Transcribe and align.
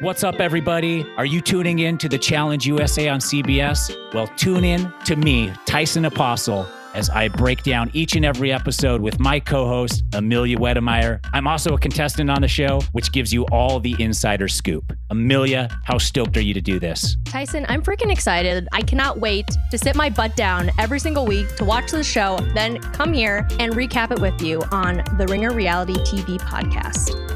What's 0.00 0.24
up, 0.24 0.40
everybody? 0.40 1.06
Are 1.16 1.24
you 1.24 1.40
tuning 1.40 1.78
in 1.78 1.96
to 1.98 2.08
the 2.08 2.18
Challenge 2.18 2.66
USA 2.66 3.08
on 3.08 3.20
CBS? 3.20 3.94
Well, 4.12 4.26
tune 4.36 4.64
in 4.64 4.92
to 5.04 5.14
me, 5.14 5.52
Tyson 5.64 6.06
Apostol, 6.06 6.66
as 6.92 7.08
I 7.08 7.28
break 7.28 7.62
down 7.62 7.92
each 7.92 8.16
and 8.16 8.24
every 8.24 8.52
episode 8.52 9.00
with 9.00 9.20
my 9.20 9.38
co 9.38 9.68
host, 9.68 10.02
Amelia 10.12 10.58
Wedemeyer. 10.58 11.20
I'm 11.32 11.46
also 11.46 11.74
a 11.74 11.78
contestant 11.78 12.28
on 12.30 12.42
the 12.42 12.48
show, 12.48 12.80
which 12.92 13.12
gives 13.12 13.32
you 13.32 13.44
all 13.52 13.78
the 13.78 13.94
insider 14.00 14.48
scoop. 14.48 14.92
Amelia, 15.10 15.68
how 15.84 15.98
stoked 15.98 16.36
are 16.36 16.42
you 16.42 16.52
to 16.52 16.60
do 16.60 16.80
this? 16.80 17.16
Tyson, 17.24 17.64
I'm 17.68 17.80
freaking 17.80 18.10
excited. 18.10 18.66
I 18.72 18.82
cannot 18.82 19.20
wait 19.20 19.46
to 19.70 19.78
sit 19.78 19.94
my 19.94 20.10
butt 20.10 20.34
down 20.34 20.72
every 20.80 20.98
single 20.98 21.24
week 21.24 21.54
to 21.56 21.64
watch 21.64 21.92
the 21.92 22.02
show, 22.02 22.38
then 22.54 22.80
come 22.80 23.12
here 23.12 23.46
and 23.60 23.72
recap 23.72 24.10
it 24.10 24.20
with 24.20 24.42
you 24.42 24.62
on 24.72 25.04
the 25.16 25.28
Ringer 25.28 25.52
Reality 25.52 25.94
TV 25.98 26.40
podcast. 26.40 27.35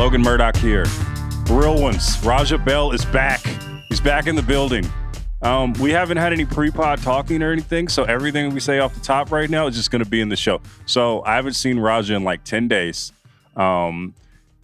Logan 0.00 0.22
Murdock 0.22 0.56
here. 0.56 0.86
Real 1.50 1.78
ones. 1.78 2.18
Raja 2.24 2.56
Bell 2.56 2.92
is 2.92 3.04
back. 3.04 3.42
He's 3.90 4.00
back 4.00 4.26
in 4.26 4.34
the 4.34 4.40
building. 4.42 4.90
Um, 5.42 5.74
we 5.74 5.90
haven't 5.90 6.16
had 6.16 6.32
any 6.32 6.46
pre-pod 6.46 7.02
talking 7.02 7.42
or 7.42 7.52
anything, 7.52 7.86
so 7.86 8.04
everything 8.04 8.54
we 8.54 8.60
say 8.60 8.78
off 8.78 8.94
the 8.94 9.00
top 9.00 9.30
right 9.30 9.50
now 9.50 9.66
is 9.66 9.76
just 9.76 9.90
going 9.90 10.02
to 10.02 10.08
be 10.08 10.22
in 10.22 10.30
the 10.30 10.36
show. 10.36 10.62
So 10.86 11.22
I 11.24 11.34
haven't 11.36 11.52
seen 11.52 11.78
Raja 11.78 12.14
in 12.14 12.24
like 12.24 12.44
ten 12.44 12.66
days. 12.66 13.12
Um, 13.56 14.14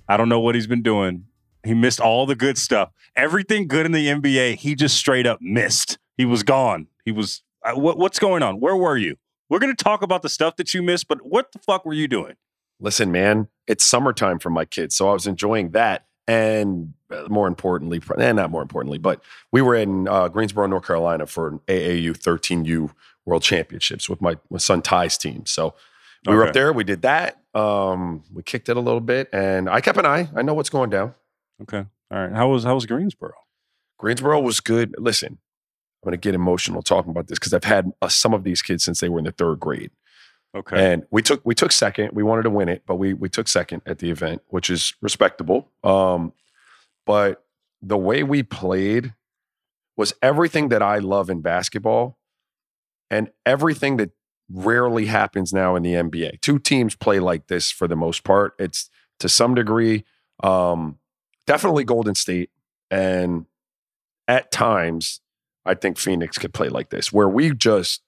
I 0.08 0.16
don't 0.16 0.30
know 0.30 0.40
what 0.40 0.54
he's 0.54 0.66
been 0.66 0.80
doing. 0.80 1.26
He 1.64 1.74
missed 1.74 2.00
all 2.00 2.24
the 2.24 2.34
good 2.34 2.56
stuff. 2.56 2.90
Everything 3.14 3.68
good 3.68 3.84
in 3.84 3.92
the 3.92 4.06
NBA, 4.06 4.54
he 4.54 4.74
just 4.74 4.96
straight 4.96 5.26
up 5.26 5.42
missed. 5.42 5.98
He 6.16 6.24
was 6.24 6.44
gone. 6.44 6.86
He 7.04 7.12
was. 7.12 7.42
Uh, 7.62 7.74
what, 7.74 7.98
what's 7.98 8.18
going 8.18 8.42
on? 8.42 8.58
Where 8.58 8.74
were 8.74 8.96
you? 8.96 9.16
We're 9.50 9.58
going 9.58 9.76
to 9.76 9.84
talk 9.84 10.00
about 10.00 10.22
the 10.22 10.30
stuff 10.30 10.56
that 10.56 10.72
you 10.72 10.82
missed, 10.82 11.08
but 11.08 11.26
what 11.26 11.52
the 11.52 11.58
fuck 11.58 11.84
were 11.84 11.92
you 11.92 12.08
doing? 12.08 12.36
listen, 12.80 13.10
man, 13.10 13.48
it's 13.66 13.84
summertime 13.84 14.38
for 14.38 14.50
my 14.50 14.64
kids. 14.64 14.94
So 14.94 15.08
I 15.08 15.12
was 15.12 15.26
enjoying 15.26 15.70
that. 15.70 16.06
And 16.28 16.94
uh, 17.10 17.26
more 17.28 17.46
importantly, 17.46 18.02
and 18.10 18.22
eh, 18.22 18.32
not 18.32 18.50
more 18.50 18.62
importantly, 18.62 18.98
but 18.98 19.22
we 19.52 19.62
were 19.62 19.76
in 19.76 20.08
uh, 20.08 20.26
Greensboro, 20.26 20.66
North 20.66 20.84
Carolina 20.84 21.26
for 21.26 21.48
an 21.48 21.60
AAU 21.68 22.10
13U 22.18 22.90
World 23.24 23.42
Championships 23.42 24.08
with 24.08 24.20
my, 24.20 24.36
my 24.50 24.58
son 24.58 24.82
Ty's 24.82 25.16
team. 25.16 25.46
So 25.46 25.74
we 26.26 26.32
okay. 26.32 26.36
were 26.36 26.46
up 26.48 26.52
there. 26.52 26.72
We 26.72 26.82
did 26.82 27.02
that. 27.02 27.40
Um, 27.54 28.24
we 28.32 28.42
kicked 28.42 28.68
it 28.68 28.76
a 28.76 28.80
little 28.80 29.00
bit, 29.00 29.28
and 29.32 29.70
I 29.70 29.80
kept 29.80 29.98
an 29.98 30.06
eye. 30.06 30.28
I 30.34 30.42
know 30.42 30.54
what's 30.54 30.70
going 30.70 30.90
down. 30.90 31.14
Okay. 31.62 31.84
All 32.10 32.18
right. 32.18 32.32
How 32.32 32.48
was 32.48 32.64
how 32.64 32.74
was 32.74 32.86
Greensboro? 32.86 33.34
Greensboro 33.98 34.40
was 34.40 34.60
good. 34.60 34.94
Listen, 34.98 35.38
I'm 36.02 36.10
going 36.10 36.12
to 36.12 36.16
get 36.18 36.34
emotional 36.34 36.82
talking 36.82 37.10
about 37.10 37.28
this 37.28 37.38
because 37.38 37.54
I've 37.54 37.64
had 37.64 37.92
uh, 38.02 38.08
some 38.08 38.34
of 38.34 38.44
these 38.44 38.62
kids 38.62 38.84
since 38.84 39.00
they 39.00 39.08
were 39.08 39.18
in 39.18 39.24
the 39.24 39.32
third 39.32 39.60
grade. 39.60 39.90
Okay. 40.54 40.92
And 40.92 41.06
we 41.10 41.22
took 41.22 41.44
we 41.44 41.54
took 41.54 41.72
second. 41.72 42.10
We 42.12 42.22
wanted 42.22 42.42
to 42.44 42.50
win 42.50 42.68
it, 42.68 42.82
but 42.86 42.96
we 42.96 43.12
we 43.14 43.28
took 43.28 43.48
second 43.48 43.82
at 43.86 43.98
the 43.98 44.10
event, 44.10 44.42
which 44.48 44.70
is 44.70 44.94
respectable. 45.02 45.70
Um, 45.84 46.32
but 47.04 47.44
the 47.82 47.96
way 47.96 48.22
we 48.22 48.42
played 48.42 49.14
was 49.96 50.14
everything 50.22 50.68
that 50.70 50.82
I 50.82 50.98
love 50.98 51.30
in 51.30 51.40
basketball 51.40 52.18
and 53.10 53.30
everything 53.44 53.96
that 53.98 54.10
rarely 54.50 55.06
happens 55.06 55.52
now 55.52 55.76
in 55.76 55.82
the 55.82 55.94
NBA. 55.94 56.40
Two 56.40 56.58
teams 56.58 56.94
play 56.94 57.18
like 57.18 57.48
this 57.48 57.70
for 57.70 57.88
the 57.88 57.96
most 57.96 58.24
part. 58.24 58.54
It's 58.58 58.90
to 59.20 59.28
some 59.28 59.54
degree 59.54 60.04
um, 60.42 60.98
definitely 61.46 61.84
Golden 61.84 62.14
State 62.14 62.50
and 62.90 63.46
at 64.28 64.50
times 64.50 65.20
I 65.64 65.74
think 65.74 65.98
Phoenix 65.98 66.38
could 66.38 66.52
play 66.54 66.68
like 66.68 66.90
this 66.90 67.12
where 67.12 67.28
we 67.28 67.54
just 67.54 68.02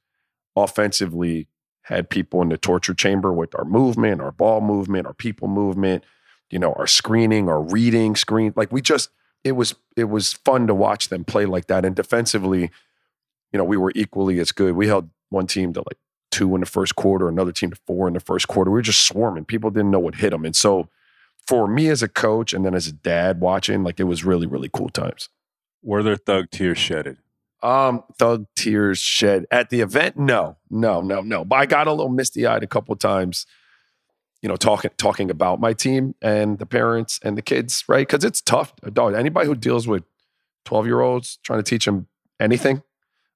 offensively 0.57 1.49
had 1.89 2.11
people 2.11 2.43
in 2.43 2.51
the 2.51 2.59
torture 2.59 2.93
chamber 2.93 3.33
with 3.33 3.55
our 3.55 3.65
movement, 3.65 4.21
our 4.21 4.31
ball 4.31 4.61
movement, 4.61 5.07
our 5.07 5.15
people 5.15 5.49
movement, 5.49 6.05
you 6.51 6.59
know, 6.59 6.75
our 6.75 6.87
screening, 6.87 7.49
our 7.49 7.63
reading 7.63 8.15
screen. 8.15 8.53
Like 8.55 8.71
we 8.71 8.83
just, 8.83 9.09
it 9.43 9.53
was, 9.53 9.75
it 9.97 10.05
was 10.05 10.35
fun 10.35 10.67
to 10.67 10.75
watch 10.75 11.09
them 11.09 11.25
play 11.25 11.47
like 11.47 11.67
that. 11.69 11.87
And 11.87 11.97
defensively, 11.97 12.71
you 13.53 13.59
know, 13.59 13.65
we 13.65 13.79
were 13.79 13.93
equally 13.95 14.39
as 14.39 14.53
good. 14.53 14.77
We 14.77 14.87
held 14.87 15.09
one 15.31 15.47
team 15.47 15.73
to 15.73 15.81
like 15.81 15.97
two 16.31 16.55
in 16.55 16.61
the 16.61 16.67
first 16.67 16.95
quarter, 16.95 17.27
another 17.27 17.53
team 17.53 17.71
to 17.71 17.81
four 17.87 18.07
in 18.07 18.13
the 18.13 18.21
first 18.21 18.49
quarter. 18.49 18.71
We 18.71 18.77
were 18.77 18.83
just 18.83 19.07
swarming. 19.07 19.47
People 19.47 19.71
didn't 19.71 19.91
know 19.91 19.99
what 19.99 20.17
hit 20.17 20.31
them. 20.31 20.45
And 20.45 20.55
so 20.55 20.91
for 21.47 21.67
me 21.67 21.89
as 21.89 22.03
a 22.03 22.09
coach 22.09 22.53
and 22.53 22.67
then 22.67 22.75
as 22.75 22.87
a 22.87 22.93
dad 22.93 23.41
watching, 23.41 23.83
like 23.83 23.99
it 23.99 24.05
was 24.05 24.27
really, 24.27 24.47
really 24.47 24.69
cool 24.71 24.91
times. 24.91 25.31
Were 25.83 26.03
there 26.03 26.17
thug 26.17 26.51
tears 26.51 26.77
shedded? 26.77 27.17
Um, 27.63 28.05
thug 28.19 28.47
tears 28.55 28.99
shed 28.99 29.47
at 29.51 29.71
the 29.71 29.81
event. 29.81 30.17
No, 30.17 30.57
no, 30.71 31.01
no, 31.01 31.23
no. 31.23 31.45
But 31.45 31.57
I 31.57 31.67
got 31.67 31.89
a 31.89 31.93
little 31.93 32.11
misty 32.11 32.47
eyed 32.47 32.63
a 32.63 32.69
couple 32.69 32.95
times. 32.97 33.47
You 34.43 34.49
know, 34.49 34.55
talking 34.55 34.93
talking 34.97 35.31
about 35.31 35.59
my 35.59 35.73
team 35.73 36.15
and 36.23 36.59
the 36.59 36.67
parents 36.67 37.19
and 37.25 37.37
the 37.37 37.43
kids, 37.43 37.85
right? 37.89 38.07
Because 38.07 38.23
it's 38.23 38.41
tough. 38.41 38.73
Dog. 38.93 39.15
Anybody 39.15 39.49
who 39.49 39.57
deals 39.57 39.89
with 39.89 40.05
twelve 40.65 40.87
year 40.87 41.01
olds 41.01 41.39
trying 41.43 41.59
to 41.59 41.65
teach 41.65 41.85
them 41.87 42.07
anything, 42.39 42.83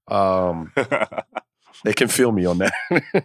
um, 0.06 0.72
they 1.84 1.92
can 1.92 2.06
feel 2.06 2.30
me 2.30 2.44
on 2.44 2.58
that. 2.58 3.24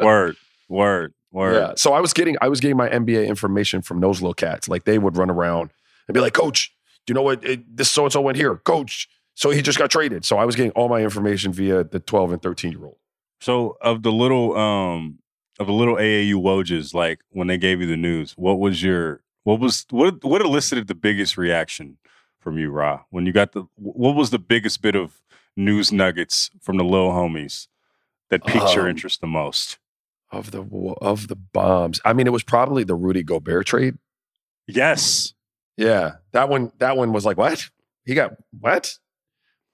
word, 0.00 0.36
word, 0.70 1.12
word. 1.30 1.54
Yeah. 1.54 1.72
So 1.76 1.92
I 1.92 2.00
was 2.00 2.14
getting 2.14 2.36
I 2.40 2.48
was 2.48 2.60
getting 2.60 2.78
my 2.78 2.88
NBA 2.88 3.26
information 3.26 3.82
from 3.82 4.00
those 4.00 4.22
little 4.22 4.34
cats. 4.34 4.68
Like 4.68 4.84
they 4.84 4.98
would 4.98 5.18
run 5.18 5.28
around 5.28 5.70
and 6.08 6.14
be 6.14 6.20
like, 6.20 6.32
"Coach, 6.32 6.72
do 7.06 7.12
you 7.12 7.14
know 7.14 7.22
what 7.22 7.44
it, 7.44 7.76
this 7.76 7.90
so 7.90 8.04
and 8.04 8.12
so 8.12 8.20
went 8.20 8.36
here? 8.36 8.56
Coach, 8.56 9.08
so 9.36 9.50
he 9.50 9.62
just 9.62 9.78
got 9.78 9.90
traded. 9.90 10.24
So 10.24 10.38
I 10.38 10.44
was 10.44 10.56
getting 10.56 10.72
all 10.72 10.88
my 10.88 11.02
information 11.02 11.52
via 11.52 11.84
the 11.84 12.00
12 12.00 12.32
and 12.32 12.42
13 12.42 12.72
year 12.72 12.84
old. 12.84 12.96
So 13.40 13.76
of 13.80 14.02
the 14.02 14.10
little 14.10 14.56
um 14.56 15.20
of 15.60 15.68
the 15.68 15.72
little 15.72 15.94
AAU 15.94 16.34
Wojs, 16.34 16.92
like 16.92 17.20
when 17.30 17.46
they 17.46 17.58
gave 17.58 17.80
you 17.80 17.86
the 17.86 17.96
news, 17.96 18.32
what 18.32 18.58
was 18.58 18.82
your 18.82 19.22
what 19.44 19.60
was 19.60 19.86
what 19.90 20.24
what 20.24 20.40
elicited 20.40 20.88
the 20.88 20.94
biggest 20.94 21.36
reaction 21.38 21.98
from 22.40 22.58
you, 22.58 22.70
Ra? 22.70 23.02
When 23.10 23.26
you 23.26 23.32
got 23.32 23.52
the 23.52 23.66
what 23.76 24.16
was 24.16 24.30
the 24.30 24.38
biggest 24.40 24.82
bit 24.82 24.96
of 24.96 25.20
news 25.56 25.92
nuggets 25.92 26.50
from 26.60 26.78
the 26.78 26.84
little 26.84 27.12
homies 27.12 27.68
that 28.30 28.44
piqued 28.44 28.66
um, 28.66 28.74
your 28.74 28.88
interest 28.88 29.20
the 29.20 29.26
most? 29.28 29.78
of 30.30 30.50
the 30.50 30.62
of 31.00 31.28
the 31.28 31.36
bombs. 31.36 32.00
I 32.04 32.12
mean, 32.12 32.26
it 32.26 32.32
was 32.32 32.42
probably 32.42 32.84
the 32.84 32.94
Rudy 32.94 33.22
Gobert 33.22 33.66
trade. 33.66 33.96
Yes. 34.66 35.34
Yeah, 35.76 36.16
that 36.32 36.48
one. 36.48 36.72
That 36.78 36.96
one 36.96 37.12
was 37.12 37.24
like, 37.24 37.36
what? 37.36 37.68
He 38.04 38.14
got 38.14 38.36
what? 38.58 38.98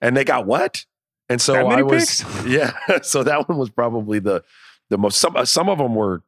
And 0.03 0.15
they 0.15 0.25
got 0.25 0.45
what? 0.45 0.85
And 1.31 1.41
so 1.41 1.55
That 1.55 1.67
many 1.67 1.81
I 1.81 1.83
was, 1.83 2.23
picks? 2.23 2.47
yeah. 2.47 2.73
So 3.03 3.23
that 3.23 3.49
one 3.49 3.57
was 3.57 3.71
probably 3.71 4.19
the 4.19 4.45
the 4.91 4.99
most. 4.99 5.19
Some 5.19 5.35
some 5.47 5.71
of 5.71 5.79
them 5.79 5.95
were, 5.95 6.23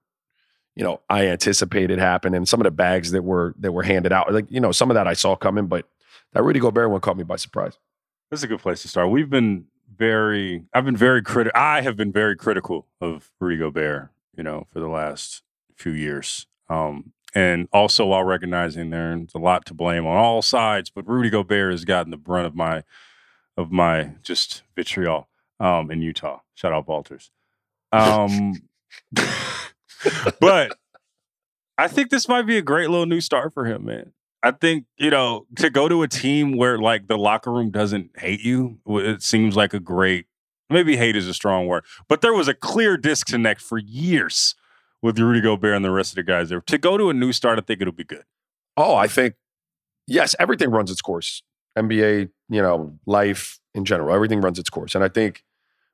you 0.75 0.85
know, 0.85 1.03
I 1.11 1.27
anticipated 1.27 1.99
happening. 1.99 2.47
Some 2.47 2.61
of 2.61 2.65
the 2.65 2.71
bags 2.71 3.11
that 3.11 3.23
were 3.23 3.55
that 3.59 3.73
were 3.73 3.83
handed 3.83 4.13
out, 4.13 4.33
like 4.33 4.51
you 4.51 4.61
know, 4.61 4.73
some 4.73 4.91
of 4.91 4.95
that 4.95 5.07
I 5.07 5.13
saw 5.13 5.37
coming, 5.37 5.67
but 5.67 5.87
that 6.33 6.43
Rudy 6.43 6.61
Gobert 6.61 6.91
one 6.91 7.01
caught 7.01 7.19
me 7.19 7.25
by 7.25 7.37
surprise. 7.37 7.79
This 8.31 8.41
is 8.41 8.45
a 8.45 8.49
good 8.49 8.61
place 8.61 8.81
to 8.83 8.89
start. 8.89 9.11
We've 9.11 9.29
been 9.29 9.67
very, 9.97 10.65
I've 10.73 10.85
been 10.85 10.97
very 10.97 11.23
critical. 11.23 11.61
I 11.61 11.83
have 11.83 11.97
been 11.97 12.11
very 12.13 12.37
critical 12.37 12.87
of 13.01 13.31
Rudy 13.41 13.59
Gobert, 13.59 14.11
you 14.37 14.43
know, 14.43 14.67
for 14.73 14.81
the 14.81 14.89
last 14.89 15.43
few 15.77 15.93
years. 15.93 16.47
Um, 16.69 17.13
and 17.35 17.69
also 17.73 18.07
while 18.07 18.25
recognizing 18.25 18.91
there's 18.91 19.35
a 19.35 19.39
lot 19.39 19.67
to 19.67 19.75
blame 19.75 20.07
on 20.07 20.17
all 20.17 20.43
sides, 20.43 20.91
but 20.91 21.07
Rudy 21.07 21.31
Gobert 21.31 21.73
has 21.73 21.85
gotten 21.85 22.11
the 22.11 22.17
brunt 22.17 22.47
of 22.47 22.55
my, 22.55 22.83
of 23.57 23.71
my 23.71 24.13
just 24.23 24.63
vitriol 24.75 25.29
um, 25.61 25.91
in 25.91 26.03
Utah. 26.03 26.41
Shout 26.55 26.73
out 26.73 26.87
Balters. 26.87 27.31
Um, 27.93 28.55
but 30.41 30.77
I 31.79 31.89
think 31.89 32.11
this 32.11 32.29
might 32.29 32.43
be 32.43 32.57
a 32.57 32.63
great 32.63 32.91
little 32.91 33.07
new 33.07 33.21
start 33.21 33.55
for 33.55 33.65
him, 33.65 33.85
man. 33.85 34.13
I 34.43 34.51
think, 34.51 34.85
you 34.99 35.11
know, 35.11 35.47
to 35.57 35.71
go 35.71 35.89
to 35.89 36.03
a 36.03 36.09
team 36.09 36.57
where 36.57 36.79
like 36.79 37.07
the 37.07 37.17
locker 37.17 37.51
room 37.51 37.71
doesn't 37.71 38.11
hate 38.19 38.43
you, 38.43 38.79
it 38.87 39.23
seems 39.23 39.57
like 39.57 39.73
a 39.73 39.81
great, 39.81 40.27
maybe 40.69 40.97
hate 40.97 41.17
is 41.17 41.27
a 41.27 41.35
strong 41.35 41.67
word, 41.67 41.85
but 42.09 42.21
there 42.21 42.35
was 42.35 42.47
a 42.47 42.55
clear 42.55 42.97
disconnect 42.97 43.63
for 43.63 43.79
years 43.79 44.55
with 45.01 45.19
Rudy 45.19 45.41
Gobert 45.41 45.75
and 45.75 45.85
the 45.85 45.91
rest 45.91 46.13
of 46.13 46.17
the 46.17 46.23
guys 46.23 46.51
there. 46.51 46.61
To 46.61 46.79
go 46.79 46.99
to 46.99 47.09
a 47.09 47.15
new 47.15 47.33
start, 47.33 47.59
I 47.59 47.63
think 47.63 47.81
it'll 47.81 47.93
be 47.93 48.05
good. 48.05 48.25
Oh, 48.77 48.95
I 48.95 49.07
think 49.07 49.35
yes, 50.07 50.35
everything 50.39 50.71
runs 50.71 50.91
its 50.91 51.01
course. 51.01 51.43
NBA, 51.77 52.31
you 52.49 52.63
know, 52.63 52.99
life 53.07 53.59
in 53.75 53.85
general, 53.85 54.15
everything 54.15 54.41
runs 54.41 54.59
its 54.59 54.71
course. 54.71 54.95
And 54.95 55.03
I 55.03 55.09
think 55.09 55.45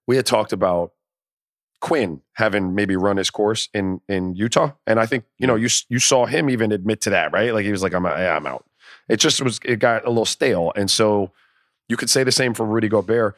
we 0.06 0.16
had 0.16 0.26
talked 0.26 0.52
about 0.52 0.92
Quin 1.80 2.20
having 2.34 2.74
maybe 2.74 2.94
run 2.94 3.16
his 3.16 3.30
course 3.30 3.70
in 3.72 4.02
in 4.06 4.34
Utah, 4.34 4.72
and 4.86 5.00
I 5.00 5.06
think 5.06 5.24
you 5.38 5.46
know 5.46 5.56
you 5.56 5.68
you 5.88 5.98
saw 5.98 6.26
him 6.26 6.50
even 6.50 6.72
admit 6.72 7.00
to 7.02 7.10
that, 7.10 7.32
right? 7.32 7.54
Like 7.54 7.64
he 7.64 7.70
was 7.70 7.82
like, 7.82 7.94
"I'm 7.94 8.04
yeah, 8.04 8.36
I'm 8.36 8.46
out." 8.46 8.66
It 9.08 9.16
just 9.16 9.40
was 9.40 9.58
it 9.64 9.78
got 9.78 10.04
a 10.04 10.10
little 10.10 10.26
stale, 10.26 10.72
and 10.76 10.90
so 10.90 11.32
you 11.88 11.96
could 11.96 12.10
say 12.10 12.22
the 12.22 12.32
same 12.32 12.52
for 12.52 12.66
Rudy 12.66 12.88
Gobert. 12.88 13.36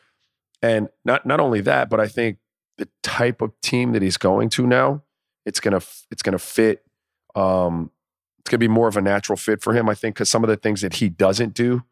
And 0.61 0.89
not 1.05 1.25
not 1.25 1.39
only 1.39 1.61
that, 1.63 1.89
but 1.89 2.01
I 2.01 2.09
think 2.09 2.39
the 2.79 2.89
type 3.03 3.43
of 3.43 3.53
team 3.61 3.93
that 3.93 4.03
he's 4.03 4.17
going 4.17 4.49
to 4.51 4.67
now, 4.67 5.03
it's 5.47 5.61
gonna 5.61 5.81
it's 6.11 6.23
gonna 6.23 6.39
fit. 6.39 6.85
Um, 7.35 7.91
it's 8.41 8.51
gonna 8.51 8.59
be 8.59 8.69
more 8.69 8.89
of 8.89 8.97
a 8.97 9.01
natural 9.01 9.37
fit 9.37 9.63
for 9.63 9.73
him, 9.73 9.89
I 9.89 9.95
think, 9.95 10.17
because 10.17 10.31
some 10.31 10.43
of 10.43 10.49
the 10.49 10.57
things 10.57 10.81
that 10.81 10.95
he 10.95 11.09
doesn't 11.09 11.55
do, 11.55 11.85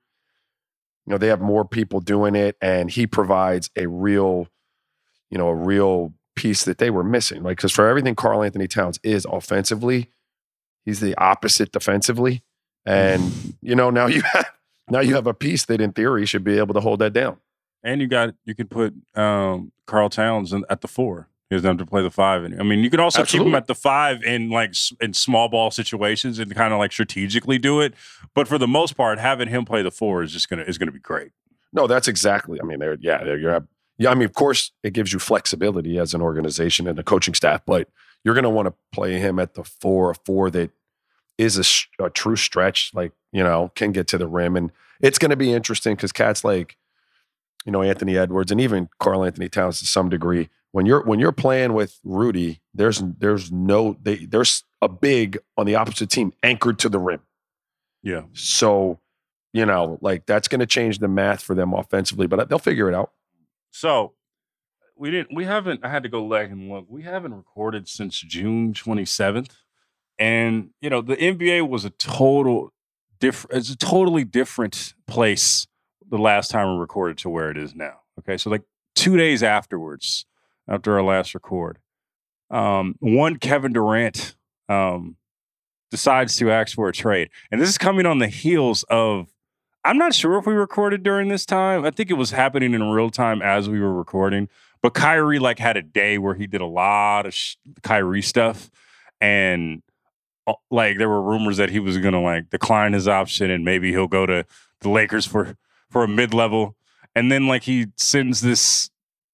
you 1.07 1.13
know, 1.13 1.19
they 1.19 1.29
have 1.29 1.41
more 1.41 1.65
people 1.65 2.01
doing 2.01 2.35
it, 2.35 2.57
and 2.61 2.91
he 2.91 3.07
provides 3.07 3.71
a 3.77 3.87
real, 3.87 4.49
you 5.31 5.39
know, 5.39 5.49
a 5.49 5.55
real 5.55 6.13
piece 6.37 6.65
that 6.65 6.79
they 6.79 6.91
were 6.91 7.05
missing. 7.05 7.43
Like, 7.43 7.57
because 7.57 7.73
for 7.73 7.89
everything 7.89 8.15
Karl-Anthony 8.15 8.69
Towns 8.69 8.99
is 9.03 9.27
offensively, 9.31 10.11
he's 10.85 11.01
the 11.01 11.15
opposite 11.17 11.73
defensively, 11.73 12.43
and 12.85 13.57
you 13.63 13.75
know 13.75 13.91
now 13.91 14.07
you 14.07 14.23
have 14.23 14.51
now 14.91 15.01
you 15.01 15.15
have 15.15 15.27
a 15.27 15.35
piece 15.35 15.65
that 15.67 15.81
in 15.81 15.93
theory 15.93 16.27
should 16.27 16.45
be 16.45 16.59
able 16.59 16.75
to 16.75 16.81
hold 16.81 16.99
that 17.01 17.13
down. 17.13 17.39
And 17.83 18.01
you 18.01 18.09
got, 18.09 18.35
you 18.45 18.55
could 18.55 18.71
put 18.71 18.95
um, 19.15 19.73
Karl 19.87 20.11
Towns 20.11 20.53
in, 20.53 20.65
at 20.69 20.83
the 20.83 20.89
four. 20.89 21.29
He 21.51 21.57
doesn't 21.57 21.69
have 21.69 21.79
to 21.79 21.87
play 21.87 22.01
the 22.03 22.13
five. 22.13 22.45
And 22.45 22.61
I 22.61 22.63
mean, 22.63 22.79
you 22.79 22.91
could 22.91 23.01
also 23.01 23.25
keep 23.25 23.43
him 23.43 23.57
at 23.57 23.67
the 23.67 23.75
five 23.75 24.23
in 24.23 24.51
like 24.51 24.73
in 25.01 25.13
small 25.13 25.49
ball 25.49 25.73
situations 25.73 26.39
and 26.39 26.55
kind 26.55 26.73
of 26.73 26.79
like 26.79 26.93
strategically 26.93 27.59
do 27.59 27.81
it. 27.81 27.93
But 28.35 28.47
for 28.47 28.57
the 28.57 28.69
most 28.69 28.97
part, 28.97 29.19
having 29.19 29.49
him 29.49 29.65
play 29.65 29.83
the 29.83 29.91
four 29.91 30.23
is 30.23 30.33
just 30.33 30.49
gonna 30.49 30.63
is 30.63 30.79
gonna 30.79 30.93
be 30.93 31.01
great. 31.01 31.33
No, 31.73 31.89
that's 31.89 32.07
exactly. 32.07 32.61
I 32.63 32.65
mean, 32.65 32.79
they're 32.79 32.97
yeah, 33.01 33.25
they're, 33.25 33.37
you're 33.37 33.67
yeah. 33.99 34.11
I 34.11 34.15
mean, 34.15 34.27
of 34.27 34.35
course, 34.35 34.71
it 34.85 34.93
gives 34.93 35.13
you 35.13 35.19
flexibility 35.19 35.99
as 35.99 36.15
an 36.15 36.23
organization 36.23 36.87
and 36.87 36.97
a 37.01 37.03
coaching 37.03 37.35
staff, 37.35 37.63
but 37.67 37.89
you're 38.25 38.35
to 38.45 38.51
want 38.51 38.67
to 38.67 38.75
play 38.93 39.19
him 39.19 39.41
at 39.41 39.55
the 39.55 39.65
four, 39.65 40.11
a 40.11 40.15
four 40.15 40.51
that 40.51 40.71
is 41.37 41.59
a, 41.59 42.05
a 42.05 42.11
true 42.11 42.37
stretch, 42.37 42.93
like 42.95 43.13
you 43.33 43.43
know, 43.43 43.73
can 43.75 43.91
get 43.91 44.07
to 44.09 44.19
the 44.19 44.29
rim, 44.29 44.57
and 44.57 44.71
it's 45.01 45.19
to 45.31 45.37
be 45.37 45.53
interesting 45.53 45.97
because 45.97 46.13
cats 46.13 46.45
like 46.45 46.77
you 47.67 47.73
know 47.73 47.83
Anthony 47.83 48.17
Edwards 48.17 48.53
and 48.53 48.61
even 48.61 48.89
Karl-Anthony 49.01 49.49
Towns 49.49 49.81
to 49.81 49.87
some 49.87 50.09
degree. 50.09 50.49
When 50.73 50.87
you're 50.87 51.03
when 51.05 51.19
you're 51.19 51.33
playing 51.33 51.73
with 51.73 51.99
Rudy, 52.05 52.61
there's 52.75 53.03
there's 53.19 53.51
no 53.51 53.97
they, 54.01 54.25
there's 54.27 54.65
a 54.81 54.89
big 54.89 55.39
on 55.57 55.67
the 55.67 55.75
opposite 55.75 56.11
team 56.11 56.33
anchored 56.43 56.79
to 56.81 56.89
the 56.89 56.99
rim. 56.99 57.21
Yeah. 58.03 58.23
So, 58.33 59.01
you 59.53 59.67
know, 59.67 59.99
like 60.01 60.27
that's 60.27 60.49
going 60.49 60.61
to 60.61 60.67
change 60.67 60.99
the 60.99 61.09
math 61.09 61.43
for 61.43 61.55
them 61.55 61.75
offensively, 61.75 62.27
but 62.27 62.49
they'll 62.49 62.59
figure 62.59 62.89
it 62.89 62.95
out. 62.95 63.11
So 63.73 64.15
we 64.97 65.11
didn't. 65.11 65.35
We 65.35 65.45
haven't. 65.45 65.85
I 65.85 65.89
had 65.89 66.03
to 66.03 66.09
go 66.09 66.29
back 66.29 66.51
and 66.51 66.69
look. 66.69 66.87
We 66.89 67.03
haven't 67.03 67.35
recorded 67.35 67.89
since 67.89 68.21
June 68.21 68.75
twenty 68.75 69.05
seventh, 69.05 69.57
and 70.19 70.71
you 70.81 70.91
know 70.91 71.01
the 71.01 71.17
NBA 71.17 71.69
was 71.69 71.85
a 71.85 71.91
total 71.91 72.71
different. 73.19 73.57
It's 73.57 73.71
a 73.71 73.77
totally 73.77 74.25
different 74.25 74.95
place 75.07 75.67
the 76.09 76.19
last 76.19 76.51
time 76.51 76.75
we 76.75 76.81
recorded 76.81 77.17
to 77.19 77.31
where 77.31 77.51
it 77.51 77.57
is 77.57 77.75
now. 77.75 78.01
Okay, 78.19 78.37
so 78.37 78.51
like 78.51 78.63
two 78.95 79.17
days 79.17 79.43
afterwards, 79.43 80.27
after 80.71 80.95
our 80.95 81.03
last 81.03 81.35
record, 81.35 81.79
um, 82.51 82.95
one 83.01 83.37
Kevin 83.37 83.73
Durant 83.73 84.37
um, 84.69 85.17
decides 85.91 86.37
to 86.37 86.51
ask 86.51 86.75
for 86.75 86.89
a 86.89 86.93
trade, 86.93 87.29
and 87.51 87.61
this 87.61 87.69
is 87.69 87.77
coming 87.77 88.07
on 88.07 88.19
the 88.19 88.29
heels 88.29 88.85
of 88.89 89.29
I'm 89.85 89.97
not 89.97 90.15
sure 90.15 90.37
if 90.37 90.47
we 90.47 90.53
recorded 90.53 91.03
during 91.03 91.29
this 91.29 91.47
time. 91.47 91.85
I 91.85 91.91
think 91.91 92.11
it 92.11 92.15
was 92.15 92.31
happening 92.31 92.75
in 92.75 92.83
real 92.91 93.11
time 93.11 93.41
as 93.41 93.69
we 93.69 93.81
were 93.81 93.95
recording. 93.95 94.49
But 94.83 94.95
Kyrie 94.95 95.39
like 95.39 95.59
had 95.59 95.77
a 95.77 95.83
day 95.83 96.19
where 96.19 96.35
he 96.35 96.47
did 96.47 96.61
a 96.61 96.67
lot 96.67 97.27
of 97.27 97.35
sh- 97.35 97.57
Kyrie 97.83 98.23
stuff, 98.23 98.71
and 99.21 99.83
uh, 100.47 100.55
like 100.71 100.99
there 100.99 101.09
were 101.09 101.23
rumors 101.23 101.57
that 101.59 101.71
he 101.71 101.81
was 101.81 101.99
gonna 101.99 102.21
like 102.21 102.51
decline 102.51 102.93
his 102.93 103.09
option 103.09 103.51
and 103.51 103.65
maybe 103.65 103.91
he'll 103.91 104.07
go 104.07 104.27
to 104.27 104.45
the 104.81 104.89
Lakers 104.89 105.27
for 105.27 105.57
for 105.91 106.05
a 106.05 106.09
mid 106.09 106.35
level. 106.35 106.77
And 107.15 107.31
then 107.31 107.47
like 107.47 107.65
he 107.65 107.89
sends 107.97 108.41
this 108.41 108.90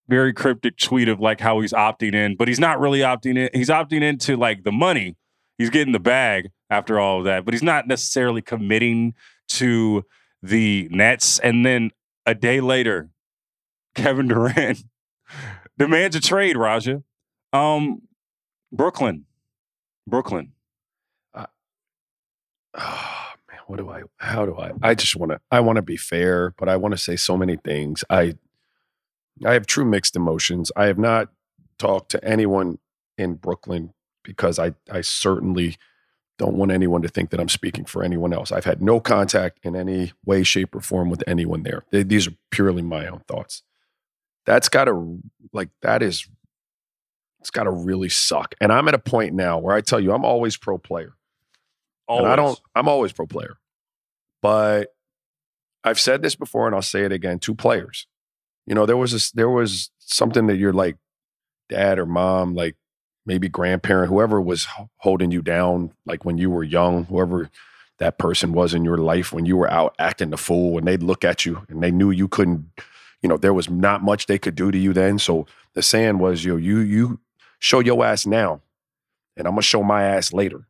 very 0.09 0.33
cryptic 0.33 0.77
tweet 0.77 1.09
of 1.09 1.21
like 1.21 1.41
how 1.41 1.61
he's 1.61 1.73
opting 1.73 2.15
in, 2.15 2.37
but 2.37 2.49
he's 2.49 2.61
not 2.61 2.79
really 2.81 3.01
opting 3.01 3.37
in. 3.37 3.51
He's 3.53 3.69
opting 3.69 4.03
into 4.03 4.37
like 4.37 4.65
the 4.65 4.73
money. 4.73 5.17
He's 5.59 5.71
getting 5.71 5.93
the 5.93 6.01
bag 6.01 6.51
after 6.71 7.01
all 7.01 7.19
of 7.19 7.25
that, 7.25 7.45
but 7.45 7.55
he's 7.55 7.63
not 7.63 7.89
necessarily 7.89 8.43
committing 8.43 9.15
to 9.49 10.05
the 10.43 10.89
Nets. 10.91 11.39
And 11.39 11.65
then 11.65 11.91
a 12.25 12.35
day 12.35 12.61
later, 12.61 13.11
Kevin 13.95 14.29
Durant 14.29 14.85
demands 15.79 16.17
a 16.17 16.21
trade, 16.21 16.57
Raja. 16.57 17.03
Um, 17.53 18.03
Brooklyn. 18.73 19.25
Brooklyn. 20.07 20.53
Oh, 21.35 21.47
man, 22.75 23.61
what 23.67 23.79
do 23.79 23.89
I, 23.89 24.03
how 24.19 24.47
do 24.47 24.57
I, 24.57 24.73
I 24.83 24.95
just 24.95 25.17
want 25.17 25.33
to, 25.33 25.41
I 25.51 25.61
want 25.61 25.77
to 25.77 25.83
be 25.83 25.97
fair, 25.97 26.55
but 26.59 26.69
I 26.69 26.77
want 26.77 26.93
to 26.93 26.99
say 26.99 27.17
so 27.17 27.37
many 27.37 27.57
things. 27.57 28.05
I, 28.11 28.35
I 29.45 29.53
have 29.53 29.67
true 29.67 29.85
mixed 29.85 30.17
emotions. 30.17 30.73
I 30.77 30.87
have 30.87 30.99
not 30.99 31.29
talked 31.79 32.11
to 32.13 32.25
anyone 32.25 32.79
in 33.19 33.35
Brooklyn 33.35 33.93
because 34.25 34.59
I, 34.59 34.75
I 34.91 35.03
certainly 35.03 35.77
don't 36.39 36.55
want 36.55 36.71
anyone 36.71 37.03
to 37.03 37.09
think 37.09 37.31
that 37.31 37.41
I'm 37.41 37.49
speaking 37.49 37.85
for 37.85 38.03
anyone 38.03 38.33
else. 38.33 38.53
I've 38.53 38.65
had 38.65 38.83
no 38.83 39.01
contact 39.01 39.59
in 39.63 39.75
any 39.75 40.13
way, 40.25 40.43
shape, 40.43 40.75
or 40.75 40.81
form 40.81 41.09
with 41.11 41.23
anyone 41.27 41.63
there. 41.63 41.85
They- 41.91 42.03
these 42.03 42.29
are 42.29 42.35
purely 42.51 42.83
my 42.83 43.07
own 43.07 43.21
thoughts. 43.29 43.63
That's 44.45 44.69
got 44.69 44.85
to, 44.85 45.19
like, 45.53 45.71
that 45.83 46.03
is, 46.03 46.29
it's 47.41 47.51
got 47.51 47.65
to 47.65 47.71
really 47.71 48.09
suck. 48.09 48.55
And 48.61 48.71
I'm 48.73 48.87
at 48.89 48.95
a 48.95 48.99
point 48.99 49.35
now 49.35 49.59
where 49.59 49.75
I 49.75 49.81
tell 49.81 49.99
you, 50.01 50.13
I'm 50.13 50.25
always 50.25 50.57
pro 50.57 50.79
player. 50.79 51.15
And 52.19 52.27
I 52.27 52.37
don't, 52.37 52.61
I'm 52.75 52.89
always 52.89 53.13
pro 53.13 53.27
player. 53.27 53.57
But 54.43 54.95
I've 55.85 55.99
said 55.99 56.23
this 56.23 56.37
before 56.37 56.67
and 56.67 56.75
I'll 56.75 56.83
say 56.83 57.05
it 57.05 57.13
again 57.13 57.39
two 57.39 57.55
players. 57.55 58.07
You 58.67 58.75
know, 58.75 58.87
there 58.87 58.97
was 58.97 59.13
this, 59.13 59.31
there 59.31 59.51
was 59.51 59.91
something 59.99 60.47
that 60.49 60.57
you're 60.57 60.73
like 60.73 60.97
dad 61.69 61.99
or 61.99 62.07
mom, 62.07 62.55
like 62.55 62.77
maybe 63.25 63.49
grandparent, 63.49 64.09
whoever 64.11 64.41
was 64.41 64.67
holding 64.99 65.31
you 65.31 65.43
down, 65.43 65.93
like 66.05 66.25
when 66.25 66.39
you 66.39 66.51
were 66.51 66.65
young, 66.65 67.05
whoever 67.05 67.51
that 67.99 68.19
person 68.19 68.53
was 68.53 68.75
in 68.75 68.85
your 68.85 68.99
life 68.99 69.33
when 69.33 69.47
you 69.47 69.57
were 69.57 69.71
out 69.71 69.95
acting 69.99 70.31
the 70.31 70.37
fool 70.37 70.79
and 70.79 70.87
they'd 70.87 71.03
look 71.03 71.25
at 71.25 71.47
you 71.47 71.65
and 71.69 71.83
they 71.83 71.91
knew 71.91 72.11
you 72.11 72.29
couldn't, 72.29 72.67
you 73.23 73.29
know, 73.29 73.37
there 73.37 73.55
was 73.55 73.71
not 73.71 74.03
much 74.03 74.27
they 74.27 74.39
could 74.39 74.55
do 74.55 74.71
to 74.71 74.79
you 74.79 74.93
then. 74.93 75.19
So 75.19 75.47
the 75.75 75.83
saying 75.83 76.19
was, 76.19 76.45
yo, 76.45 76.57
you, 76.57 76.79
you 76.81 77.21
show 77.59 77.81
your 77.81 78.05
ass 78.05 78.27
now 78.27 78.61
and 79.37 79.47
I'm 79.49 79.57
to 79.57 79.63
show 79.63 79.83
my 79.83 80.03
ass 80.05 80.33
later. 80.33 80.67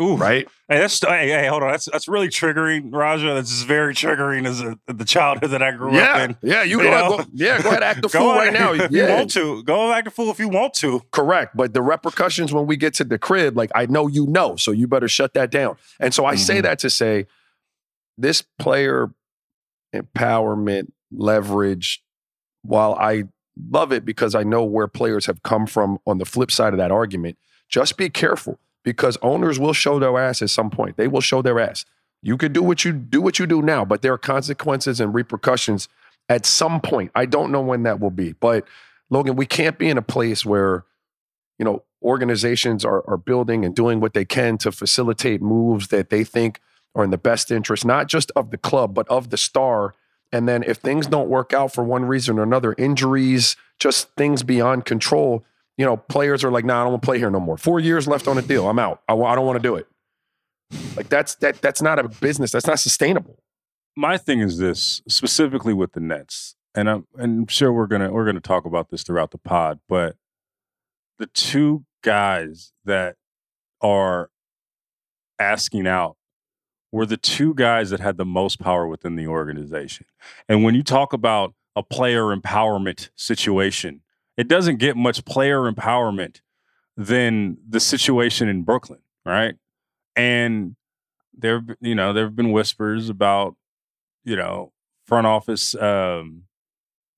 Ooh, 0.00 0.16
right? 0.16 0.46
Hey, 0.68 0.78
that's 0.80 1.00
hey, 1.00 1.28
hey, 1.28 1.46
hold 1.46 1.62
on. 1.62 1.70
That's 1.70 1.88
that's 1.90 2.06
really 2.06 2.28
triggering, 2.28 2.92
Raja. 2.92 3.32
That's 3.34 3.62
very 3.62 3.94
triggering 3.94 4.46
as 4.46 4.60
a, 4.60 4.78
the 4.92 5.04
childhood 5.06 5.50
that 5.52 5.62
I 5.62 5.70
grew 5.70 5.88
up 5.88 5.94
Yeah, 5.94 6.24
in. 6.24 6.36
yeah. 6.42 6.62
You, 6.64 6.78
You 6.78 6.84
go, 6.84 6.90
know? 6.90 7.16
go, 7.18 7.24
yeah. 7.32 7.62
Go 7.62 7.70
ahead, 7.70 7.82
act 7.82 8.02
the 8.02 8.08
fool 8.10 8.32
right 8.34 8.52
now. 8.52 8.72
if 8.74 8.90
you 8.92 9.06
want 9.06 9.30
to. 9.32 9.62
Go 9.62 9.90
back 9.90 10.04
to 10.04 10.10
fool 10.10 10.30
if 10.30 10.38
you 10.38 10.48
want 10.48 10.74
to. 10.74 11.00
Correct. 11.12 11.56
But 11.56 11.72
the 11.72 11.80
repercussions 11.82 12.52
when 12.52 12.66
we 12.66 12.76
get 12.76 12.92
to 12.94 13.04
the 13.04 13.18
crib, 13.18 13.56
like 13.56 13.70
I 13.74 13.86
know 13.86 14.06
you 14.06 14.26
know, 14.26 14.56
so 14.56 14.70
you 14.70 14.86
better 14.86 15.08
shut 15.08 15.32
that 15.34 15.50
down. 15.50 15.76
And 15.98 16.12
so 16.12 16.26
I 16.26 16.34
say 16.34 16.58
Mhm. 16.58 16.62
that 16.64 16.78
to 16.80 16.90
say 16.90 17.26
this 18.18 18.42
player 18.58 19.10
empowerment, 19.94 20.88
leverage, 21.10 22.02
while 22.62 22.94
I 23.00 23.24
love 23.70 23.92
it 23.92 24.04
because 24.04 24.34
I 24.34 24.42
know 24.42 24.64
where 24.64 24.88
players 24.88 25.26
have 25.26 25.42
come 25.42 25.66
from 25.66 25.98
on 26.06 26.18
the 26.18 26.24
flip 26.24 26.50
side 26.50 26.72
of 26.74 26.78
that 26.78 26.90
argument, 26.90 27.38
just 27.68 27.96
be 27.96 28.10
careful 28.10 28.58
because 28.86 29.18
owners 29.20 29.58
will 29.58 29.72
show 29.72 29.98
their 29.98 30.16
ass 30.16 30.40
at 30.40 30.48
some 30.48 30.70
point. 30.70 30.96
They 30.96 31.08
will 31.08 31.20
show 31.20 31.42
their 31.42 31.58
ass. 31.58 31.84
You 32.22 32.36
could 32.36 32.52
do 32.52 32.62
what 32.62 32.84
you 32.84 32.92
do 32.92 33.20
what 33.20 33.40
you 33.40 33.44
do 33.44 33.60
now, 33.60 33.84
but 33.84 34.00
there 34.00 34.12
are 34.12 34.18
consequences 34.18 35.00
and 35.00 35.12
repercussions 35.12 35.88
at 36.28 36.46
some 36.46 36.80
point. 36.80 37.10
I 37.12 37.26
don't 37.26 37.50
know 37.50 37.60
when 37.60 37.82
that 37.82 37.98
will 37.98 38.12
be. 38.12 38.32
But 38.32 38.64
Logan, 39.10 39.34
we 39.34 39.44
can't 39.44 39.76
be 39.76 39.88
in 39.88 39.98
a 39.98 40.02
place 40.02 40.46
where 40.46 40.84
you 41.58 41.64
know 41.64 41.82
organizations 42.00 42.84
are, 42.84 43.02
are 43.10 43.16
building 43.16 43.64
and 43.64 43.74
doing 43.74 43.98
what 43.98 44.14
they 44.14 44.24
can 44.24 44.56
to 44.58 44.70
facilitate 44.70 45.42
moves 45.42 45.88
that 45.88 46.10
they 46.10 46.22
think 46.22 46.60
are 46.94 47.02
in 47.02 47.10
the 47.10 47.18
best 47.18 47.50
interest 47.50 47.84
not 47.84 48.06
just 48.06 48.30
of 48.36 48.50
the 48.50 48.58
club 48.58 48.94
but 48.94 49.08
of 49.08 49.30
the 49.30 49.36
star 49.36 49.94
and 50.30 50.46
then 50.46 50.62
if 50.62 50.76
things 50.76 51.06
don't 51.06 51.28
work 51.28 51.52
out 51.52 51.72
for 51.72 51.82
one 51.82 52.04
reason 52.04 52.38
or 52.38 52.42
another 52.42 52.74
injuries 52.76 53.56
just 53.78 54.08
things 54.16 54.42
beyond 54.42 54.84
control 54.84 55.42
you 55.76 55.84
know 55.84 55.96
players 55.96 56.44
are 56.44 56.50
like 56.50 56.64
nah 56.64 56.80
i 56.80 56.84
don't 56.84 56.92
want 56.92 57.02
to 57.02 57.06
play 57.06 57.18
here 57.18 57.30
no 57.30 57.40
more. 57.40 57.56
Four 57.56 57.80
years 57.80 58.08
left 58.08 58.28
on 58.28 58.38
a 58.38 58.42
deal. 58.42 58.68
I'm 58.68 58.78
out. 58.78 59.02
I, 59.08 59.14
I 59.14 59.34
don't 59.34 59.46
want 59.46 59.56
to 59.56 59.62
do 59.62 59.76
it. 59.76 59.86
Like 60.96 61.08
that's 61.08 61.36
that 61.36 61.60
that's 61.60 61.82
not 61.82 61.98
a 61.98 62.08
business. 62.08 62.50
That's 62.50 62.66
not 62.66 62.78
sustainable. 62.78 63.38
My 63.96 64.18
thing 64.18 64.40
is 64.40 64.58
this 64.58 65.00
specifically 65.08 65.72
with 65.72 65.92
the 65.92 66.00
Nets, 66.00 66.56
and 66.74 66.88
I'm 66.90 67.06
and 67.16 67.40
I'm 67.40 67.46
sure 67.46 67.72
we're 67.72 67.86
gonna 67.86 68.12
we're 68.12 68.26
gonna 68.26 68.40
talk 68.40 68.64
about 68.64 68.90
this 68.90 69.02
throughout 69.02 69.30
the 69.30 69.38
pod, 69.38 69.80
but 69.88 70.16
the 71.18 71.26
two 71.26 71.84
guys 72.02 72.72
that 72.84 73.16
are 73.80 74.30
asking 75.38 75.86
out 75.86 76.16
were 76.92 77.06
the 77.06 77.16
two 77.16 77.54
guys 77.54 77.90
that 77.90 78.00
had 78.00 78.16
the 78.16 78.24
most 78.24 78.58
power 78.58 78.86
within 78.86 79.16
the 79.16 79.26
organization. 79.26 80.06
And 80.48 80.64
when 80.64 80.74
you 80.74 80.82
talk 80.82 81.12
about 81.12 81.54
a 81.74 81.82
player 81.82 82.34
empowerment 82.34 83.10
situation, 83.16 84.02
it 84.36 84.48
doesn't 84.48 84.76
get 84.76 84.96
much 84.96 85.24
player 85.24 85.70
empowerment 85.70 86.40
than 86.96 87.58
the 87.68 87.80
situation 87.80 88.48
in 88.48 88.62
Brooklyn, 88.62 89.00
right? 89.24 89.54
And 90.16 90.76
there, 91.36 91.62
you 91.80 91.94
know, 91.94 92.12
there 92.12 92.24
have 92.24 92.36
been 92.36 92.52
whispers 92.52 93.08
about 93.08 93.56
you 94.24 94.36
know, 94.36 94.72
front 95.06 95.26
office 95.26 95.74
um, 95.76 96.42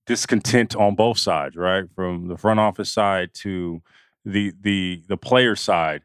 discontent 0.06 0.76
on 0.76 0.94
both 0.94 1.18
sides, 1.18 1.56
right? 1.56 1.84
From 1.96 2.28
the 2.28 2.37
front 2.37 2.60
office 2.60 2.92
side 2.92 3.30
to 3.37 3.82
the 4.25 4.52
the 4.60 5.02
the 5.08 5.16
player 5.16 5.56
side. 5.56 6.02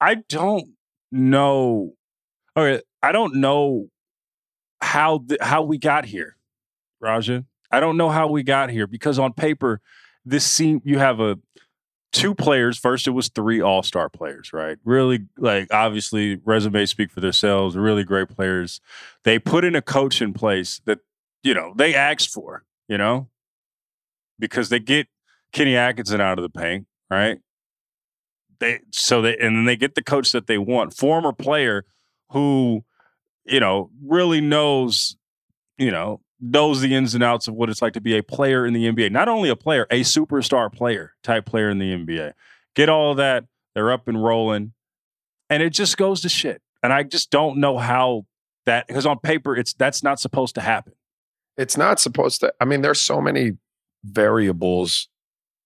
I 0.00 0.16
don't 0.16 0.70
know. 1.12 1.94
Okay, 2.56 2.82
I 3.02 3.12
don't 3.12 3.36
know 3.36 3.88
how 4.80 5.18
th- 5.28 5.40
how 5.42 5.62
we 5.62 5.78
got 5.78 6.06
here, 6.06 6.36
Raja. 7.00 7.44
I 7.70 7.80
don't 7.80 7.96
know 7.96 8.08
how 8.10 8.28
we 8.28 8.42
got 8.42 8.70
here 8.70 8.86
because 8.86 9.18
on 9.18 9.32
paper, 9.34 9.80
this 10.24 10.44
seem 10.46 10.80
you 10.84 10.98
have 10.98 11.20
a 11.20 11.38
two 12.14 12.34
players. 12.34 12.78
First, 12.78 13.06
it 13.06 13.10
was 13.10 13.28
three 13.28 13.60
All 13.60 13.82
Star 13.82 14.08
players, 14.08 14.52
right? 14.52 14.78
Really, 14.84 15.26
like 15.36 15.68
obviously, 15.72 16.40
resumes 16.44 16.90
speak 16.90 17.10
for 17.10 17.20
themselves. 17.20 17.76
Really 17.76 18.04
great 18.04 18.28
players. 18.28 18.80
They 19.24 19.38
put 19.38 19.64
in 19.64 19.74
a 19.74 19.82
coach 19.82 20.22
in 20.22 20.32
place 20.32 20.80
that 20.86 21.00
you 21.42 21.52
know 21.52 21.74
they 21.76 21.94
asked 21.94 22.30
for, 22.30 22.64
you 22.88 22.96
know, 22.96 23.28
because 24.38 24.70
they 24.70 24.78
get 24.78 25.08
Kenny 25.52 25.76
Atkinson 25.76 26.20
out 26.20 26.38
of 26.38 26.42
the 26.42 26.60
paint, 26.60 26.86
right? 27.10 27.40
They 28.60 28.80
so 28.92 29.20
they 29.20 29.36
and 29.36 29.56
then 29.56 29.64
they 29.66 29.76
get 29.76 29.94
the 29.94 30.02
coach 30.02 30.32
that 30.32 30.46
they 30.46 30.58
want, 30.58 30.94
former 30.94 31.32
player 31.32 31.84
who 32.30 32.84
you 33.44 33.60
know 33.60 33.90
really 34.02 34.40
knows, 34.40 35.16
you 35.76 35.90
know, 35.90 36.20
knows 36.50 36.80
the 36.80 36.94
ins 36.94 37.14
and 37.14 37.24
outs 37.24 37.48
of 37.48 37.54
what 37.54 37.70
it's 37.70 37.80
like 37.80 37.94
to 37.94 38.00
be 38.00 38.16
a 38.16 38.22
player 38.22 38.66
in 38.66 38.74
the 38.74 38.84
NBA. 38.86 39.10
Not 39.10 39.28
only 39.28 39.48
a 39.48 39.56
player, 39.56 39.86
a 39.90 40.00
superstar 40.00 40.72
player 40.72 41.14
type 41.22 41.46
player 41.46 41.70
in 41.70 41.78
the 41.78 41.92
NBA. 41.92 42.32
Get 42.74 42.88
all 42.88 43.14
that. 43.14 43.44
They're 43.74 43.92
up 43.92 44.08
and 44.08 44.22
rolling. 44.22 44.72
And 45.48 45.62
it 45.62 45.70
just 45.70 45.96
goes 45.96 46.20
to 46.22 46.28
shit. 46.28 46.62
And 46.82 46.92
I 46.92 47.02
just 47.02 47.30
don't 47.30 47.58
know 47.58 47.78
how 47.78 48.26
that 48.66 48.86
because 48.86 49.06
on 49.06 49.18
paper 49.18 49.56
it's 49.56 49.72
that's 49.74 50.02
not 50.02 50.18
supposed 50.20 50.54
to 50.54 50.60
happen. 50.60 50.92
it's 51.56 51.76
not 51.76 52.00
supposed 52.00 52.40
to 52.40 52.52
i 52.60 52.64
mean 52.64 52.82
there's 52.82 53.00
so 53.00 53.20
many 53.20 53.52
variables 54.04 55.08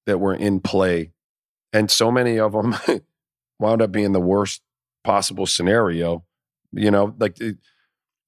that 0.06 0.18
were 0.18 0.34
in 0.34 0.60
play 0.60 1.12
and 1.72 1.90
so 1.90 2.10
many 2.10 2.38
of 2.38 2.52
them 2.52 2.76
wound 3.58 3.82
up 3.82 3.92
being 3.92 4.12
the 4.12 4.20
worst 4.20 4.62
possible 5.04 5.46
scenario 5.46 6.24
you 6.72 6.90
know 6.90 7.14
like 7.18 7.38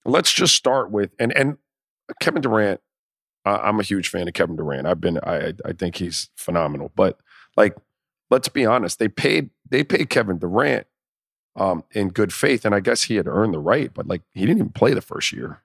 let's 0.04 0.32
just 0.32 0.54
start 0.54 0.90
with 0.90 1.10
and 1.18 1.36
and 1.36 1.58
kevin 2.20 2.42
durant 2.42 2.80
I 3.44 3.56
i'm 3.56 3.80
a 3.80 3.84
huge 3.84 4.08
fan 4.08 4.28
of 4.28 4.34
kevin 4.34 4.56
durant 4.56 4.86
i've 4.86 5.00
been 5.00 5.18
i 5.24 5.54
i 5.64 5.72
think 5.72 5.96
he's 5.96 6.30
phenomenal 6.36 6.92
but 6.94 7.18
like 7.56 7.76
let's 8.30 8.48
be 8.48 8.66
honest 8.66 8.98
they 8.98 9.08
paid 9.08 9.50
they 9.68 9.84
paid 9.84 10.10
kevin 10.10 10.38
durant 10.38 10.86
um 11.56 11.84
in 11.92 12.08
good 12.08 12.32
faith 12.32 12.64
and 12.64 12.74
i 12.74 12.80
guess 12.80 13.04
he 13.04 13.16
had 13.16 13.26
earned 13.26 13.54
the 13.54 13.58
right 13.58 13.92
but 13.94 14.06
like 14.06 14.22
he 14.32 14.40
didn't 14.40 14.58
even 14.58 14.70
play 14.70 14.94
the 14.94 15.00
first 15.00 15.32
year 15.32 15.62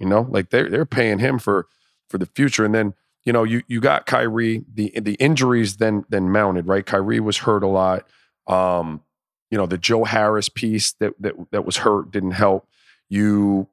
you 0.00 0.06
know, 0.06 0.26
like 0.28 0.50
they're 0.50 0.68
they're 0.68 0.86
paying 0.86 1.20
him 1.20 1.38
for 1.38 1.68
for 2.08 2.18
the 2.18 2.26
future. 2.26 2.64
And 2.64 2.74
then, 2.74 2.94
you 3.24 3.32
know, 3.32 3.44
you 3.44 3.62
you 3.68 3.80
got 3.80 4.06
Kyrie, 4.06 4.64
the 4.72 4.92
the 4.98 5.14
injuries 5.14 5.76
then 5.76 6.04
then 6.08 6.32
mounted, 6.32 6.66
right? 6.66 6.84
Kyrie 6.84 7.20
was 7.20 7.38
hurt 7.38 7.62
a 7.62 7.68
lot. 7.68 8.08
Um, 8.46 9.02
you 9.50 9.58
know, 9.58 9.66
the 9.66 9.78
Joe 9.78 10.04
Harris 10.04 10.48
piece 10.48 10.92
that 10.94 11.12
that 11.20 11.34
that 11.52 11.64
was 11.66 11.76
hurt 11.76 12.10
didn't 12.10 12.32
help. 12.32 12.66
You 13.10 13.68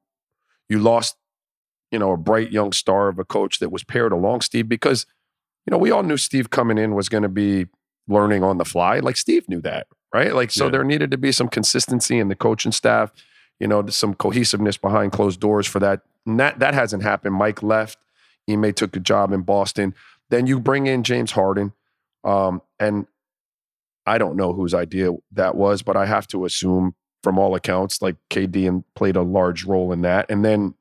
you 0.68 0.80
lost, 0.80 1.16
you 1.92 2.00
know, 2.00 2.12
a 2.12 2.18
bright 2.18 2.52
young 2.52 2.72
star 2.74 3.08
of 3.08 3.20
a 3.20 3.26
coach 3.26 3.60
that 3.60 3.72
was 3.72 3.84
paired 3.84 4.12
along 4.12 4.42
Steve 4.42 4.68
because, 4.68 5.06
you 5.66 5.72
know, 5.72 5.78
we 5.78 5.92
all 5.92 6.04
knew 6.04 6.18
Steve 6.18 6.50
coming 6.50 6.78
in 6.78 6.96
was 6.96 7.10
going 7.10 7.24
to 7.24 7.30
be 7.30 7.68
learning 8.08 8.44
on 8.44 8.58
the 8.58 8.66
fly. 8.66 9.00
Like 9.00 9.18
Steve 9.18 9.48
knew 9.50 9.62
that, 9.62 9.88
right? 10.14 10.34
Like 10.34 10.52
so 10.52 10.66
Yeah. 10.66 10.72
there 10.72 10.84
needed 10.84 11.12
to 11.12 11.18
be 11.18 11.32
some 11.32 11.48
consistency 11.50 12.20
in 12.20 12.28
the 12.28 12.36
coaching 12.36 12.72
staff 12.72 13.12
you 13.60 13.68
know, 13.68 13.84
some 13.88 14.14
cohesiveness 14.14 14.78
behind 14.78 15.12
closed 15.12 15.40
doors 15.40 15.66
for 15.66 15.80
that. 15.80 16.02
And 16.28 16.40
that 16.40 16.60
that 16.60 16.76
hasn't 16.76 17.02
happened. 17.02 17.34
Mike 17.36 17.64
left. 17.64 17.98
Ime 18.48 18.72
took 18.74 18.96
a 18.96 19.00
job 19.00 19.34
in 19.34 19.42
Boston. 19.42 19.96
Then 20.30 20.46
you 20.46 20.60
bring 20.60 20.86
in 20.86 21.02
James 21.04 21.32
Harden. 21.32 21.74
Um, 22.24 22.62
and 22.80 23.08
I 24.06 24.20
don't 24.20 24.36
know 24.36 24.54
whose 24.54 24.74
idea 24.76 25.12
that 25.32 25.56
was, 25.56 25.82
but 25.82 25.98
I 25.98 26.06
have 26.06 26.28
to 26.28 26.46
assume 26.46 26.94
from 27.24 27.40
all 27.40 27.56
accounts, 27.56 28.00
like 28.00 28.16
KD 28.30 28.68
and 28.68 28.84
played 28.94 29.16
a 29.16 29.24
large 29.24 29.66
role 29.66 29.92
in 29.92 30.02
that. 30.04 30.30
And 30.30 30.46
then 30.46 30.76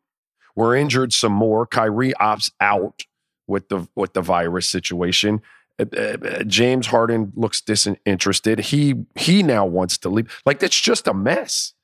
we're 0.56 0.74
injured 0.74 1.12
some 1.12 1.32
more. 1.32 1.66
Kyrie 1.66 2.14
opts 2.14 2.50
out 2.60 3.04
with 3.46 3.68
the 3.68 3.86
with 3.94 4.14
the 4.14 4.22
virus 4.22 4.66
situation. 4.66 5.42
Uh, 5.78 5.84
uh, 5.96 6.42
James 6.44 6.86
Harden 6.86 7.32
looks 7.36 7.60
disinterested. 7.60 8.58
He 8.58 8.94
he 9.14 9.42
now 9.42 9.66
wants 9.66 9.98
to 9.98 10.08
leave. 10.08 10.42
Like 10.44 10.58
that's 10.58 10.80
just 10.80 11.06
a 11.06 11.14
mess. 11.14 11.74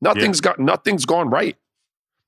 Nothing's 0.00 0.40
got 0.40 0.58
nothing's 0.58 1.06
gone 1.06 1.30
right. 1.30 1.56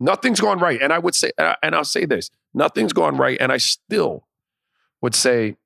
Nothing's 0.01 0.41
gone 0.41 0.59
right. 0.59 0.81
And 0.81 0.93
I 0.93 0.99
would 0.99 1.15
say, 1.15 1.31
uh, 1.39 1.55
and 1.63 1.75
I'll 1.75 1.85
say 1.85 2.07
this: 2.07 2.31
nothing's 2.55 2.95
gone 2.95 3.17
right. 3.17 3.37
And 3.39 3.53
I 3.53 3.59
still 3.59 4.27
would 5.03 5.15
say, 5.15 5.57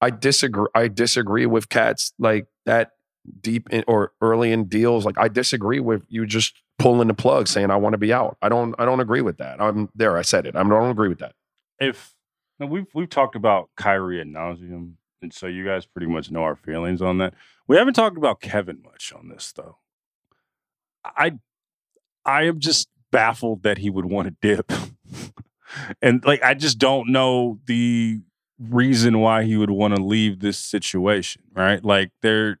I 0.00 0.10
disagree. 0.10 0.68
I 0.74 0.88
disagree 0.88 1.44
with 1.44 1.68
cats 1.68 2.12
like 2.18 2.46
that 2.64 2.92
deep 3.40 3.68
in 3.70 3.84
or 3.86 4.12
early 4.20 4.52
in 4.52 4.64
deals. 4.64 5.04
Like 5.04 5.18
I 5.18 5.28
disagree 5.28 5.80
with 5.80 6.02
you 6.08 6.26
just 6.26 6.62
pulling 6.78 7.08
the 7.08 7.14
plug, 7.14 7.48
saying 7.48 7.70
I 7.70 7.76
want 7.76 7.94
to 7.94 7.98
be 7.98 8.12
out. 8.12 8.36
I 8.42 8.48
don't. 8.48 8.74
I 8.78 8.84
don't 8.84 9.00
agree 9.00 9.22
with 9.22 9.38
that. 9.38 9.60
I'm 9.60 9.90
there. 9.94 10.16
I 10.16 10.22
said 10.22 10.46
it. 10.46 10.56
I 10.56 10.62
don't 10.62 10.90
agree 10.90 11.08
with 11.08 11.18
that. 11.18 11.34
If 11.78 12.14
we've 12.58 12.86
we've 12.94 13.10
talked 13.10 13.36
about 13.36 13.70
Kyrie 13.76 14.20
and 14.20 14.34
nauseum, 14.34 14.94
and 15.22 15.32
so 15.32 15.46
you 15.46 15.64
guys 15.64 15.86
pretty 15.86 16.06
much 16.06 16.30
know 16.30 16.42
our 16.42 16.56
feelings 16.56 17.02
on 17.02 17.18
that. 17.18 17.34
We 17.66 17.76
haven't 17.76 17.94
talked 17.94 18.16
about 18.16 18.40
Kevin 18.40 18.82
much 18.82 19.12
on 19.12 19.28
this 19.28 19.52
though. 19.52 19.76
I 21.04 21.38
I 22.24 22.44
am 22.44 22.60
just 22.60 22.88
baffled 23.10 23.62
that 23.62 23.78
he 23.78 23.90
would 23.90 24.06
want 24.06 24.28
to 24.28 24.36
dip. 24.40 24.72
and 26.02 26.24
like 26.24 26.42
I 26.42 26.54
just 26.54 26.78
don't 26.78 27.10
know 27.10 27.58
the 27.66 28.20
reason 28.58 29.18
why 29.20 29.44
he 29.44 29.56
would 29.56 29.70
want 29.70 29.96
to 29.96 30.02
leave 30.02 30.40
this 30.40 30.58
situation, 30.58 31.42
right? 31.54 31.84
Like 31.84 32.10
there 32.22 32.59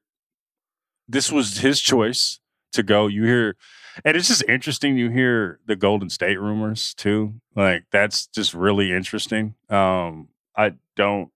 this 1.10 1.32
was 1.32 1.58
his 1.58 1.80
choice 1.80 2.40
to 2.72 2.82
go. 2.82 3.06
You 3.06 3.24
hear 3.24 3.56
and 4.04 4.16
it's 4.16 4.28
just 4.28 4.44
interesting 4.48 4.96
you 4.96 5.10
hear 5.10 5.58
the 5.66 5.76
Golden 5.76 6.08
State 6.08 6.40
rumors 6.40 6.94
too. 6.94 7.34
Like 7.56 7.84
that's 7.90 8.26
just 8.28 8.54
really 8.54 8.92
interesting. 8.92 9.54
Um 9.68 10.28
I 10.56 10.74
don't 10.96 11.30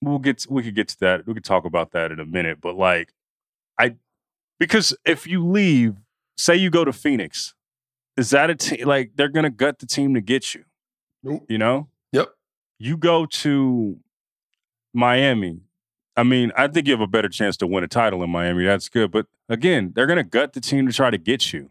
we'll 0.00 0.18
get 0.18 0.46
we 0.48 0.62
could 0.62 0.74
get 0.74 0.88
to 0.88 1.00
that. 1.00 1.26
We 1.26 1.34
could 1.34 1.44
talk 1.44 1.64
about 1.64 1.92
that 1.92 2.10
in 2.10 2.20
a 2.20 2.26
minute, 2.26 2.60
but 2.60 2.76
like 2.76 3.12
I 3.78 3.96
Because 4.58 4.96
if 5.04 5.26
you 5.26 5.46
leave, 5.46 5.96
say 6.36 6.56
you 6.56 6.70
go 6.70 6.84
to 6.84 6.92
Phoenix, 6.92 7.54
is 8.16 8.30
that 8.30 8.48
a 8.50 8.54
team 8.54 8.86
like 8.86 9.12
they're 9.16 9.28
gonna 9.28 9.50
gut 9.50 9.78
the 9.78 9.86
team 9.86 10.14
to 10.14 10.20
get 10.20 10.54
you? 10.54 10.64
Nope. 11.22 11.44
You 11.48 11.58
know? 11.58 11.88
Yep. 12.12 12.28
You 12.78 12.96
go 12.96 13.26
to 13.26 13.98
Miami. 14.92 15.60
I 16.16 16.22
mean, 16.22 16.52
I 16.56 16.68
think 16.68 16.86
you 16.86 16.92
have 16.92 17.00
a 17.00 17.06
better 17.06 17.28
chance 17.28 17.56
to 17.58 17.66
win 17.66 17.82
a 17.84 17.88
title 17.88 18.22
in 18.22 18.30
Miami. 18.30 18.64
That's 18.64 18.88
good. 18.88 19.10
But 19.10 19.26
again, 19.48 19.92
they're 19.94 20.06
gonna 20.06 20.22
gut 20.24 20.52
the 20.52 20.60
team 20.60 20.86
to 20.86 20.92
try 20.92 21.10
to 21.10 21.18
get 21.18 21.52
you. 21.52 21.70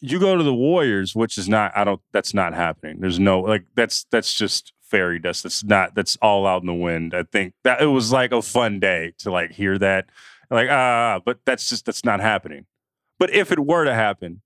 You 0.00 0.18
go 0.18 0.36
to 0.36 0.42
the 0.42 0.54
Warriors, 0.54 1.14
which 1.14 1.38
is 1.38 1.48
not, 1.48 1.72
I 1.74 1.84
don't, 1.84 2.00
that's 2.12 2.34
not 2.34 2.52
happening. 2.52 3.00
There's 3.00 3.18
no, 3.18 3.40
like, 3.40 3.64
that's, 3.74 4.04
that's 4.10 4.34
just 4.34 4.72
fairy 4.82 5.18
dust. 5.18 5.44
That's 5.44 5.64
not, 5.64 5.94
that's 5.94 6.16
all 6.20 6.46
out 6.46 6.62
in 6.62 6.66
the 6.66 6.74
wind. 6.74 7.14
I 7.14 7.22
think 7.22 7.54
that 7.62 7.80
it 7.80 7.86
was 7.86 8.12
like 8.12 8.32
a 8.32 8.42
fun 8.42 8.80
day 8.80 9.14
to 9.18 9.30
like 9.30 9.52
hear 9.52 9.78
that. 9.78 10.10
Like, 10.50 10.68
ah, 10.68 11.20
but 11.24 11.38
that's 11.46 11.70
just, 11.70 11.86
that's 11.86 12.04
not 12.04 12.20
happening. 12.20 12.66
But 13.18 13.30
if 13.30 13.50
it 13.50 13.58
were 13.58 13.84
to 13.84 13.94
happen, 13.94 14.42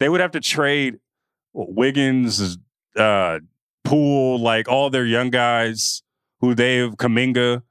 they 0.00 0.08
would 0.08 0.20
have 0.20 0.32
to 0.32 0.40
trade 0.40 0.98
what, 1.52 1.72
Wiggins, 1.72 2.58
uh, 2.96 3.38
Poole, 3.84 4.40
like 4.40 4.68
all 4.68 4.90
their 4.90 5.06
young 5.06 5.30
guys 5.30 6.02
who 6.40 6.54
they've 6.54 6.90
Kuminga 6.96 7.62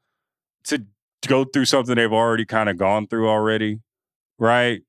to 0.67 0.83
go 1.27 1.43
through 1.43 1.65
something 1.65 1.95
they've 1.95 2.11
already 2.11 2.45
kind 2.45 2.69
of 2.69 2.77
gone 2.77 3.07
through 3.07 3.27
already, 3.27 3.79
right? 4.39 4.81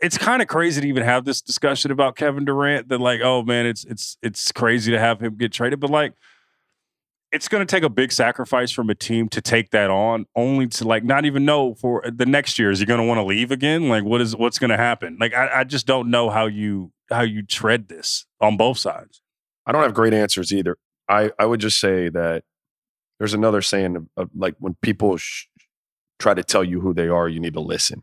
It's 0.00 0.18
kind 0.18 0.42
of 0.42 0.48
crazy 0.48 0.80
to 0.82 0.86
even 0.86 1.02
have 1.02 1.24
this 1.24 1.40
discussion 1.40 1.90
about 1.90 2.16
Kevin 2.16 2.44
Durant. 2.44 2.88
That 2.88 3.00
like, 3.00 3.20
oh 3.22 3.42
man, 3.42 3.66
it's 3.66 3.84
it's 3.84 4.18
it's 4.22 4.52
crazy 4.52 4.92
to 4.92 4.98
have 4.98 5.20
him 5.20 5.36
get 5.36 5.52
traded, 5.52 5.80
but 5.80 5.90
like, 5.90 6.12
it's 7.32 7.48
going 7.48 7.66
to 7.66 7.70
take 7.70 7.82
a 7.82 7.88
big 7.88 8.12
sacrifice 8.12 8.70
from 8.70 8.88
a 8.90 8.94
team 8.94 9.28
to 9.30 9.40
take 9.40 9.70
that 9.70 9.90
on, 9.90 10.26
only 10.36 10.66
to 10.68 10.86
like 10.86 11.02
not 11.02 11.24
even 11.24 11.44
know 11.44 11.74
for 11.74 12.06
uh, 12.06 12.10
the 12.14 12.26
next 12.26 12.58
year 12.58 12.70
is 12.70 12.78
he 12.78 12.86
going 12.86 13.00
to 13.00 13.06
want 13.06 13.18
to 13.18 13.24
leave 13.24 13.50
again? 13.50 13.88
Like, 13.88 14.04
what 14.04 14.20
is 14.20 14.36
what's 14.36 14.58
going 14.58 14.70
to 14.70 14.76
happen? 14.76 15.16
Like, 15.20 15.34
I, 15.34 15.60
I 15.60 15.64
just 15.64 15.86
don't 15.86 16.10
know 16.10 16.30
how 16.30 16.46
you 16.46 16.92
how 17.10 17.22
you 17.22 17.42
tread 17.42 17.88
this 17.88 18.26
on 18.40 18.56
both 18.56 18.78
sides. 18.78 19.22
I 19.66 19.72
don't 19.72 19.82
have 19.82 19.94
great 19.94 20.14
answers 20.14 20.52
either. 20.52 20.76
I, 21.08 21.30
I 21.38 21.46
would 21.46 21.60
just 21.60 21.80
say 21.80 22.08
that 22.10 22.44
there's 23.18 23.34
another 23.34 23.62
saying 23.62 23.96
of, 23.96 24.06
of 24.16 24.30
like 24.34 24.54
when 24.58 24.74
people 24.82 25.16
sh- 25.16 25.46
try 26.18 26.34
to 26.34 26.44
tell 26.44 26.64
you 26.64 26.80
who 26.80 26.94
they 26.94 27.08
are, 27.08 27.28
you 27.28 27.40
need 27.40 27.54
to 27.54 27.60
listen. 27.60 28.02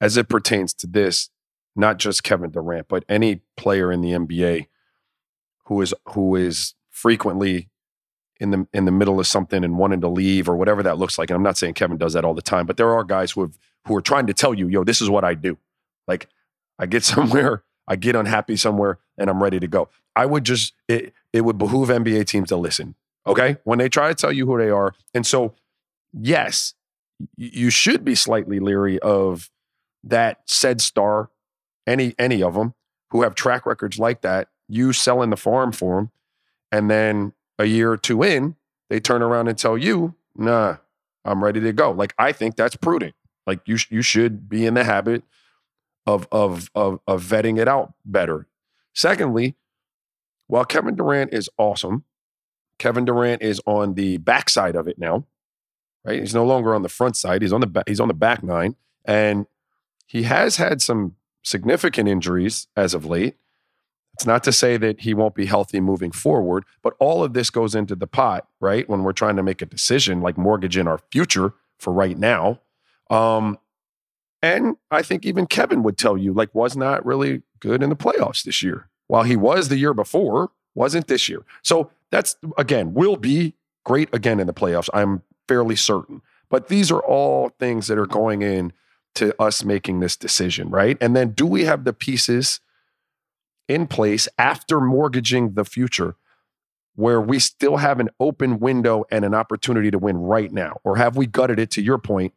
As 0.00 0.16
it 0.16 0.28
pertains 0.28 0.74
to 0.74 0.86
this, 0.86 1.30
not 1.76 1.98
just 1.98 2.24
Kevin 2.24 2.50
Durant, 2.50 2.88
but 2.88 3.04
any 3.08 3.42
player 3.56 3.92
in 3.92 4.00
the 4.00 4.10
NBA 4.10 4.66
who 5.66 5.80
is 5.80 5.94
who 6.10 6.34
is 6.36 6.74
frequently 6.90 7.68
in 8.40 8.50
the 8.50 8.66
in 8.72 8.84
the 8.84 8.90
middle 8.90 9.20
of 9.20 9.26
something 9.26 9.64
and 9.64 9.78
wanting 9.78 10.00
to 10.00 10.08
leave 10.08 10.48
or 10.48 10.56
whatever 10.56 10.82
that 10.82 10.98
looks 10.98 11.18
like. 11.18 11.30
And 11.30 11.36
I'm 11.36 11.42
not 11.42 11.56
saying 11.56 11.74
Kevin 11.74 11.96
does 11.96 12.12
that 12.12 12.24
all 12.24 12.34
the 12.34 12.42
time, 12.42 12.66
but 12.66 12.76
there 12.76 12.92
are 12.92 13.04
guys 13.04 13.32
who 13.32 13.42
have 13.42 13.58
who 13.86 13.96
are 13.96 14.02
trying 14.02 14.26
to 14.26 14.34
tell 14.34 14.54
you, 14.54 14.68
yo, 14.68 14.84
this 14.84 15.00
is 15.00 15.08
what 15.08 15.24
I 15.24 15.34
do. 15.34 15.56
Like 16.06 16.28
I 16.78 16.86
get 16.86 17.04
somewhere, 17.14 17.62
I 17.86 17.96
get 17.96 18.16
unhappy 18.16 18.56
somewhere, 18.56 18.98
and 19.16 19.30
I'm 19.30 19.42
ready 19.42 19.60
to 19.60 19.68
go. 19.68 19.88
I 20.14 20.26
would 20.26 20.44
just 20.44 20.74
it 20.88 21.14
it 21.32 21.42
would 21.42 21.58
behoove 21.58 21.88
NBA 21.88 22.26
teams 22.26 22.48
to 22.48 22.56
listen. 22.56 22.96
Okay. 23.26 23.56
When 23.64 23.78
they 23.78 23.88
try 23.88 24.08
to 24.08 24.14
tell 24.14 24.32
you 24.32 24.46
who 24.46 24.58
they 24.58 24.70
are. 24.70 24.94
And 25.14 25.26
so, 25.26 25.54
yes, 26.12 26.74
you 27.36 27.70
should 27.70 28.04
be 28.04 28.14
slightly 28.14 28.58
leery 28.58 28.98
of 28.98 29.50
that 30.04 30.40
said 30.46 30.80
star, 30.80 31.30
any 31.86 32.14
any 32.18 32.42
of 32.42 32.54
them 32.54 32.74
who 33.10 33.22
have 33.22 33.34
track 33.34 33.66
records 33.66 33.98
like 33.98 34.22
that, 34.22 34.48
you 34.68 34.92
selling 34.92 35.30
the 35.30 35.36
farm 35.36 35.72
for 35.72 35.96
them, 35.96 36.10
and 36.72 36.90
then 36.90 37.32
a 37.58 37.66
year 37.66 37.92
or 37.92 37.96
two 37.96 38.22
in, 38.22 38.56
they 38.90 38.98
turn 38.98 39.22
around 39.22 39.48
and 39.48 39.58
tell 39.58 39.78
you, 39.78 40.14
"Nah, 40.34 40.78
I'm 41.24 41.44
ready 41.44 41.60
to 41.60 41.72
go." 41.72 41.90
Like 41.92 42.14
I 42.18 42.32
think 42.32 42.56
that's 42.56 42.76
prudent. 42.76 43.14
Like 43.46 43.60
you 43.66 43.78
you 43.90 44.02
should 44.02 44.48
be 44.48 44.66
in 44.66 44.74
the 44.74 44.84
habit 44.84 45.22
of 46.06 46.26
of 46.32 46.70
of 46.74 47.00
of 47.06 47.22
vetting 47.22 47.58
it 47.58 47.68
out 47.68 47.92
better. 48.04 48.46
Secondly, 48.94 49.54
while 50.46 50.64
Kevin 50.64 50.96
Durant 50.96 51.32
is 51.32 51.48
awesome, 51.58 52.04
Kevin 52.82 53.04
Durant 53.04 53.42
is 53.42 53.60
on 53.64 53.94
the 53.94 54.16
backside 54.16 54.74
of 54.74 54.88
it 54.88 54.98
now, 54.98 55.24
right? 56.04 56.18
He's 56.18 56.34
no 56.34 56.44
longer 56.44 56.74
on 56.74 56.82
the 56.82 56.88
front 56.88 57.16
side. 57.16 57.40
He's 57.40 57.52
on 57.52 57.60
the 57.60 57.68
back, 57.68 57.88
he's 57.88 58.00
on 58.00 58.08
the 58.08 58.14
back 58.14 58.42
nine, 58.42 58.74
and 59.04 59.46
he 60.04 60.24
has 60.24 60.56
had 60.56 60.82
some 60.82 61.14
significant 61.44 62.08
injuries 62.08 62.66
as 62.76 62.92
of 62.92 63.06
late. 63.06 63.36
It's 64.14 64.26
not 64.26 64.42
to 64.42 64.52
say 64.52 64.78
that 64.78 65.02
he 65.02 65.14
won't 65.14 65.36
be 65.36 65.46
healthy 65.46 65.78
moving 65.78 66.10
forward, 66.10 66.64
but 66.82 66.94
all 66.98 67.22
of 67.22 67.34
this 67.34 67.50
goes 67.50 67.76
into 67.76 67.94
the 67.94 68.08
pot, 68.08 68.48
right? 68.58 68.88
When 68.88 69.04
we're 69.04 69.12
trying 69.12 69.36
to 69.36 69.44
make 69.44 69.62
a 69.62 69.66
decision, 69.66 70.20
like 70.20 70.36
mortgaging 70.36 70.88
our 70.88 70.98
future 71.12 71.54
for 71.78 71.92
right 71.92 72.18
now. 72.18 72.58
Um, 73.10 73.60
and 74.42 74.76
I 74.90 75.02
think 75.02 75.24
even 75.24 75.46
Kevin 75.46 75.84
would 75.84 75.98
tell 75.98 76.18
you, 76.18 76.32
like, 76.32 76.52
was 76.52 76.76
not 76.76 77.06
really 77.06 77.42
good 77.60 77.80
in 77.80 77.90
the 77.90 77.96
playoffs 77.96 78.42
this 78.42 78.60
year. 78.60 78.88
While 79.06 79.22
he 79.22 79.36
was 79.36 79.68
the 79.68 79.78
year 79.78 79.94
before, 79.94 80.50
wasn't 80.74 81.06
this 81.06 81.28
year. 81.28 81.44
So 81.62 81.92
that's 82.12 82.36
again, 82.56 82.94
will 82.94 83.16
be 83.16 83.54
great 83.84 84.08
again 84.14 84.38
in 84.38 84.46
the 84.46 84.52
playoffs. 84.52 84.88
I'm 84.94 85.22
fairly 85.48 85.74
certain. 85.74 86.22
But 86.48 86.68
these 86.68 86.92
are 86.92 87.00
all 87.00 87.48
things 87.58 87.88
that 87.88 87.98
are 87.98 88.06
going 88.06 88.42
in 88.42 88.72
to 89.16 89.34
us 89.42 89.64
making 89.64 90.00
this 90.00 90.16
decision, 90.16 90.70
right? 90.70 90.96
And 91.00 91.16
then 91.16 91.32
do 91.32 91.46
we 91.46 91.64
have 91.64 91.84
the 91.84 91.92
pieces 91.92 92.60
in 93.68 93.86
place 93.86 94.28
after 94.38 94.80
mortgaging 94.80 95.54
the 95.54 95.64
future 95.64 96.14
where 96.94 97.20
we 97.20 97.38
still 97.38 97.78
have 97.78 98.00
an 98.00 98.10
open 98.20 98.58
window 98.58 99.04
and 99.10 99.24
an 99.24 99.34
opportunity 99.34 99.90
to 99.90 99.98
win 99.98 100.18
right 100.18 100.52
now? 100.52 100.78
Or 100.84 100.96
have 100.96 101.16
we 101.16 101.26
gutted 101.26 101.58
it 101.58 101.70
to 101.72 101.82
your 101.82 101.98
point 101.98 102.34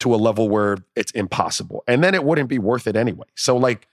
to 0.00 0.12
a 0.14 0.16
level 0.16 0.48
where 0.48 0.78
it's 0.96 1.12
impossible? 1.12 1.84
And 1.86 2.02
then 2.02 2.14
it 2.14 2.24
wouldn't 2.24 2.48
be 2.48 2.58
worth 2.58 2.88
it 2.88 2.96
anyway. 2.96 3.26
So, 3.36 3.56
like, 3.56 3.86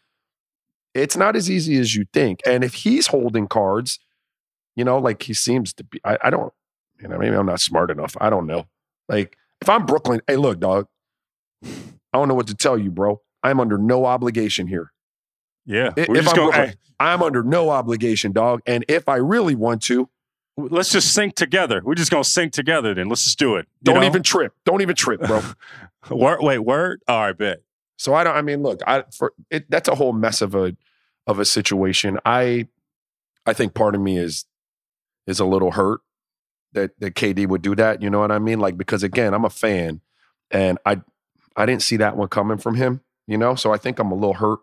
it's 0.95 1.15
not 1.15 1.35
as 1.35 1.49
easy 1.49 1.77
as 1.77 1.95
you 1.95 2.05
think. 2.11 2.41
And 2.45 2.63
if 2.63 2.73
he's 2.73 3.07
holding 3.07 3.47
cards, 3.47 3.99
you 4.75 4.83
know, 4.83 4.97
like 4.97 5.23
he 5.23 5.33
seems 5.33 5.73
to 5.73 5.83
be, 5.83 5.99
I, 6.03 6.17
I 6.23 6.29
don't, 6.29 6.53
you 7.01 7.07
know, 7.07 7.17
maybe 7.17 7.35
I'm 7.35 7.45
not 7.45 7.61
smart 7.61 7.91
enough. 7.91 8.15
I 8.19 8.29
don't 8.29 8.47
know. 8.47 8.67
Like, 9.07 9.37
if 9.61 9.69
I'm 9.69 9.85
Brooklyn, 9.85 10.21
hey, 10.27 10.35
look, 10.35 10.59
dog, 10.59 10.87
I 11.63 11.69
don't 12.13 12.27
know 12.27 12.35
what 12.35 12.47
to 12.47 12.55
tell 12.55 12.77
you, 12.77 12.91
bro. 12.91 13.21
I'm 13.43 13.59
under 13.59 13.77
no 13.77 14.05
obligation 14.05 14.67
here. 14.67 14.91
Yeah, 15.65 15.91
If, 15.95 16.09
if 16.09 16.27
I'm, 16.27 16.35
going. 16.35 16.51
Brooklyn, 16.51 16.69
hey, 16.69 16.75
I'm 16.99 17.21
under 17.21 17.43
no 17.43 17.69
obligation, 17.69 18.31
dog. 18.31 18.61
And 18.65 18.83
if 18.87 19.07
I 19.07 19.17
really 19.17 19.55
want 19.55 19.83
to, 19.83 20.09
let's 20.57 20.91
just 20.91 21.13
sink 21.13 21.35
together. 21.35 21.81
We're 21.83 21.95
just 21.95 22.11
gonna 22.11 22.23
sink 22.23 22.53
together. 22.53 22.93
Then 22.93 23.07
let's 23.07 23.23
just 23.23 23.39
do 23.39 23.55
it. 23.55 23.67
Don't 23.83 24.01
know? 24.01 24.03
even 24.03 24.23
trip. 24.23 24.53
Don't 24.65 24.81
even 24.81 24.95
trip, 24.95 25.21
bro. 25.21 25.41
word. 26.09 26.39
Wait, 26.41 26.59
word. 26.59 27.01
All 27.07 27.27
right, 27.27 27.37
bet. 27.37 27.61
So 27.97 28.13
I 28.13 28.23
don't. 28.23 28.35
I 28.35 28.41
mean, 28.41 28.63
look, 28.63 28.81
I 28.87 29.03
for 29.15 29.33
it, 29.49 29.69
that's 29.69 29.87
a 29.87 29.95
whole 29.95 30.13
mess 30.13 30.41
of 30.41 30.55
a 30.55 30.75
of 31.27 31.39
a 31.39 31.45
situation. 31.45 32.17
I 32.25 32.67
I 33.45 33.53
think 33.53 33.73
part 33.73 33.95
of 33.95 34.01
me 34.01 34.17
is 34.17 34.45
is 35.29 35.39
a 35.39 35.45
little 35.45 35.71
hurt 35.71 36.01
that 36.73 36.99
that 36.99 37.15
KD 37.15 37.47
would 37.47 37.61
do 37.61 37.75
that. 37.75 38.01
You 38.01 38.09
know 38.09 38.19
what 38.19 38.31
I 38.31 38.39
mean? 38.39 38.59
Like 38.59 38.77
because 38.77 39.03
again, 39.03 39.33
I'm 39.33 39.45
a 39.45 39.49
fan, 39.49 40.01
and 40.51 40.77
I 40.85 41.01
I 41.55 41.65
didn't 41.65 41.81
see 41.81 41.97
that 41.97 42.17
one 42.17 42.27
coming 42.27 42.57
from 42.57 42.75
him. 42.75 43.01
You 43.27 43.37
know, 43.37 43.55
so 43.55 43.71
I 43.71 43.77
think 43.77 43.99
I'm 43.99 44.11
a 44.11 44.15
little 44.15 44.33
hurt 44.33 44.59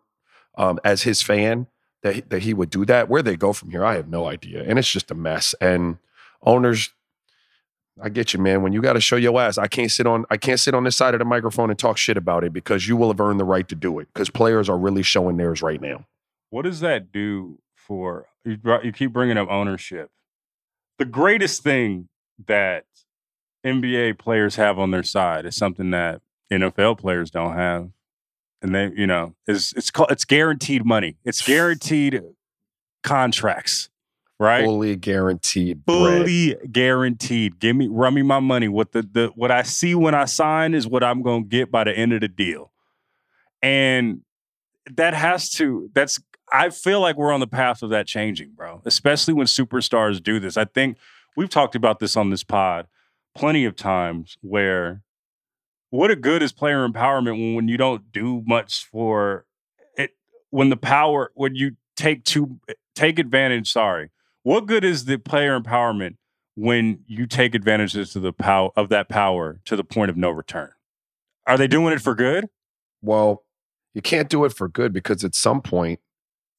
um, 0.57 0.81
as 0.85 1.03
his 1.03 1.23
fan 1.23 1.69
that 2.03 2.31
that 2.31 2.43
he 2.43 2.55
would 2.55 2.71
do 2.71 2.85
that. 2.87 3.09
Where 3.09 3.23
they 3.23 3.37
go 3.37 3.53
from 3.53 3.71
here, 3.71 3.85
I 3.85 3.95
have 3.95 4.09
no 4.09 4.27
idea, 4.27 4.63
and 4.65 4.79
it's 4.79 4.91
just 4.91 5.11
a 5.11 5.15
mess. 5.15 5.55
And 5.61 5.99
owners. 6.43 6.91
I 8.03 8.11
get 8.11 8.35
you, 8.35 8.41
man. 8.41 8.63
When 8.63 8.75
you 8.75 8.83
got 8.83 8.93
to 8.93 9.01
show 9.01 9.17
your 9.17 9.41
ass, 9.41 9.57
I 9.57 9.69
can't 9.69 9.91
sit 9.91 10.07
on 10.07 10.27
I 10.31 10.37
can't 10.37 10.61
sit 10.61 10.75
on 10.75 10.85
this 10.85 10.97
side 10.97 11.15
of 11.15 11.19
the 11.19 11.25
microphone 11.25 11.71
and 11.71 11.79
talk 11.79 11.97
shit 11.97 12.19
about 12.19 12.45
it 12.45 12.53
because 12.53 12.87
you 12.87 12.95
will 12.95 13.09
have 13.09 13.21
earned 13.21 13.41
the 13.41 13.45
right 13.45 13.67
to 13.69 13.75
do 13.75 13.99
it. 14.01 14.09
Because 14.13 14.29
players 14.29 14.69
are 14.69 14.77
really 14.77 15.03
showing 15.03 15.39
theirs 15.39 15.63
right 15.63 15.81
now. 15.81 16.05
What 16.51 16.63
does 16.63 16.81
that 16.81 17.11
do 17.11 17.59
for 17.75 18.27
you? 18.45 18.59
You 18.85 18.93
keep 18.93 19.15
bringing 19.15 19.39
up 19.39 19.51
ownership. 19.51 20.11
The 20.99 21.05
greatest 21.05 21.63
thing 21.63 22.09
that 22.47 22.85
NBA 23.65 24.19
players 24.19 24.57
have 24.57 24.79
on 24.79 24.91
their 24.91 25.03
side 25.03 25.47
is 25.47 25.57
something 25.57 25.91
that 25.91 26.21
NFL 26.53 26.99
players 26.99 27.31
don't 27.31 27.55
have, 27.55 27.91
and 28.63 28.75
they, 28.75 28.93
you 28.97 29.07
know, 29.07 29.35
is 29.47 29.75
it's 29.77 29.91
called 29.91 30.11
it's 30.11 30.25
guaranteed 30.25 30.85
money. 30.85 31.17
It's 31.25 31.43
guaranteed 31.43 32.23
contracts, 33.03 33.89
right? 34.39 34.65
Fully 34.65 34.97
guaranteed 34.97 35.85
bread. 35.85 35.99
fully 35.99 36.57
guaranteed. 36.71 37.59
Give 37.59 37.75
me 37.75 37.89
run 37.89 38.15
me 38.15 38.23
my 38.23 38.41
money. 38.41 38.69
What 38.69 38.93
the, 38.93 39.03
the 39.03 39.33
what 39.35 39.51
I 39.51 39.63
see 39.63 39.95
when 39.95 40.15
I 40.15 40.25
sign 40.27 40.75
is 40.75 40.87
what 40.87 41.03
I'm 41.03 41.23
gonna 41.23 41.45
get 41.45 41.71
by 41.71 41.85
the 41.85 41.93
end 41.93 42.13
of 42.13 42.21
the 42.21 42.29
deal. 42.29 42.71
And 43.63 44.21
that 44.95 45.15
has 45.15 45.51
to 45.51 45.91
that's 45.95 46.19
I 46.53 46.71
feel 46.71 47.01
like 47.01 47.17
we're 47.17 47.33
on 47.33 47.41
the 47.41 47.47
path 47.47 47.83
of 47.83 47.91
that 47.91 48.07
changing, 48.07 48.53
bro. 48.55 48.83
Especially 48.85 49.35
when 49.35 49.47
superstars 49.47 50.23
do 50.23 50.39
this. 50.39 50.57
I 50.57 50.65
think 50.65 50.97
we've 51.37 51.49
talked 51.49 51.75
about 51.75 51.99
this 51.99 52.17
on 52.17 52.31
this 52.31 52.45
pod 52.45 52.87
plenty 53.35 53.65
of 53.67 53.77
times 53.77 54.39
where 54.41 55.03
what 55.91 56.11
a 56.11 56.17
good 56.17 56.43
is 56.43 56.53
player 56.53 56.89
empowerment 56.89 57.33
when, 57.33 57.55
when 57.55 57.69
you 57.69 57.77
don't 57.77 58.11
do 58.11 58.43
much 58.47 58.87
for 58.87 59.45
it 59.99 60.13
when 60.49 60.71
the 60.71 60.77
power 60.77 61.31
when 61.35 61.55
you 61.55 61.73
take 61.97 62.25
to 62.25 62.59
eh, 62.67 62.73
take 62.95 63.19
advantage 63.19 63.71
sorry 63.71 64.11
what 64.43 64.65
good 64.65 64.85
is 64.85 65.05
the 65.05 65.19
player 65.19 65.61
empowerment 65.61 66.17
when 66.55 67.01
you 67.07 67.27
take 67.27 67.55
advantage 67.55 67.95
of 67.95 68.23
the 68.23 68.33
power 68.33 68.71
of 68.75 68.89
that 68.89 69.09
power 69.09 69.61
to 69.67 69.77
the 69.77 69.85
point 69.85 70.11
of 70.11 70.17
no 70.17 70.31
return? 70.31 70.71
Are 71.47 71.59
they 71.59 71.69
doing 71.69 71.93
it 71.93 72.01
for 72.01 72.15
good? 72.15 72.49
well, 73.03 73.45
you 73.95 74.03
can't 74.03 74.29
do 74.29 74.45
it 74.45 74.53
for 74.53 74.69
good 74.69 74.93
because 74.93 75.25
at 75.25 75.35
some 75.35 75.63
point 75.63 76.01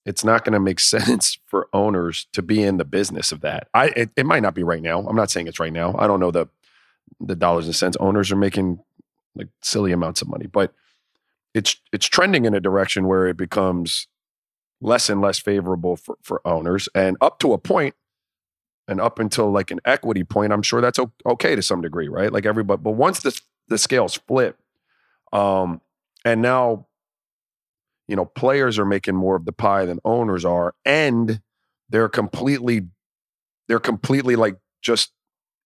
it's 0.07 0.23
not 0.23 0.43
going 0.43 0.53
to 0.53 0.59
make 0.59 0.79
sense 0.95 1.37
for 1.45 1.67
owners 1.73 2.27
to 2.33 2.41
be 2.41 2.63
in 2.63 2.77
the 2.77 2.85
business 2.85 3.31
of 3.31 3.41
that. 3.41 3.67
I 3.73 3.87
it, 3.87 4.09
it 4.15 4.25
might 4.25 4.41
not 4.41 4.55
be 4.55 4.63
right 4.63 4.81
now. 4.81 5.01
I'm 5.01 5.15
not 5.15 5.29
saying 5.29 5.47
it's 5.47 5.59
right 5.59 5.73
now. 5.73 5.95
I 5.99 6.07
don't 6.07 6.19
know 6.19 6.31
the 6.31 6.47
the 7.19 7.35
dollars 7.35 7.65
and 7.65 7.75
cents. 7.75 7.97
Owners 7.99 8.31
are 8.31 8.37
making 8.37 8.79
like 9.35 9.49
silly 9.61 9.91
amounts 9.91 10.21
of 10.21 10.27
money, 10.27 10.47
but 10.47 10.73
it's 11.53 11.75
it's 11.91 12.05
trending 12.07 12.45
in 12.45 12.53
a 12.53 12.59
direction 12.59 13.07
where 13.07 13.27
it 13.27 13.37
becomes 13.37 14.07
less 14.81 15.09
and 15.09 15.21
less 15.21 15.39
favorable 15.39 15.95
for, 15.95 16.17
for 16.21 16.41
owners 16.45 16.87
and 16.93 17.17
up 17.19 17.39
to 17.39 17.53
a 17.53 17.57
point 17.57 17.95
and 18.87 19.01
up 19.01 19.19
until 19.19 19.51
like 19.51 19.71
an 19.71 19.79
equity 19.85 20.23
point 20.23 20.53
i'm 20.53 20.61
sure 20.61 20.81
that's 20.81 20.99
okay 21.25 21.55
to 21.55 21.63
some 21.63 21.81
degree 21.81 22.07
right 22.07 22.31
like 22.31 22.45
everybody 22.45 22.79
but 22.79 22.91
once 22.91 23.21
the, 23.21 23.41
the 23.69 23.77
scales 23.79 24.19
flip 24.27 24.59
um 25.33 25.81
and 26.23 26.43
now 26.43 26.85
you 28.07 28.15
know 28.15 28.25
players 28.25 28.79
are 28.79 28.85
making 28.85 29.15
more 29.15 29.35
of 29.35 29.45
the 29.45 29.51
pie 29.51 29.85
than 29.85 29.99
owners 30.05 30.45
are 30.45 30.73
and 30.85 31.41
they're 31.89 32.09
completely 32.09 32.87
they're 33.67 33.79
completely 33.79 34.35
like 34.35 34.57
just 34.81 35.11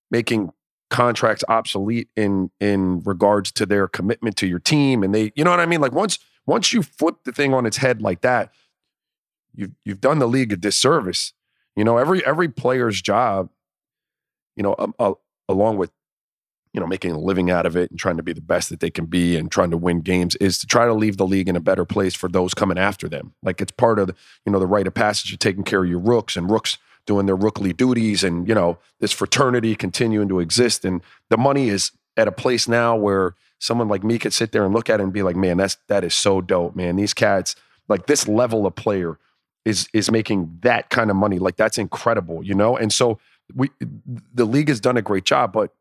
making 0.09 0.51
contracts 0.89 1.43
obsolete 1.47 2.09
in 2.15 2.51
in 2.59 3.01
regards 3.01 3.51
to 3.51 3.65
their 3.65 3.87
commitment 3.87 4.35
to 4.35 4.47
your 4.47 4.59
team 4.59 5.03
and 5.03 5.15
they 5.15 5.31
you 5.35 5.43
know 5.43 5.51
what 5.51 5.59
i 5.59 5.65
mean 5.65 5.79
like 5.79 5.93
once 5.93 6.19
once 6.45 6.73
you 6.73 6.83
flip 6.83 7.15
the 7.23 7.31
thing 7.31 7.53
on 7.53 7.65
its 7.65 7.77
head 7.77 8.01
like 8.01 8.21
that 8.21 8.51
you've 9.55 9.71
you've 9.85 10.01
done 10.01 10.19
the 10.19 10.27
league 10.27 10.53
a 10.53 10.57
disservice. 10.57 11.33
You 11.75 11.83
know, 11.83 11.97
every 11.97 12.25
every 12.25 12.49
player's 12.49 13.01
job, 13.01 13.49
you 14.55 14.63
know, 14.63 14.75
um, 14.77 14.93
uh, 14.99 15.13
along 15.47 15.77
with 15.77 15.91
you 16.73 16.79
know 16.79 16.87
making 16.87 17.11
a 17.11 17.19
living 17.19 17.49
out 17.51 17.65
of 17.65 17.75
it 17.75 17.89
and 17.89 17.99
trying 17.99 18.17
to 18.17 18.23
be 18.23 18.33
the 18.33 18.41
best 18.41 18.69
that 18.69 18.79
they 18.79 18.89
can 18.89 19.05
be 19.05 19.37
and 19.37 19.51
trying 19.51 19.71
to 19.71 19.77
win 19.77 20.01
games 20.01 20.35
is 20.37 20.57
to 20.59 20.67
try 20.67 20.85
to 20.85 20.93
leave 20.93 21.17
the 21.17 21.27
league 21.27 21.49
in 21.49 21.55
a 21.55 21.61
better 21.61 21.85
place 21.85 22.13
for 22.13 22.29
those 22.29 22.53
coming 22.53 22.77
after 22.77 23.09
them. 23.09 23.33
Like 23.43 23.61
it's 23.61 23.71
part 23.71 23.99
of 23.99 24.07
the, 24.07 24.15
you 24.45 24.51
know 24.51 24.59
the 24.59 24.67
rite 24.67 24.87
of 24.87 24.93
passage 24.93 25.33
of 25.33 25.39
taking 25.39 25.63
care 25.63 25.83
of 25.83 25.89
your 25.89 25.99
rooks 25.99 26.35
and 26.35 26.49
rooks 26.49 26.77
doing 27.05 27.25
their 27.25 27.35
rookly 27.35 27.73
duties 27.73 28.23
and 28.23 28.47
you 28.47 28.55
know 28.55 28.77
this 28.99 29.11
fraternity 29.11 29.75
continuing 29.75 30.27
to 30.29 30.39
exist 30.39 30.85
and 30.85 31.01
the 31.29 31.37
money 31.37 31.69
is 31.69 31.91
at 32.17 32.27
a 32.27 32.31
place 32.31 32.67
now 32.67 32.95
where 32.95 33.35
someone 33.61 33.87
like 33.87 34.03
me 34.03 34.17
could 34.17 34.33
sit 34.33 34.51
there 34.51 34.65
and 34.65 34.73
look 34.73 34.89
at 34.89 34.99
it 34.99 35.03
and 35.03 35.13
be 35.13 35.23
like, 35.23 35.35
man, 35.35 35.57
that's 35.57 35.77
that 35.87 36.03
is 36.03 36.13
so 36.13 36.41
dope, 36.41 36.75
man. 36.75 36.95
These 36.95 37.13
cats 37.13 37.55
like 37.87 38.07
this 38.07 38.27
level 38.27 38.65
of 38.65 38.75
player 38.75 39.17
is 39.63 39.87
is 39.93 40.11
making 40.11 40.59
that 40.61 40.89
kind 40.89 41.09
of 41.09 41.15
money. 41.15 41.39
Like 41.39 41.55
that's 41.55 41.77
incredible, 41.77 42.43
you 42.43 42.55
know? 42.55 42.75
And 42.75 42.91
so 42.91 43.19
we 43.55 43.69
the 44.33 44.45
league 44.45 44.69
has 44.69 44.79
done 44.79 44.97
a 44.97 45.01
great 45.01 45.25
job, 45.25 45.53
but 45.53 45.73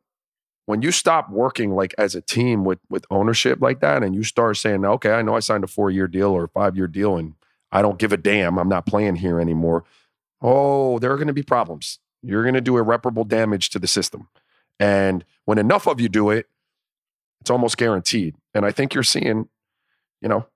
when 0.71 0.83
you 0.83 0.93
stop 0.93 1.29
working 1.31 1.75
like 1.75 1.93
as 1.99 2.15
a 2.15 2.21
team 2.21 2.65
with 2.65 2.79
with 2.89 3.05
ownership 3.11 3.61
like 3.61 3.81
that 3.81 4.05
and 4.05 4.15
you 4.15 4.23
start 4.23 4.57
saying, 4.57 4.85
"Okay, 4.85 5.11
I 5.11 5.21
know 5.21 5.35
I 5.35 5.41
signed 5.41 5.65
a 5.65 5.67
4-year 5.67 6.07
deal 6.07 6.31
or 6.31 6.45
a 6.45 6.49
5-year 6.49 6.87
deal 6.87 7.17
and 7.17 7.35
I 7.73 7.83
don't 7.83 7.99
give 7.99 8.13
a 8.13 8.17
damn. 8.17 8.57
I'm 8.57 8.69
not 8.69 8.87
playing 8.87 9.17
here 9.17 9.41
anymore." 9.41 9.85
Oh, 10.41 11.01
there 11.01 11.13
are 11.13 11.17
going 11.17 11.27
to 11.27 11.35
be 11.35 11.43
problems. 11.43 11.99
You're 12.23 12.45
going 12.45 12.55
to 12.55 12.61
do 12.61 12.79
irreparable 12.79 13.25
damage 13.25 13.71
to 13.71 13.79
the 13.79 13.89
system. 13.89 14.29
And 14.79 15.25
when 15.45 15.59
enough 15.59 15.87
of 15.87 16.01
you 16.01 16.09
do 16.09 16.31
it, 16.31 16.49
it's 17.41 17.51
almost 17.51 17.77
guaranteed. 17.77 18.37
And 18.55 18.65
I 18.65 18.71
think 18.71 18.95
you're 18.95 19.03
seeing, 19.03 19.49
you 20.23 20.29
know, 20.29 20.47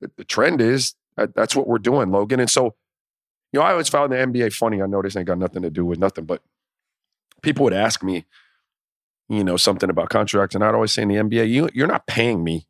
the, 0.00 0.10
the 0.16 0.24
trend 0.24 0.60
is 0.60 0.94
that's 1.16 1.56
what 1.56 1.66
we're 1.66 1.78
doing, 1.78 2.10
Logan. 2.10 2.40
And 2.40 2.48
so, 2.48 2.74
you 3.52 3.60
know, 3.60 3.66
I 3.66 3.72
always 3.72 3.88
found 3.88 4.12
the 4.12 4.16
NBA 4.16 4.54
funny. 4.54 4.80
I 4.80 4.86
know 4.86 5.02
this 5.02 5.16
ain't 5.16 5.26
got 5.26 5.38
nothing 5.38 5.62
to 5.62 5.70
do 5.70 5.84
with 5.84 5.98
nothing, 5.98 6.24
but 6.24 6.42
people 7.42 7.64
would 7.64 7.74
ask 7.74 8.02
me, 8.02 8.24
you 9.32 9.44
know, 9.44 9.56
something 9.56 9.90
about 9.90 10.10
contracts, 10.10 10.54
and 10.54 10.62
I'd 10.62 10.74
always 10.74 10.92
say 10.92 11.02
in 11.02 11.08
the 11.08 11.16
NBA, 11.16 11.48
you, 11.50 11.68
you're 11.72 11.86
not 11.86 12.06
paying 12.06 12.44
me 12.44 12.66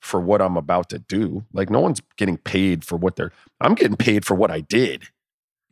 for 0.00 0.20
what 0.20 0.40
I'm 0.40 0.56
about 0.56 0.88
to 0.90 0.98
do. 0.98 1.44
Like, 1.52 1.70
no 1.70 1.80
one's 1.80 2.00
getting 2.16 2.36
paid 2.38 2.84
for 2.84 2.96
what 2.96 3.16
they're. 3.16 3.32
I'm 3.60 3.74
getting 3.74 3.96
paid 3.96 4.24
for 4.24 4.34
what 4.34 4.50
I 4.50 4.60
did. 4.60 5.04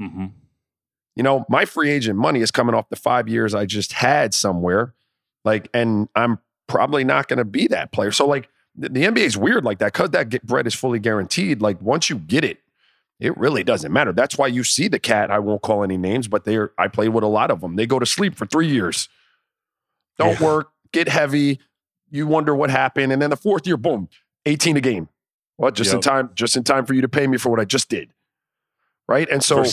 Mm-hmm. 0.01 0.27
You 1.15 1.23
know, 1.23 1.47
my 1.49 1.65
free 1.65 1.91
agent 1.91 2.19
money 2.19 2.41
is 2.41 2.51
coming 2.51 2.75
off 2.75 2.89
the 2.89 2.97
five 2.97 3.29
years 3.29 3.55
I 3.55 3.67
just 3.67 3.93
had 3.93 4.35
somewhere. 4.35 4.95
Like, 5.45 5.69
and 5.73 6.09
I'm 6.15 6.41
probably 6.67 7.05
not 7.05 7.29
going 7.29 7.39
to 7.39 7.45
be 7.45 7.69
that 7.69 7.93
player. 7.93 8.11
So, 8.11 8.27
like, 8.27 8.49
the, 8.77 8.89
the 8.89 9.05
NBA 9.05 9.19
is 9.19 9.37
weird 9.37 9.65
like 9.65 9.79
that 9.79 9.93
because 9.93 10.11
that 10.11 10.45
bread 10.45 10.67
is 10.67 10.75
fully 10.75 10.99
guaranteed. 10.99 11.63
Like 11.63 11.81
once 11.81 12.11
you 12.11 12.17
get 12.17 12.45
it, 12.45 12.59
it 13.19 13.37
really 13.39 13.65
doesn't 13.65 13.93
matter. 13.93 14.13
That's 14.13 14.37
why 14.37 14.49
you 14.49 14.63
see 14.63 14.89
the 14.89 14.99
cat. 14.99 15.31
I 15.31 15.39
won't 15.39 15.63
call 15.63 15.83
any 15.83 15.97
names, 15.97 16.29
but 16.29 16.45
they're 16.45 16.73
I 16.77 16.89
played 16.89 17.11
with 17.11 17.25
a 17.25 17.29
lot 17.29 17.51
of 17.51 17.61
them. 17.61 17.77
They 17.77 17.87
go 17.87 17.99
to 17.99 18.07
sleep 18.07 18.37
for 18.37 18.45
three 18.47 18.69
years, 18.69 19.09
don't 20.19 20.41
yeah. 20.41 20.47
work, 20.47 20.71
get 20.93 21.09
heavy. 21.09 21.61
You 22.11 22.27
wonder 22.27 22.55
what 22.55 22.71
happened, 22.71 23.13
and 23.13 23.21
then 23.21 23.31
the 23.31 23.37
fourth 23.37 23.67
year, 23.67 23.77
boom, 23.77 24.09
eighteen 24.45 24.77
a 24.77 24.81
game. 24.81 25.09
What? 25.57 25.75
Just 25.75 25.89
yep. 25.89 25.97
in 25.97 26.01
time, 26.03 26.31
just 26.35 26.57
in 26.57 26.65
time 26.65 26.87
for 26.87 26.95
you 26.95 27.01
to 27.01 27.09
pay 27.09 27.27
me 27.27 27.39
for 27.39 27.49
what 27.49 27.61
I 27.61 27.65
just 27.65 27.89
did 27.89 28.11
right? 29.09 29.29
And 29.31 29.43
so 29.43 29.65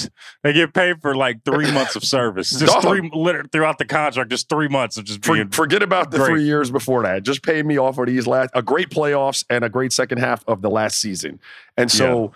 they 0.43 0.53
get 0.53 0.73
paid 0.73 1.01
for 1.01 1.15
like 1.15 1.43
three 1.43 1.71
months 1.71 1.95
of 1.95 2.03
service, 2.03 2.49
just 2.60 2.82
three 2.82 3.10
throughout 3.51 3.77
the 3.77 3.86
contract, 3.86 4.29
just 4.29 4.49
three 4.49 4.67
months 4.67 4.97
of 4.97 5.06
just 5.06 5.21
being. 5.21 5.49
For, 5.49 5.63
forget 5.63 5.84
about 5.84 6.12
the 6.12 6.17
great. 6.17 6.27
three 6.27 6.43
years 6.43 6.71
before 6.71 7.03
that. 7.03 7.23
Just 7.23 7.43
pay 7.43 7.63
me 7.63 7.77
off 7.77 7.95
for 7.95 8.06
these 8.06 8.27
last 8.27 8.51
a 8.53 8.62
great 8.62 8.89
playoffs 8.89 9.43
and 9.49 9.63
a 9.63 9.69
great 9.69 9.91
second 9.91 10.19
half 10.19 10.43
of 10.47 10.62
the 10.62 10.69
last 10.69 10.99
season. 10.99 11.39
And 11.77 11.91
so, 11.91 12.23
yeah. 12.23 12.29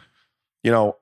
you 0.64 0.72
know, 0.72 0.98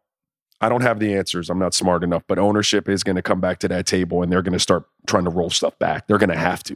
I 0.62 0.70
don't 0.70 0.82
have 0.82 1.00
the 1.00 1.14
answers. 1.16 1.50
I'm 1.50 1.60
not 1.60 1.74
smart 1.74 2.04
enough, 2.04 2.24
but 2.28 2.40
ownership 2.40 2.90
is 2.90 3.04
going 3.04 3.18
to 3.18 3.22
come 3.22 3.40
back 3.40 3.60
to 3.60 3.68
that 3.70 3.86
table 3.86 4.24
and 4.24 4.32
they're 4.32 4.42
going 4.42 4.54
to 4.54 4.60
start 4.60 4.86
trying 5.06 5.26
to 5.26 5.30
roll 5.30 5.50
stuff 5.50 5.78
back. 5.80 6.08
They're 6.08 6.18
going 6.18 6.30
to 6.30 6.38
have 6.38 6.64
to. 6.64 6.76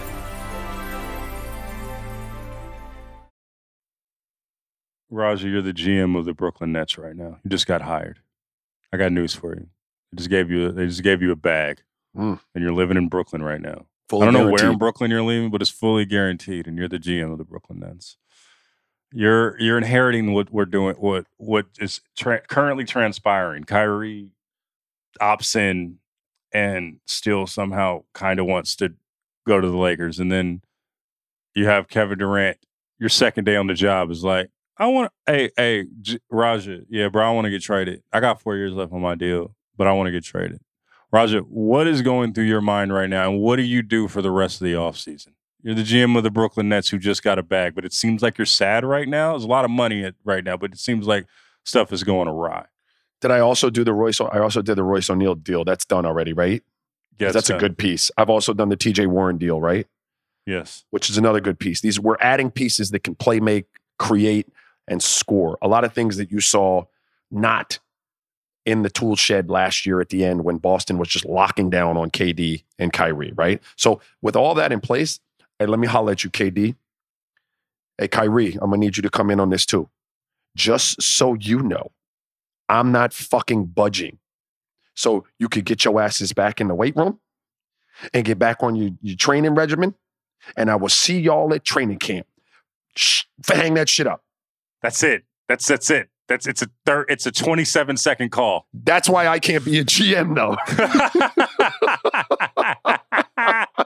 Raja, 5.11 5.47
you're 5.47 5.61
the 5.61 5.73
GM 5.73 6.17
of 6.17 6.25
the 6.25 6.33
Brooklyn 6.33 6.71
Nets 6.71 6.97
right 6.97 7.15
now. 7.15 7.37
You 7.43 7.49
just 7.49 7.67
got 7.67 7.81
hired. 7.81 8.19
I 8.93 8.97
got 8.97 9.11
news 9.11 9.35
for 9.35 9.53
you. 9.55 9.67
They 10.11 10.17
just 10.17 10.29
gave 10.29 10.49
you 10.49 10.71
they 10.71 10.87
just 10.87 11.03
gave 11.03 11.21
you 11.21 11.31
a 11.31 11.35
bag, 11.35 11.81
Mm. 12.17 12.39
and 12.55 12.63
you're 12.63 12.73
living 12.73 12.97
in 12.97 13.07
Brooklyn 13.09 13.43
right 13.43 13.61
now. 13.61 13.85
Fully 14.09 14.23
I 14.23 14.25
don't 14.31 14.33
know 14.33 14.49
where 14.51 14.71
in. 14.71 14.77
Brooklyn 14.77 15.11
you're 15.11 15.21
leaving, 15.23 15.49
but 15.51 15.61
it's 15.61 15.69
fully 15.71 16.03
guaranteed, 16.05 16.67
and 16.67 16.77
you're 16.77 16.89
the 16.89 16.99
GM 16.99 17.31
of 17.31 17.37
the 17.37 17.45
Brooklyn 17.45 17.79
Nets. 17.79 18.17
You're 19.13 19.57
you're 19.59 19.77
inheriting 19.77 20.33
what 20.33 20.51
we're 20.51 20.65
doing, 20.65 20.95
what 20.95 21.25
what 21.37 21.67
is 21.79 22.01
tra- 22.17 22.41
currently 22.47 22.83
transpiring. 22.85 23.63
Kyrie 23.65 24.31
opts 25.21 25.55
in 25.55 25.97
and 26.53 26.99
still 27.05 27.47
somehow 27.47 28.03
kind 28.13 28.39
of 28.39 28.45
wants 28.45 28.75
to 28.77 28.93
go 29.47 29.59
to 29.61 29.67
the 29.69 29.77
Lakers, 29.77 30.19
and 30.19 30.31
then 30.31 30.61
you 31.55 31.65
have 31.67 31.87
Kevin 31.87 32.17
Durant. 32.19 32.57
Your 32.99 33.09
second 33.09 33.45
day 33.45 33.55
on 33.55 33.67
the 33.67 33.73
job 33.73 34.11
is 34.11 34.23
like, 34.23 34.49
I 34.81 34.87
want, 34.87 35.11
hey, 35.27 35.51
hey, 35.55 35.85
J- 36.01 36.17
Raja, 36.31 36.79
yeah, 36.89 37.07
bro, 37.07 37.23
I 37.23 37.31
want 37.33 37.45
to 37.45 37.51
get 37.51 37.61
traded. 37.61 38.01
I 38.11 38.19
got 38.19 38.41
four 38.41 38.55
years 38.55 38.73
left 38.73 38.91
on 38.91 38.99
my 38.99 39.13
deal, 39.13 39.55
but 39.77 39.85
I 39.85 39.91
want 39.91 40.07
to 40.07 40.11
get 40.11 40.23
traded. 40.23 40.59
Raja, 41.11 41.41
what 41.41 41.85
is 41.85 42.01
going 42.01 42.33
through 42.33 42.45
your 42.45 42.61
mind 42.61 42.91
right 42.91 43.07
now, 43.07 43.29
and 43.29 43.39
what 43.39 43.57
do 43.57 43.61
you 43.61 43.83
do 43.83 44.07
for 44.07 44.23
the 44.23 44.31
rest 44.31 44.59
of 44.59 44.65
the 44.65 44.73
offseason? 44.73 45.33
You're 45.61 45.75
the 45.75 45.83
GM 45.83 46.17
of 46.17 46.23
the 46.23 46.31
Brooklyn 46.31 46.67
Nets 46.67 46.89
who 46.89 46.97
just 46.97 47.21
got 47.21 47.37
a 47.37 47.43
bag, 47.43 47.75
but 47.75 47.85
it 47.85 47.93
seems 47.93 48.23
like 48.23 48.39
you're 48.39 48.45
sad 48.47 48.83
right 48.83 49.07
now. 49.07 49.33
There's 49.33 49.43
a 49.43 49.47
lot 49.47 49.65
of 49.65 49.69
money 49.69 50.03
at, 50.03 50.15
right 50.23 50.43
now, 50.43 50.57
but 50.57 50.71
it 50.71 50.79
seems 50.79 51.05
like 51.05 51.27
stuff 51.63 51.93
is 51.93 52.03
going 52.03 52.27
awry. 52.27 52.65
Did 53.19 53.29
I 53.29 53.39
also 53.39 53.69
do 53.69 53.83
the 53.83 53.93
Royce? 53.93 54.19
I 54.19 54.39
also 54.39 54.63
did 54.63 54.77
the 54.77 54.83
Royce 54.83 55.11
O'Neale 55.11 55.35
deal. 55.35 55.63
That's 55.63 55.85
done 55.85 56.07
already, 56.07 56.33
right? 56.33 56.63
Yes, 57.19 57.35
that's 57.35 57.51
a 57.51 57.55
uh, 57.55 57.59
good 57.59 57.77
piece. 57.77 58.09
I've 58.17 58.31
also 58.31 58.51
done 58.51 58.69
the 58.69 58.77
TJ 58.77 59.05
Warren 59.05 59.37
deal, 59.37 59.61
right? 59.61 59.85
Yes, 60.47 60.85
Which 60.89 61.07
is 61.11 61.19
another 61.19 61.39
good 61.39 61.59
piece. 61.59 61.81
These 61.81 61.99
we're 61.99 62.17
adding 62.19 62.49
pieces 62.49 62.89
that 62.89 63.03
can 63.03 63.13
play, 63.13 63.39
make, 63.39 63.65
create, 63.99 64.47
and 64.87 65.01
score. 65.01 65.57
A 65.61 65.67
lot 65.67 65.83
of 65.83 65.93
things 65.93 66.17
that 66.17 66.31
you 66.31 66.39
saw 66.39 66.83
not 67.29 67.79
in 68.65 68.83
the 68.83 68.89
tool 68.89 69.15
shed 69.15 69.49
last 69.49 69.85
year 69.85 70.01
at 70.01 70.09
the 70.09 70.23
end 70.23 70.43
when 70.43 70.57
Boston 70.57 70.97
was 70.97 71.07
just 71.07 71.25
locking 71.25 71.69
down 71.69 71.97
on 71.97 72.11
KD 72.11 72.63
and 72.77 72.93
Kyrie, 72.93 73.33
right? 73.35 73.61
So 73.75 74.01
with 74.21 74.35
all 74.35 74.53
that 74.55 74.71
in 74.71 74.79
place, 74.79 75.19
hey, 75.57 75.65
let 75.65 75.79
me 75.79 75.87
holler 75.87 76.11
at 76.11 76.23
you, 76.23 76.29
KD. 76.29 76.75
Hey, 77.97 78.07
Kyrie, 78.07 78.53
I'm 78.53 78.69
gonna 78.69 78.77
need 78.77 78.97
you 78.97 79.03
to 79.03 79.09
come 79.09 79.31
in 79.31 79.39
on 79.39 79.49
this 79.49 79.65
too. 79.65 79.89
Just 80.55 81.01
so 81.01 81.33
you 81.33 81.61
know, 81.61 81.91
I'm 82.69 82.91
not 82.91 83.13
fucking 83.13 83.65
budging. 83.67 84.19
So 84.95 85.25
you 85.39 85.49
could 85.49 85.65
get 85.65 85.85
your 85.85 85.99
asses 86.01 86.33
back 86.33 86.61
in 86.61 86.67
the 86.67 86.75
weight 86.75 86.95
room 86.95 87.19
and 88.13 88.25
get 88.25 88.37
back 88.37 88.61
on 88.61 88.75
your, 88.75 88.91
your 89.01 89.15
training 89.15 89.55
regimen. 89.55 89.95
And 90.57 90.69
I 90.69 90.75
will 90.75 90.89
see 90.89 91.19
y'all 91.19 91.53
at 91.53 91.63
training 91.63 91.99
camp. 91.99 92.27
Shh, 92.95 93.23
hang 93.47 93.75
that 93.75 93.89
shit 93.89 94.07
up. 94.07 94.23
That's 94.81 95.03
it. 95.03 95.23
That's 95.47 95.67
that's 95.67 95.89
it. 95.89 96.09
That's 96.27 96.47
it's 96.47 96.61
a 96.61 96.67
third. 96.85 97.07
It's 97.09 97.25
a 97.25 97.31
27 97.31 97.97
second 97.97 98.31
call. 98.31 98.67
That's 98.73 99.09
why 99.09 99.27
I 99.27 99.39
can't 99.39 99.65
be 99.65 99.79
a 99.79 99.83
GM 99.83 100.35
though. 100.35 100.55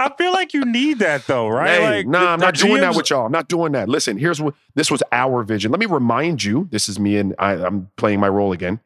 I 0.00 0.12
feel 0.18 0.32
like 0.32 0.52
you 0.54 0.64
need 0.64 0.98
that 0.98 1.26
though, 1.26 1.48
right? 1.48 1.70
Hey, 1.70 1.96
like, 1.98 2.06
nah, 2.06 2.20
the- 2.20 2.26
I'm 2.28 2.40
not 2.40 2.54
doing 2.54 2.80
that 2.80 2.94
with 2.94 3.10
y'all. 3.10 3.26
I'm 3.26 3.32
not 3.32 3.48
doing 3.48 3.72
that. 3.72 3.88
Listen, 3.88 4.18
here's 4.18 4.40
what 4.40 4.54
this 4.74 4.90
was 4.90 5.02
our 5.12 5.42
vision. 5.44 5.70
Let 5.70 5.80
me 5.80 5.86
remind 5.86 6.44
you. 6.44 6.68
This 6.70 6.88
is 6.88 6.98
me 6.98 7.16
and 7.16 7.34
I, 7.38 7.52
I'm 7.52 7.90
playing 7.96 8.20
my 8.20 8.28
role 8.28 8.52
again. 8.52 8.80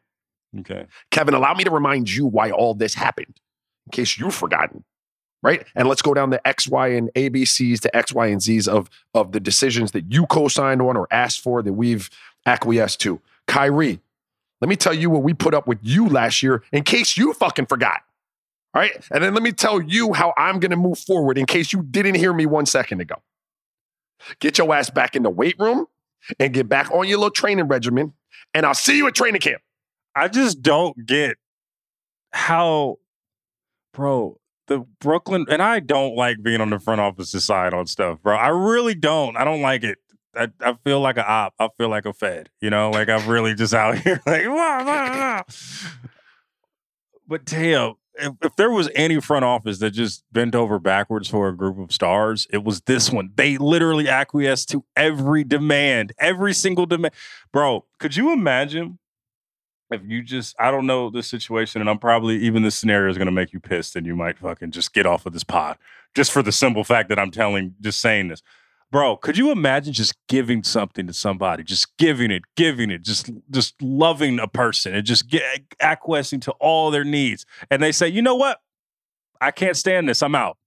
Okay. 0.59 0.85
Kevin, 1.11 1.33
allow 1.33 1.53
me 1.55 1.63
to 1.63 1.71
remind 1.71 2.11
you 2.11 2.25
why 2.25 2.51
all 2.51 2.73
this 2.75 2.93
happened, 2.93 3.39
in 3.87 3.91
case 3.91 4.17
you've 4.17 4.35
forgotten. 4.35 4.83
Right? 5.43 5.67
And 5.75 5.87
let's 5.87 6.01
go 6.01 6.13
down 6.13 6.29
the 6.29 6.45
X, 6.47 6.67
Y, 6.67 6.87
and 6.87 7.13
ABCs 7.13 7.81
to 7.81 7.95
X, 7.95 8.13
Y, 8.13 8.27
and 8.27 8.41
Z's 8.41 8.67
of, 8.67 8.89
of 9.13 9.33
the 9.33 9.41
decisions 9.41 9.91
that 9.91 10.11
you 10.11 10.25
co-signed 10.25 10.81
on 10.81 10.97
or 10.97 11.07
asked 11.11 11.41
for 11.41 11.61
that 11.61 11.73
we've 11.73 12.09
acquiesced 12.45 13.01
to. 13.01 13.19
Kyrie, 13.45 13.99
let 14.61 14.69
me 14.69 14.77
tell 14.77 14.93
you 14.93 15.09
what 15.09 15.21
we 15.21 15.33
put 15.33 15.53
up 15.53 15.67
with 15.67 15.79
you 15.81 16.07
last 16.07 16.41
year 16.41 16.63
in 16.71 16.83
case 16.83 17.17
you 17.17 17.33
fucking 17.33 17.65
forgot. 17.65 18.01
All 18.73 18.81
right. 18.81 18.91
And 19.11 19.23
then 19.23 19.33
let 19.33 19.43
me 19.43 19.51
tell 19.51 19.81
you 19.81 20.13
how 20.13 20.33
I'm 20.37 20.59
going 20.59 20.71
to 20.71 20.77
move 20.77 20.97
forward 20.97 21.37
in 21.37 21.45
case 21.45 21.73
you 21.73 21.83
didn't 21.83 22.15
hear 22.15 22.33
me 22.33 22.45
one 22.45 22.65
second 22.65 23.01
ago. 23.01 23.15
Get 24.39 24.57
your 24.57 24.73
ass 24.73 24.89
back 24.89 25.15
in 25.15 25.23
the 25.23 25.29
weight 25.29 25.55
room 25.59 25.87
and 26.39 26.53
get 26.53 26.69
back 26.69 26.89
on 26.91 27.07
your 27.07 27.17
little 27.17 27.31
training 27.31 27.67
regimen. 27.67 28.13
And 28.53 28.65
I'll 28.65 28.73
see 28.73 28.97
you 28.97 29.07
at 29.07 29.13
training 29.13 29.41
camp. 29.41 29.61
I 30.15 30.27
just 30.27 30.61
don't 30.61 31.05
get 31.05 31.37
how, 32.31 32.99
bro, 33.93 34.39
the 34.67 34.85
Brooklyn, 34.99 35.45
and 35.49 35.61
I 35.61 35.79
don't 35.79 36.15
like 36.15 36.41
being 36.41 36.61
on 36.61 36.69
the 36.69 36.79
front 36.79 37.01
office 37.01 37.31
side 37.31 37.73
on 37.73 37.87
stuff, 37.87 38.21
bro. 38.21 38.35
I 38.35 38.49
really 38.49 38.95
don't. 38.95 39.35
I 39.37 39.43
don't 39.43 39.61
like 39.61 39.83
it. 39.83 39.97
I, 40.35 40.49
I 40.61 40.73
feel 40.83 40.99
like 40.99 41.17
an 41.17 41.25
op. 41.27 41.53
I 41.59 41.69
feel 41.77 41.89
like 41.89 42.05
a 42.05 42.13
fed, 42.13 42.49
you 42.61 42.69
know, 42.69 42.89
like 42.89 43.09
I'm 43.09 43.27
really 43.29 43.53
just 43.53 43.73
out 43.73 43.97
here 43.99 44.21
like, 44.25 44.47
wah, 44.47 44.83
wah, 44.83 44.83
wah. 44.85 45.43
but 47.27 47.45
damn, 47.45 47.95
if, 48.15 48.33
if 48.41 48.55
there 48.55 48.71
was 48.71 48.89
any 48.95 49.19
front 49.21 49.45
office 49.45 49.79
that 49.79 49.91
just 49.91 50.23
bent 50.31 50.55
over 50.55 50.79
backwards 50.79 51.29
for 51.29 51.49
a 51.49 51.55
group 51.55 51.77
of 51.77 51.91
stars, 51.91 52.47
it 52.51 52.63
was 52.63 52.81
this 52.81 53.11
one. 53.11 53.31
They 53.35 53.57
literally 53.57 54.07
acquiesced 54.07 54.69
to 54.69 54.85
every 54.95 55.43
demand, 55.43 56.13
every 56.19 56.53
single 56.53 56.85
demand. 56.85 57.13
Bro, 57.51 57.85
could 57.99 58.15
you 58.15 58.31
imagine 58.31 58.99
if 59.91 60.01
you 60.05 60.23
just 60.23 60.55
I 60.59 60.71
don't 60.71 60.85
know 60.85 61.09
this 61.09 61.27
situation, 61.27 61.81
and 61.81 61.89
I'm 61.89 61.99
probably 61.99 62.37
even 62.37 62.63
this 62.63 62.75
scenario 62.75 63.09
is 63.09 63.17
gonna 63.17 63.31
make 63.31 63.53
you 63.53 63.59
pissed, 63.59 63.95
and 63.95 64.05
you 64.05 64.15
might 64.15 64.37
fucking 64.37 64.71
just 64.71 64.93
get 64.93 65.05
off 65.05 65.25
of 65.25 65.33
this 65.33 65.43
pod 65.43 65.77
just 66.15 66.31
for 66.31 66.41
the 66.41 66.51
simple 66.51 66.83
fact 66.83 67.09
that 67.09 67.19
I'm 67.19 67.31
telling, 67.31 67.75
just 67.81 67.99
saying 67.99 68.27
this. 68.29 68.41
Bro, 68.91 69.17
could 69.17 69.37
you 69.39 69.49
imagine 69.49 69.91
just 69.91 70.15
giving 70.27 70.61
something 70.61 71.07
to 71.07 71.13
somebody, 71.13 71.63
just 71.63 71.97
giving 71.97 72.29
it, 72.29 72.43
giving 72.55 72.91
it, 72.91 73.01
just 73.01 73.31
just 73.49 73.81
loving 73.81 74.39
a 74.39 74.47
person 74.47 74.93
and 74.93 75.05
just 75.05 75.27
get, 75.27 75.43
acquiescing 75.79 76.39
to 76.41 76.51
all 76.53 76.91
their 76.91 77.03
needs, 77.03 77.45
and 77.71 77.81
they 77.81 77.91
say, 77.91 78.07
you 78.07 78.21
know 78.21 78.35
what, 78.35 78.59
I 79.41 79.51
can't 79.51 79.75
stand 79.75 80.07
this, 80.07 80.21
I'm 80.21 80.35
out. 80.35 80.57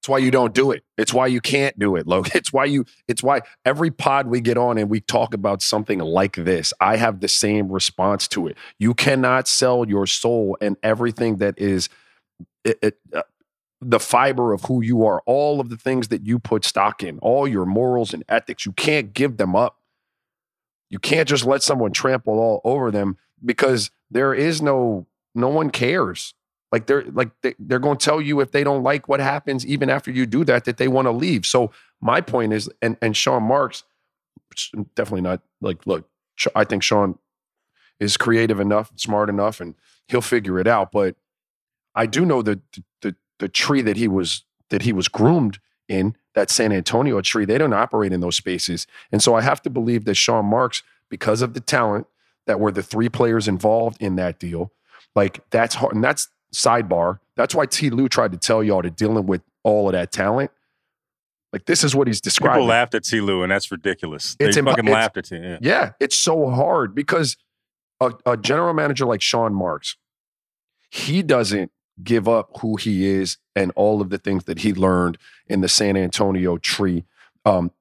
It's 0.00 0.08
why 0.08 0.16
you 0.16 0.30
don't 0.30 0.54
do 0.54 0.70
it. 0.70 0.82
It's 0.96 1.12
why 1.12 1.26
you 1.26 1.42
can't 1.42 1.78
do 1.78 1.94
it, 1.96 2.06
Logan. 2.06 2.32
It's 2.34 2.54
why 2.54 2.64
you, 2.64 2.86
it's 3.06 3.22
why 3.22 3.42
every 3.66 3.90
pod 3.90 4.28
we 4.28 4.40
get 4.40 4.56
on 4.56 4.78
and 4.78 4.88
we 4.88 5.00
talk 5.00 5.34
about 5.34 5.60
something 5.60 5.98
like 5.98 6.36
this, 6.36 6.72
I 6.80 6.96
have 6.96 7.20
the 7.20 7.28
same 7.28 7.70
response 7.70 8.26
to 8.28 8.46
it. 8.46 8.56
You 8.78 8.94
cannot 8.94 9.46
sell 9.46 9.86
your 9.86 10.06
soul 10.06 10.56
and 10.62 10.78
everything 10.82 11.36
that 11.36 11.58
is 11.58 11.90
it, 12.64 12.78
it, 12.80 12.98
uh, 13.14 13.22
the 13.82 14.00
fiber 14.00 14.54
of 14.54 14.62
who 14.64 14.82
you 14.82 15.04
are, 15.04 15.22
all 15.26 15.60
of 15.60 15.68
the 15.68 15.76
things 15.76 16.08
that 16.08 16.26
you 16.26 16.38
put 16.38 16.64
stock 16.64 17.02
in, 17.02 17.18
all 17.18 17.46
your 17.46 17.66
morals 17.66 18.14
and 18.14 18.24
ethics. 18.26 18.64
You 18.64 18.72
can't 18.72 19.12
give 19.12 19.36
them 19.36 19.54
up. 19.54 19.80
You 20.88 20.98
can't 20.98 21.28
just 21.28 21.44
let 21.44 21.62
someone 21.62 21.92
trample 21.92 22.38
all 22.38 22.62
over 22.64 22.90
them 22.90 23.18
because 23.44 23.90
there 24.10 24.32
is 24.32 24.62
no, 24.62 25.06
no 25.34 25.48
one 25.48 25.68
cares. 25.68 26.34
Like 26.72 26.86
they're 26.86 27.04
like 27.04 27.30
they, 27.42 27.54
they're 27.58 27.80
going 27.80 27.98
to 27.98 28.04
tell 28.04 28.20
you 28.20 28.40
if 28.40 28.52
they 28.52 28.62
don't 28.62 28.82
like 28.82 29.08
what 29.08 29.20
happens, 29.20 29.66
even 29.66 29.90
after 29.90 30.10
you 30.10 30.24
do 30.24 30.44
that, 30.44 30.64
that 30.64 30.76
they 30.76 30.88
want 30.88 31.06
to 31.06 31.12
leave. 31.12 31.44
So 31.44 31.72
my 32.00 32.20
point 32.20 32.52
is, 32.52 32.70
and 32.80 32.96
and 33.02 33.16
Sean 33.16 33.42
Marks, 33.42 33.84
definitely 34.94 35.22
not 35.22 35.42
like 35.60 35.84
look, 35.86 36.08
I 36.54 36.64
think 36.64 36.82
Sean 36.82 37.18
is 37.98 38.16
creative 38.16 38.60
enough, 38.60 38.92
smart 38.96 39.28
enough, 39.28 39.60
and 39.60 39.74
he'll 40.08 40.20
figure 40.20 40.60
it 40.60 40.66
out. 40.66 40.92
But 40.92 41.16
I 41.94 42.06
do 42.06 42.24
know 42.24 42.40
that 42.42 42.60
the, 42.72 42.84
the 43.02 43.16
the 43.40 43.48
tree 43.48 43.82
that 43.82 43.96
he 43.96 44.06
was 44.06 44.44
that 44.70 44.82
he 44.82 44.92
was 44.92 45.08
groomed 45.08 45.58
in 45.88 46.16
that 46.34 46.50
San 46.50 46.70
Antonio 46.70 47.20
tree, 47.20 47.44
they 47.44 47.58
don't 47.58 47.72
operate 47.72 48.12
in 48.12 48.20
those 48.20 48.36
spaces, 48.36 48.86
and 49.10 49.20
so 49.20 49.34
I 49.34 49.40
have 49.40 49.60
to 49.62 49.70
believe 49.70 50.04
that 50.04 50.14
Sean 50.14 50.46
Marks, 50.46 50.84
because 51.08 51.42
of 51.42 51.54
the 51.54 51.60
talent 51.60 52.06
that 52.46 52.60
were 52.60 52.70
the 52.70 52.82
three 52.82 53.08
players 53.08 53.48
involved 53.48 54.00
in 54.00 54.14
that 54.16 54.38
deal, 54.38 54.72
like 55.16 55.40
that's 55.50 55.74
hard, 55.74 55.96
and 55.96 56.04
that's 56.04 56.28
sidebar. 56.54 57.18
That's 57.36 57.54
why 57.54 57.66
T. 57.66 57.90
Lue 57.90 58.08
tried 58.08 58.32
to 58.32 58.38
tell 58.38 58.62
y'all 58.62 58.82
to 58.82 58.90
dealing 58.90 59.26
with 59.26 59.42
all 59.62 59.88
of 59.88 59.92
that 59.92 60.12
talent. 60.12 60.50
Like 61.52 61.64
this 61.66 61.82
is 61.82 61.94
what 61.96 62.06
he's 62.06 62.20
describing. 62.20 62.60
People 62.60 62.68
laughed 62.68 62.94
at 62.94 63.04
T. 63.04 63.20
Lue, 63.20 63.42
and 63.42 63.50
that's 63.50 63.70
ridiculous. 63.72 64.36
It's 64.38 64.54
they 64.56 64.62
impo- 64.62 64.70
fucking 64.70 64.84
it's- 64.86 64.94
laughed 64.94 65.16
at 65.16 65.24
T. 65.26 65.36
Yeah. 65.36 65.58
Yeah, 65.60 65.90
it's 65.98 66.16
so 66.16 66.48
hard 66.50 66.94
because 66.94 67.36
a, 68.00 68.12
a 68.24 68.36
general 68.36 68.72
manager 68.72 69.04
like 69.04 69.20
Sean 69.20 69.52
Marks, 69.54 69.96
he 70.90 71.22
doesn't 71.22 71.70
give 72.02 72.28
up 72.28 72.50
who 72.60 72.76
he 72.76 73.06
is 73.06 73.36
and 73.54 73.72
all 73.76 74.00
of 74.00 74.10
the 74.10 74.18
things 74.18 74.44
that 74.44 74.60
he 74.60 74.72
learned 74.72 75.18
in 75.48 75.60
the 75.60 75.68
San 75.68 75.96
Antonio 75.96 76.56
tree. 76.56 77.04
Um, 77.44 77.72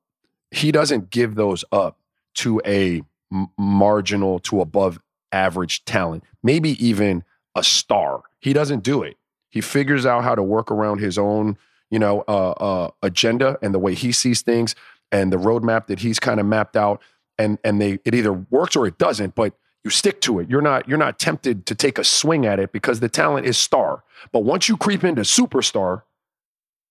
he 0.52 0.72
doesn't 0.72 1.10
give 1.10 1.36
those 1.36 1.64
up 1.72 2.00
to 2.36 2.62
a 2.66 3.02
m- 3.32 3.48
marginal 3.58 4.40
to 4.40 4.62
above 4.62 5.00
average 5.32 5.86
talent, 5.86 6.24
maybe 6.44 6.72
even 6.86 7.24
a 7.56 7.64
star. 7.64 8.24
He 8.40 8.54
doesn't 8.54 8.84
do 8.84 9.04
it. 9.04 9.18
He 9.50 9.62
figures 9.62 10.06
out 10.06 10.24
how 10.24 10.36
to 10.36 10.44
work 10.44 10.72
around 10.72 11.00
his 11.00 11.18
own, 11.18 11.58
you 11.90 12.00
know, 12.00 12.24
uh, 12.28 12.52
uh, 12.52 12.92
agenda 13.02 13.58
and 13.62 13.74
the 13.74 13.80
way 13.80 13.96
he 13.96 14.12
sees 14.12 14.42
things 14.42 14.76
and 15.12 15.34
the 15.34 15.38
roadmap 15.38 15.88
that 15.88 16.00
he's 16.00 16.20
kind 16.20 16.40
of 16.40 16.46
mapped 16.46 16.78
out. 16.78 17.02
And 17.38 17.58
and 17.64 17.82
they 17.82 18.00
it 18.06 18.14
either 18.14 18.34
works 18.34 18.76
or 18.76 18.86
it 18.86 18.98
doesn't. 18.98 19.34
But 19.34 19.54
you 19.84 19.90
stick 19.90 20.22
to 20.22 20.40
it. 20.40 20.50
You're 20.50 20.62
not 20.62 20.88
you're 20.88 20.98
not 20.98 21.20
tempted 21.20 21.66
to 21.68 21.76
take 21.76 21.98
a 21.98 22.04
swing 22.04 22.46
at 22.46 22.60
it 22.60 22.72
because 22.72 23.00
the 23.00 23.10
talent 23.10 23.46
is 23.46 23.58
star. 23.58 24.04
But 24.32 24.42
once 24.42 24.68
you 24.68 24.76
creep 24.78 25.04
into 25.04 25.22
superstar, 25.22 26.04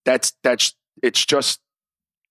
that's 0.04 0.32
that's 0.42 0.74
it's 1.02 1.24
just 1.24 1.60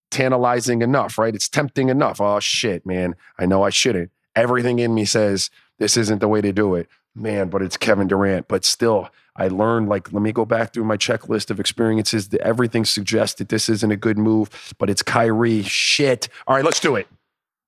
tantalizing 0.09 0.81
enough, 0.81 1.17
right? 1.17 1.35
It's 1.35 1.47
tempting 1.47 1.89
enough. 1.89 2.19
Oh 2.19 2.39
shit, 2.39 2.85
man. 2.85 3.15
I 3.37 3.45
know 3.45 3.63
I 3.63 3.69
shouldn't. 3.69 4.11
Everything 4.35 4.79
in 4.79 4.93
me 4.93 5.05
says 5.05 5.49
this 5.79 5.95
isn't 5.95 6.19
the 6.19 6.27
way 6.27 6.41
to 6.41 6.51
do 6.51 6.75
it. 6.75 6.87
Man, 7.17 7.49
but 7.49 7.61
it's 7.61 7.77
Kevin 7.77 8.07
Durant. 8.07 8.47
But 8.47 8.65
still, 8.65 9.09
I 9.35 9.47
learned 9.47 9.89
like, 9.89 10.11
let 10.11 10.21
me 10.21 10.31
go 10.31 10.45
back 10.45 10.73
through 10.73 10.85
my 10.85 10.97
checklist 10.97 11.49
of 11.49 11.59
experiences. 11.59 12.29
Everything 12.41 12.85
suggests 12.85 13.37
that 13.39 13.49
this 13.49 13.69
isn't 13.69 13.91
a 13.91 13.97
good 13.97 14.17
move, 14.17 14.73
but 14.77 14.89
it's 14.89 15.01
Kyrie. 15.01 15.63
Shit. 15.63 16.29
All 16.47 16.55
right, 16.55 16.65
let's 16.65 16.79
do 16.79 16.95
it. 16.95 17.07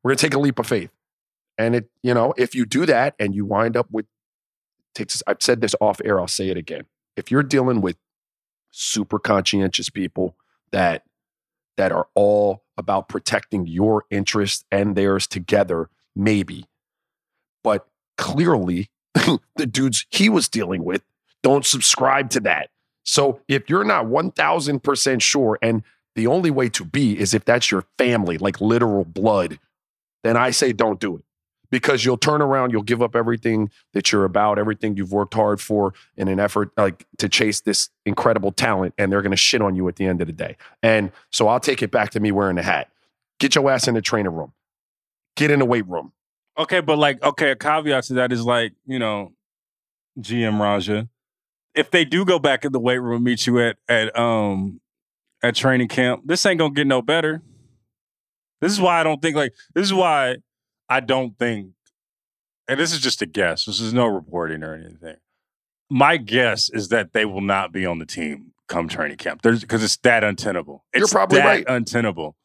We're 0.04 0.12
gonna 0.12 0.18
take 0.18 0.34
a 0.34 0.40
leap 0.40 0.60
of 0.60 0.68
faith. 0.68 0.92
And 1.58 1.76
it, 1.76 1.90
you 2.02 2.14
know, 2.14 2.34
if 2.38 2.56
you 2.56 2.66
do 2.66 2.86
that 2.86 3.16
and 3.20 3.36
you 3.36 3.46
wind 3.46 3.76
up 3.76 3.88
with 3.92 4.06
takes 4.96 5.22
I've 5.28 5.42
said 5.42 5.62
this 5.62 5.76
off 5.82 6.02
air, 6.04 6.20
I'll 6.20 6.28
say 6.28 6.50
it 6.50 6.58
again. 6.58 6.86
If 7.16 7.32
you're 7.32 7.44
dealing 7.44 7.82
with 7.82 7.98
super 8.72 9.20
conscientious 9.20 9.90
people 9.90 10.36
that 10.72 11.04
that 11.78 11.92
are 11.92 12.08
all 12.14 12.64
about 12.78 13.08
protecting 13.10 13.66
your 13.66 14.06
interests 14.10 14.66
and 14.72 14.96
theirs 14.96 15.28
together, 15.28 15.90
maybe. 16.16 16.66
But 17.64 17.88
clearly, 18.18 18.90
the 19.56 19.66
dudes 19.66 20.06
he 20.10 20.30
was 20.30 20.48
dealing 20.48 20.84
with 20.84 21.04
don't 21.42 21.66
subscribe 21.66 22.30
to 22.32 22.40
that. 22.42 22.70
So 23.04 23.40
if 23.48 23.70
you're 23.70 23.84
not 23.84 24.06
1000% 24.06 25.22
sure, 25.22 25.58
and 25.62 25.84
the 26.16 26.28
only 26.28 26.52
way 26.52 26.70
to 26.70 26.86
be 26.86 27.18
is 27.18 27.34
if 27.34 27.46
that's 27.46 27.72
your 27.72 27.86
family, 27.98 28.38
like 28.38 28.62
literal 28.62 29.06
blood, 29.06 29.60
then 30.24 30.36
I 30.38 30.52
say 30.52 30.74
don't 30.74 31.00
do 31.00 31.16
it 31.16 31.24
because 31.72 32.04
you'll 32.04 32.18
turn 32.18 32.42
around, 32.42 32.72
you'll 32.72 32.84
give 32.84 33.02
up 33.02 33.16
everything 33.16 33.72
that 33.94 34.12
you're 34.12 34.26
about, 34.26 34.60
everything 34.60 34.98
you've 34.98 35.12
worked 35.12 35.34
hard 35.34 35.62
for 35.62 35.94
in 36.18 36.28
an 36.28 36.40
effort 36.40 36.72
like 36.78 37.06
to 37.18 37.30
chase 37.30 37.62
this 37.62 37.90
incredible 38.06 38.52
talent, 38.52 38.94
and 38.98 39.12
they're 39.12 39.22
going 39.22 39.32
to 39.32 39.38
shit 39.38 39.62
on 39.62 39.76
you 39.76 39.88
at 39.88 39.96
the 39.96 40.06
end 40.06 40.22
of 40.22 40.28
the 40.28 40.34
day. 40.34 40.58
And 40.84 41.12
so 41.32 41.48
I'll 41.48 41.60
take 41.60 41.82
it 41.82 41.92
back 41.92 42.12
to 42.12 42.20
me 42.20 42.32
wearing 42.32 42.56
the 42.56 42.64
hat. 42.64 42.90
Get 43.40 43.56
your 43.56 43.70
ass 43.72 43.88
in 43.88 43.96
the 43.96 44.02
training 44.02 44.34
room. 44.34 44.54
Get 45.36 45.52
in 45.52 45.60
the 45.60 45.66
weight 45.66 45.88
room. 45.88 46.12
Okay, 46.60 46.82
but 46.82 46.98
like, 46.98 47.24
okay, 47.24 47.52
a 47.52 47.56
caveat 47.56 48.04
to 48.06 48.16
that 48.16 48.34
is 48.34 48.44
like, 48.44 48.74
you 48.86 49.00
know, 49.00 49.32
GM 50.20 50.60
Raja, 50.60 51.08
if 51.74 51.90
they 51.90 52.04
do 52.04 52.26
go 52.26 52.38
back 52.38 52.66
in 52.66 52.74
the 52.74 52.80
weight 52.80 52.98
room, 52.98 53.24
meet 53.24 53.48
you 53.48 53.60
at 53.60 53.78
at 53.88 54.18
um 54.20 54.82
at 55.42 55.56
training 55.56 55.88
camp, 55.88 56.24
this 56.26 56.46
ain't 56.46 56.60
gonna 56.60 56.74
get 56.74 56.86
no 56.86 57.02
better. 57.02 57.42
This 58.60 58.74
is 58.74 58.82
why 58.82 59.00
I 59.00 59.04
don't 59.04 59.22
think 59.22 59.38
like 59.38 59.54
this 59.74 59.86
is 59.86 59.94
why 59.94 60.38
I 60.90 61.00
don't 61.00 61.38
think, 61.40 61.72
and 62.68 62.78
this 62.78 62.92
is 62.92 63.00
just 63.00 63.22
a 63.22 63.26
guess. 63.26 63.66
This 63.66 63.80
is 63.80 63.94
no 63.94 64.08
reporting 64.08 64.62
or 64.62 64.74
anything. 64.74 65.16
My 65.90 66.18
guess 66.18 66.70
is 66.70 66.90
that 66.90 67.14
they 67.14 67.24
will 67.24 67.42
not 67.42 67.72
be 67.72 67.86
on 67.86 68.00
the 68.00 68.06
team 68.06 68.52
come 68.68 68.90
training 68.90 69.18
camp. 69.18 69.42
There's 69.42 69.62
because 69.62 69.84
it's 69.84 69.98
that 69.98 70.26
untenable. 70.26 70.84
It's 70.92 71.00
You're 71.00 71.08
probably 71.08 71.40
that 71.40 71.46
right. 71.46 71.66
untenable. 71.68 72.36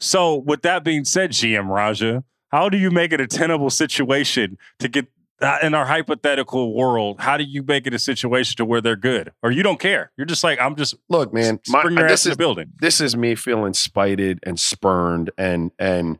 So, 0.00 0.36
with 0.36 0.62
that 0.62 0.84
being 0.84 1.04
said, 1.04 1.30
GM 1.30 1.68
Raja, 1.68 2.24
how 2.48 2.68
do 2.68 2.76
you 2.78 2.90
make 2.90 3.12
it 3.12 3.20
a 3.20 3.26
tenable 3.26 3.70
situation 3.70 4.58
to 4.78 4.88
get 4.88 5.06
uh, 5.40 5.58
in 5.62 5.74
our 5.74 5.84
hypothetical 5.86 6.74
world? 6.74 7.20
How 7.20 7.36
do 7.36 7.44
you 7.44 7.62
make 7.62 7.86
it 7.86 7.92
a 7.94 7.98
situation 7.98 8.56
to 8.56 8.64
where 8.64 8.80
they're 8.80 8.96
good, 8.96 9.32
or 9.42 9.50
you 9.50 9.62
don't 9.62 9.80
care? 9.80 10.10
You're 10.16 10.26
just 10.26 10.42
like, 10.44 10.60
I'm 10.60 10.76
just 10.76 10.94
Look, 11.08 11.34
man, 11.34 11.60
my, 11.68 11.82
bring 11.82 11.96
your 11.96 12.08
this 12.08 12.22
ass 12.22 12.26
in 12.26 12.30
is 12.32 12.36
the 12.36 12.42
building. 12.42 12.72
this 12.78 13.00
is 13.00 13.16
me 13.16 13.34
feeling 13.34 13.74
spited 13.74 14.40
and 14.44 14.58
spurned 14.58 15.30
and 15.36 15.72
and 15.78 16.18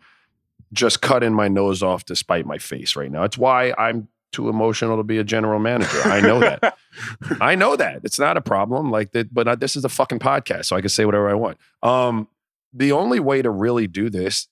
just 0.72 1.00
cutting 1.00 1.32
my 1.32 1.48
nose 1.48 1.82
off 1.82 2.04
to 2.06 2.16
spite 2.16 2.44
my 2.44 2.58
face 2.58 2.96
right 2.96 3.10
now. 3.10 3.22
It's 3.22 3.38
why 3.38 3.72
I'm 3.78 4.08
too 4.32 4.48
emotional 4.48 4.96
to 4.98 5.04
be 5.04 5.16
a 5.18 5.24
general 5.24 5.60
manager. 5.60 6.02
I 6.04 6.20
know 6.20 6.40
that. 6.40 6.76
I 7.40 7.54
know 7.54 7.76
that. 7.76 8.00
It's 8.02 8.18
not 8.18 8.36
a 8.36 8.40
problem 8.42 8.90
like 8.90 9.12
that, 9.12 9.32
but 9.32 9.48
uh, 9.48 9.54
this 9.54 9.76
is 9.76 9.84
a 9.84 9.88
fucking 9.88 10.18
podcast, 10.18 10.66
so 10.66 10.76
I 10.76 10.80
can 10.80 10.90
say 10.90 11.04
whatever 11.04 11.30
I 11.30 11.34
want. 11.34 11.56
Um, 11.82 12.28
the 12.74 12.92
only 12.92 13.20
way 13.20 13.40
to 13.40 13.48
really 13.48 13.86
do 13.86 14.10
this 14.10 14.48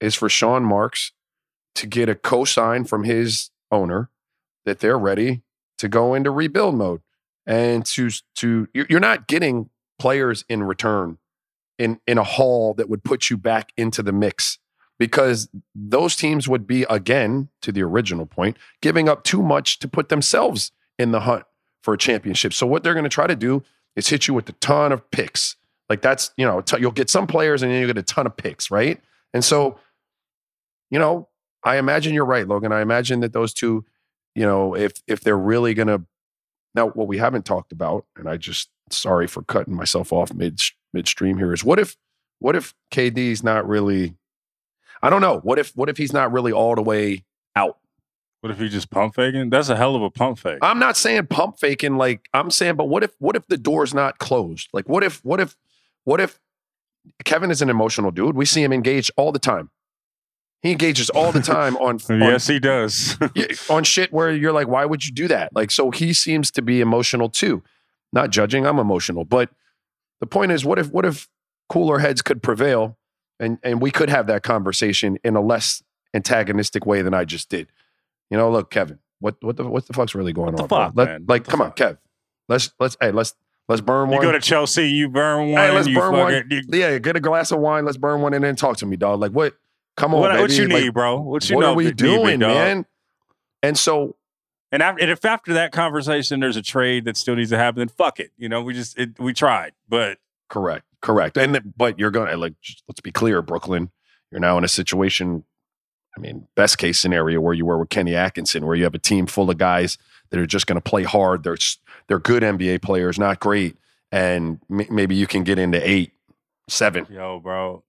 is 0.00 0.14
for 0.14 0.28
Sean 0.28 0.64
Marks 0.64 1.12
to 1.74 1.86
get 1.86 2.08
a 2.08 2.14
cosign 2.14 2.88
from 2.88 3.04
his 3.04 3.50
owner 3.70 4.10
that 4.64 4.80
they're 4.80 4.98
ready 4.98 5.42
to 5.78 5.88
go 5.88 6.14
into 6.14 6.30
rebuild 6.30 6.74
mode 6.74 7.00
and 7.46 7.86
to 7.86 8.10
to 8.34 8.68
you're 8.72 9.00
not 9.00 9.28
getting 9.28 9.70
players 9.98 10.44
in 10.48 10.62
return 10.62 11.18
in 11.78 12.00
in 12.06 12.18
a 12.18 12.24
haul 12.24 12.74
that 12.74 12.88
would 12.88 13.04
put 13.04 13.30
you 13.30 13.36
back 13.36 13.72
into 13.76 14.02
the 14.02 14.12
mix 14.12 14.58
because 14.98 15.48
those 15.74 16.16
teams 16.16 16.48
would 16.48 16.66
be 16.66 16.84
again 16.90 17.48
to 17.62 17.70
the 17.70 17.82
original 17.82 18.26
point 18.26 18.56
giving 18.82 19.08
up 19.08 19.22
too 19.24 19.42
much 19.42 19.78
to 19.78 19.88
put 19.88 20.08
themselves 20.08 20.72
in 20.98 21.12
the 21.12 21.20
hunt 21.20 21.44
for 21.82 21.94
a 21.94 21.98
championship. 21.98 22.52
So 22.52 22.66
what 22.66 22.82
they're 22.82 22.94
going 22.94 23.04
to 23.04 23.10
try 23.10 23.26
to 23.26 23.36
do 23.36 23.62
is 23.96 24.08
hit 24.08 24.28
you 24.28 24.34
with 24.34 24.48
a 24.48 24.52
ton 24.52 24.92
of 24.92 25.10
picks. 25.10 25.56
Like 25.88 26.02
that's, 26.02 26.32
you 26.36 26.44
know, 26.44 26.62
you'll 26.78 26.90
get 26.90 27.08
some 27.08 27.26
players 27.26 27.62
and 27.62 27.72
then 27.72 27.80
you 27.80 27.86
get 27.86 27.96
a 27.96 28.02
ton 28.02 28.26
of 28.26 28.36
picks, 28.36 28.70
right? 28.70 29.00
And 29.32 29.44
so, 29.44 29.78
you 30.90 30.98
know, 30.98 31.28
I 31.64 31.76
imagine 31.76 32.14
you're 32.14 32.24
right, 32.24 32.46
Logan. 32.46 32.72
I 32.72 32.80
imagine 32.80 33.20
that 33.20 33.32
those 33.32 33.52
two, 33.52 33.84
you 34.34 34.44
know, 34.44 34.74
if 34.74 35.02
if 35.06 35.20
they're 35.20 35.38
really 35.38 35.74
going 35.74 35.88
to 35.88 36.02
now 36.74 36.88
what 36.88 37.08
we 37.08 37.18
haven't 37.18 37.44
talked 37.44 37.72
about 37.72 38.06
and 38.16 38.28
I 38.28 38.36
just 38.36 38.70
sorry 38.90 39.26
for 39.26 39.42
cutting 39.42 39.74
myself 39.74 40.12
off 40.12 40.32
mid 40.32 40.60
midstream 40.92 41.36
here 41.38 41.52
is 41.52 41.64
what 41.64 41.78
if 41.78 41.96
what 42.38 42.56
if 42.56 42.74
KD's 42.92 43.42
not 43.42 43.68
really 43.68 44.14
I 45.02 45.10
don't 45.10 45.20
know. 45.20 45.38
What 45.38 45.58
if 45.58 45.70
what 45.76 45.88
if 45.88 45.96
he's 45.96 46.12
not 46.12 46.32
really 46.32 46.52
all 46.52 46.74
the 46.74 46.82
way 46.82 47.24
out? 47.54 47.78
What 48.40 48.50
if 48.50 48.58
he 48.58 48.68
just 48.68 48.90
pump 48.90 49.14
faking? 49.14 49.50
That's 49.50 49.68
a 49.68 49.76
hell 49.76 49.96
of 49.96 50.02
a 50.02 50.10
pump 50.10 50.38
fake. 50.38 50.58
I'm 50.62 50.78
not 50.78 50.96
saying 50.96 51.26
pump 51.26 51.58
faking 51.58 51.96
like 51.96 52.28
I'm 52.32 52.50
saying, 52.50 52.76
but 52.76 52.88
what 52.88 53.04
if 53.04 53.12
what 53.18 53.36
if 53.36 53.46
the 53.46 53.56
door's 53.56 53.94
not 53.94 54.18
closed? 54.18 54.68
Like 54.72 54.88
what 54.88 55.04
if 55.04 55.24
what 55.24 55.40
if 55.40 55.56
what 56.04 56.20
if 56.20 56.38
Kevin 57.24 57.50
is 57.50 57.62
an 57.62 57.70
emotional 57.70 58.10
dude? 58.10 58.36
We 58.36 58.44
see 58.44 58.62
him 58.62 58.72
engaged 58.72 59.10
all 59.16 59.32
the 59.32 59.38
time. 59.38 59.70
He 60.62 60.72
engages 60.72 61.08
all 61.10 61.30
the 61.32 61.40
time 61.40 61.76
on, 61.76 61.98
on 62.10 62.20
yes, 62.20 62.46
he 62.48 62.58
does. 62.58 63.16
on 63.70 63.84
shit 63.84 64.12
where 64.12 64.32
you're 64.32 64.52
like, 64.52 64.66
why 64.68 64.84
would 64.84 65.06
you 65.06 65.12
do 65.12 65.28
that? 65.28 65.54
Like, 65.54 65.70
so 65.70 65.90
he 65.90 66.12
seems 66.12 66.50
to 66.52 66.62
be 66.62 66.80
emotional 66.80 67.28
too. 67.28 67.62
Not 68.12 68.30
judging, 68.30 68.66
I'm 68.66 68.78
emotional, 68.78 69.24
but 69.24 69.50
the 70.20 70.26
point 70.26 70.50
is, 70.50 70.64
what 70.64 70.78
if 70.78 70.90
what 70.90 71.04
if 71.04 71.28
cooler 71.68 71.98
heads 71.98 72.22
could 72.22 72.42
prevail, 72.42 72.96
and 73.38 73.58
and 73.62 73.80
we 73.80 73.90
could 73.90 74.08
have 74.10 74.26
that 74.26 74.42
conversation 74.42 75.18
in 75.22 75.36
a 75.36 75.40
less 75.40 75.82
antagonistic 76.14 76.86
way 76.86 77.02
than 77.02 77.14
I 77.14 77.24
just 77.24 77.48
did. 77.50 77.68
You 78.30 78.36
know, 78.38 78.50
look, 78.50 78.70
Kevin, 78.70 78.98
what 79.20 79.36
what 79.42 79.56
the 79.56 79.64
what 79.68 79.86
the 79.86 79.92
fuck's 79.92 80.14
really 80.14 80.32
going 80.32 80.56
the 80.56 80.62
on? 80.62 80.68
fuck, 80.68 80.92
Let- 80.96 81.08
man? 81.08 81.24
Like, 81.28 81.42
What 81.42 81.50
come 81.50 81.60
on, 81.62 81.68
fuck? 81.68 81.76
Kev. 81.76 81.98
Let's 82.48 82.72
let's 82.80 82.96
hey 83.00 83.10
let's 83.12 83.34
let's 83.68 83.80
burn 83.82 84.08
one. 84.08 84.16
you 84.16 84.22
go 84.22 84.32
to 84.32 84.40
Chelsea, 84.40 84.88
you 84.90 85.08
burn 85.08 85.52
one. 85.52 85.60
hey, 85.62 85.70
let's 85.70 85.88
burn 85.88 86.12
one. 86.16 86.44
you- 86.50 86.62
yeah, 86.72 86.98
get 86.98 87.14
a 87.16 87.20
glass 87.20 87.52
of 87.52 87.60
wine. 87.60 87.84
Let's 87.84 87.98
burn 87.98 88.22
one 88.22 88.32
and 88.34 88.42
then 88.42 88.56
talk 88.56 88.78
to 88.78 88.86
me, 88.86 88.96
dog. 88.96 89.20
Like, 89.20 89.32
what? 89.32 89.54
Come 89.98 90.14
on, 90.14 90.20
what, 90.20 90.28
baby. 90.30 90.40
what 90.42 90.50
you 90.58 90.68
Like, 90.68 90.82
need, 90.84 90.94
bro? 90.94 91.20
What 91.20 91.48
you 91.50 91.56
what 91.56 91.62
know? 91.62 91.72
are 91.72 91.74
we 91.74 91.92
doing, 91.92 92.38
man? 92.40 92.86
And 93.62 93.76
so 93.78 94.16
And, 94.70 94.82
after, 94.82 95.02
and 95.02 95.10
if 95.10 95.24
after 95.24 95.52
that 95.54 95.72
conversation 95.72 96.40
there's 96.40 96.56
a 96.56 96.62
trade 96.62 97.04
that 97.06 97.16
still 97.16 97.34
needs 97.36 97.50
to 97.50 97.58
happen, 97.58 97.78
then 97.80 97.88
fuck 97.88 98.20
it. 98.20 98.30
You 98.38 98.48
know, 98.48 98.62
we 98.62 98.74
just 98.74 98.98
it, 98.98 99.18
we 99.18 99.32
tried, 99.34 99.72
but 99.88 100.18
Correct. 100.48 100.84
Correct. 101.02 101.36
And 101.36 101.72
but 101.76 101.98
you're 101.98 102.10
going 102.10 102.30
to 102.30 102.36
like 102.36 102.54
let's 102.88 103.00
be 103.00 103.12
clear, 103.12 103.42
Brooklyn, 103.42 103.90
you're 104.30 104.40
now 104.40 104.56
in 104.58 104.64
a 104.64 104.68
situation 104.68 105.44
I 106.16 106.20
mean, 106.20 106.48
best 106.56 106.78
case 106.78 106.98
scenario 106.98 107.40
where 107.40 107.54
you 107.54 107.64
were 107.66 107.78
with 107.78 107.90
Kenny 107.90 108.14
Atkinson 108.16 108.66
where 108.66 108.74
you 108.74 108.84
have 108.84 108.94
a 108.94 108.98
team 108.98 109.26
full 109.26 109.50
of 109.50 109.58
guys 109.58 109.98
that 110.30 110.40
are 110.40 110.46
just 110.46 110.66
going 110.66 110.80
to 110.80 110.80
play 110.90 111.04
hard. 111.04 111.44
They're 111.44 111.56
they're 112.08 112.18
good 112.18 112.42
NBA 112.42 112.82
players, 112.82 113.18
not 113.18 113.38
great, 113.40 113.76
and 114.10 114.58
m- 114.70 114.86
maybe 114.90 115.14
you 115.14 115.26
can 115.28 115.44
get 115.44 115.58
into 115.58 115.78
8, 115.88 116.12
7, 116.68 117.06
yo, 117.10 117.38
bro, 117.40 117.84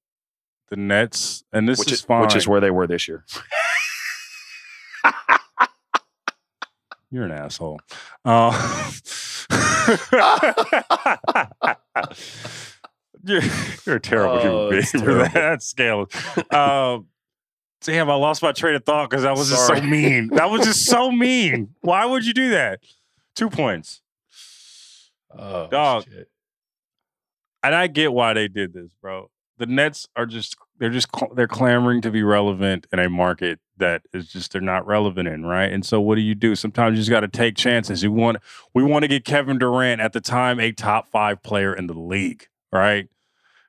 the 0.69 0.77
Nets 0.77 1.43
and 1.51 1.67
this 1.67 1.79
which 1.79 1.91
is, 1.91 1.99
is 1.99 2.05
fine. 2.05 2.21
which 2.21 2.36
is 2.36 2.47
where 2.47 2.62
they 2.62 2.71
were 2.71 2.88
this 2.88 3.08
year. 3.08 3.25
You're 7.12 7.23
an 7.25 7.32
asshole. 7.32 7.79
Uh, 8.23 8.51
you're, 13.23 13.41
you're 13.86 13.95
a 13.95 13.99
terrible 13.99 14.36
Oh, 14.36 14.41
human 14.41 14.69
being 14.69 14.84
for 15.03 15.13
that, 15.29 15.63
scale. 15.69 16.08
Um, 16.51 17.08
damn, 17.82 18.12
I 18.12 18.15
lost 18.15 18.43
my 18.43 18.51
train 18.51 18.75
of 18.75 18.86
thought 18.86 19.10
because 19.10 19.23
that 19.23 19.36
was 19.36 19.49
just 19.49 19.65
so 19.65 19.82
mean. 19.82 20.27
That 20.34 20.51
was 20.51 20.65
just 20.65 20.86
so 20.86 21.12
mean. 21.12 21.69
Why 21.82 22.05
would 22.05 22.25
you 22.27 22.34
do 22.34 22.51
that? 22.51 22.82
Two 23.36 23.49
points. 23.49 24.01
Oh, 25.36 25.67
Dog. 25.67 26.03
shit. 26.05 26.29
and 27.63 27.73
I 27.75 27.88
get 27.88 28.13
why 28.13 28.34
they 28.34 28.47
did 28.47 28.71
this, 28.73 28.93
bro. 29.01 29.29
The 29.60 29.65
Nets 29.65 30.08
are 30.15 30.26
just 30.26 30.56
they're 30.80 30.89
just 30.89 31.10
they're 31.36 31.48
clamoring 31.48 32.02
to 32.02 32.12
be 32.12 32.24
relevant 32.24 32.88
in 32.91 32.99
a 32.99 33.10
market 33.10 33.60
that 33.78 34.01
is 34.14 34.30
just 34.30 34.53
they're 34.53 34.62
not 34.62 34.88
relevant 34.88 35.28
in, 35.28 35.45
right? 35.45 35.72
And 35.72 35.86
so 35.86 35.99
what 35.99 36.16
do 36.16 36.22
you 36.22 36.34
do? 36.34 36.55
Sometimes 36.55 36.93
you 36.93 37.01
just 37.01 37.10
got 37.10 37.20
to 37.20 37.28
take 37.28 37.55
chances. 37.55 38.01
You 38.01 38.12
want 38.12 38.38
we 38.74 38.84
want 38.84 39.03
to 39.03 39.07
get 39.07 39.26
Kevin 39.26 39.60
Durant 39.60 40.01
at 40.01 40.14
the 40.14 40.22
time 40.22 40.60
a 40.60 40.72
top 40.72 41.10
5 41.10 41.43
player 41.43 41.74
in 41.74 41.88
the 41.88 41.93
league, 41.93 42.47
right? 42.72 43.10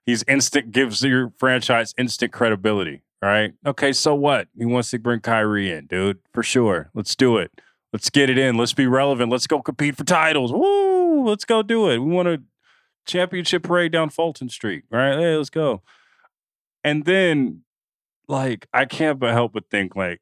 He's 0.06 0.22
instant 0.28 0.72
gives 0.72 1.02
your 1.02 1.32
franchise 1.38 1.94
instant 1.98 2.32
credibility, 2.32 3.02
right? 3.20 3.52
Okay, 3.66 3.92
so 3.92 4.14
what? 4.14 4.48
He 4.56 4.64
wants 4.64 4.90
to 4.90 4.98
bring 4.98 5.20
Kyrie 5.20 5.70
in, 5.70 5.86
dude. 5.86 6.18
For 6.32 6.42
sure. 6.42 6.90
Let's 6.94 7.14
do 7.14 7.36
it. 7.36 7.50
Let's 7.92 8.10
get 8.10 8.30
it 8.30 8.38
in. 8.38 8.56
Let's 8.56 8.72
be 8.72 8.86
relevant. 8.86 9.32
Let's 9.32 9.48
go 9.48 9.60
compete 9.60 9.96
for 9.96 10.04
titles. 10.04 10.52
Woo! 10.52 11.28
Let's 11.28 11.44
go 11.44 11.62
do 11.62 11.90
it. 11.90 11.98
We 11.98 12.10
want 12.10 12.28
to 12.28 12.42
championship 13.06 13.62
parade 13.62 13.92
down 13.92 14.10
Fulton 14.10 14.48
Street, 14.48 14.84
right? 14.90 15.16
Hey, 15.18 15.36
let's 15.36 15.50
go. 15.50 15.82
And 16.84 17.04
then, 17.04 17.62
like, 18.28 18.66
I 18.72 18.84
can't 18.84 19.18
but 19.18 19.32
help 19.32 19.52
but 19.52 19.68
think, 19.70 19.96
like, 19.96 20.20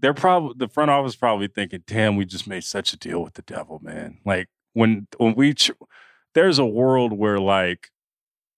they're 0.00 0.14
probably 0.14 0.54
the 0.56 0.68
front 0.68 0.90
office 0.90 1.16
probably 1.16 1.48
thinking, 1.48 1.82
"Damn, 1.86 2.16
we 2.16 2.24
just 2.24 2.46
made 2.46 2.64
such 2.64 2.92
a 2.92 2.96
deal 2.96 3.22
with 3.22 3.34
the 3.34 3.42
devil, 3.42 3.80
man." 3.82 4.18
Like 4.24 4.48
when 4.72 5.06
when 5.16 5.34
we 5.34 5.54
ch- 5.54 5.72
there's 6.34 6.58
a 6.58 6.66
world 6.66 7.12
where 7.12 7.38
like 7.38 7.90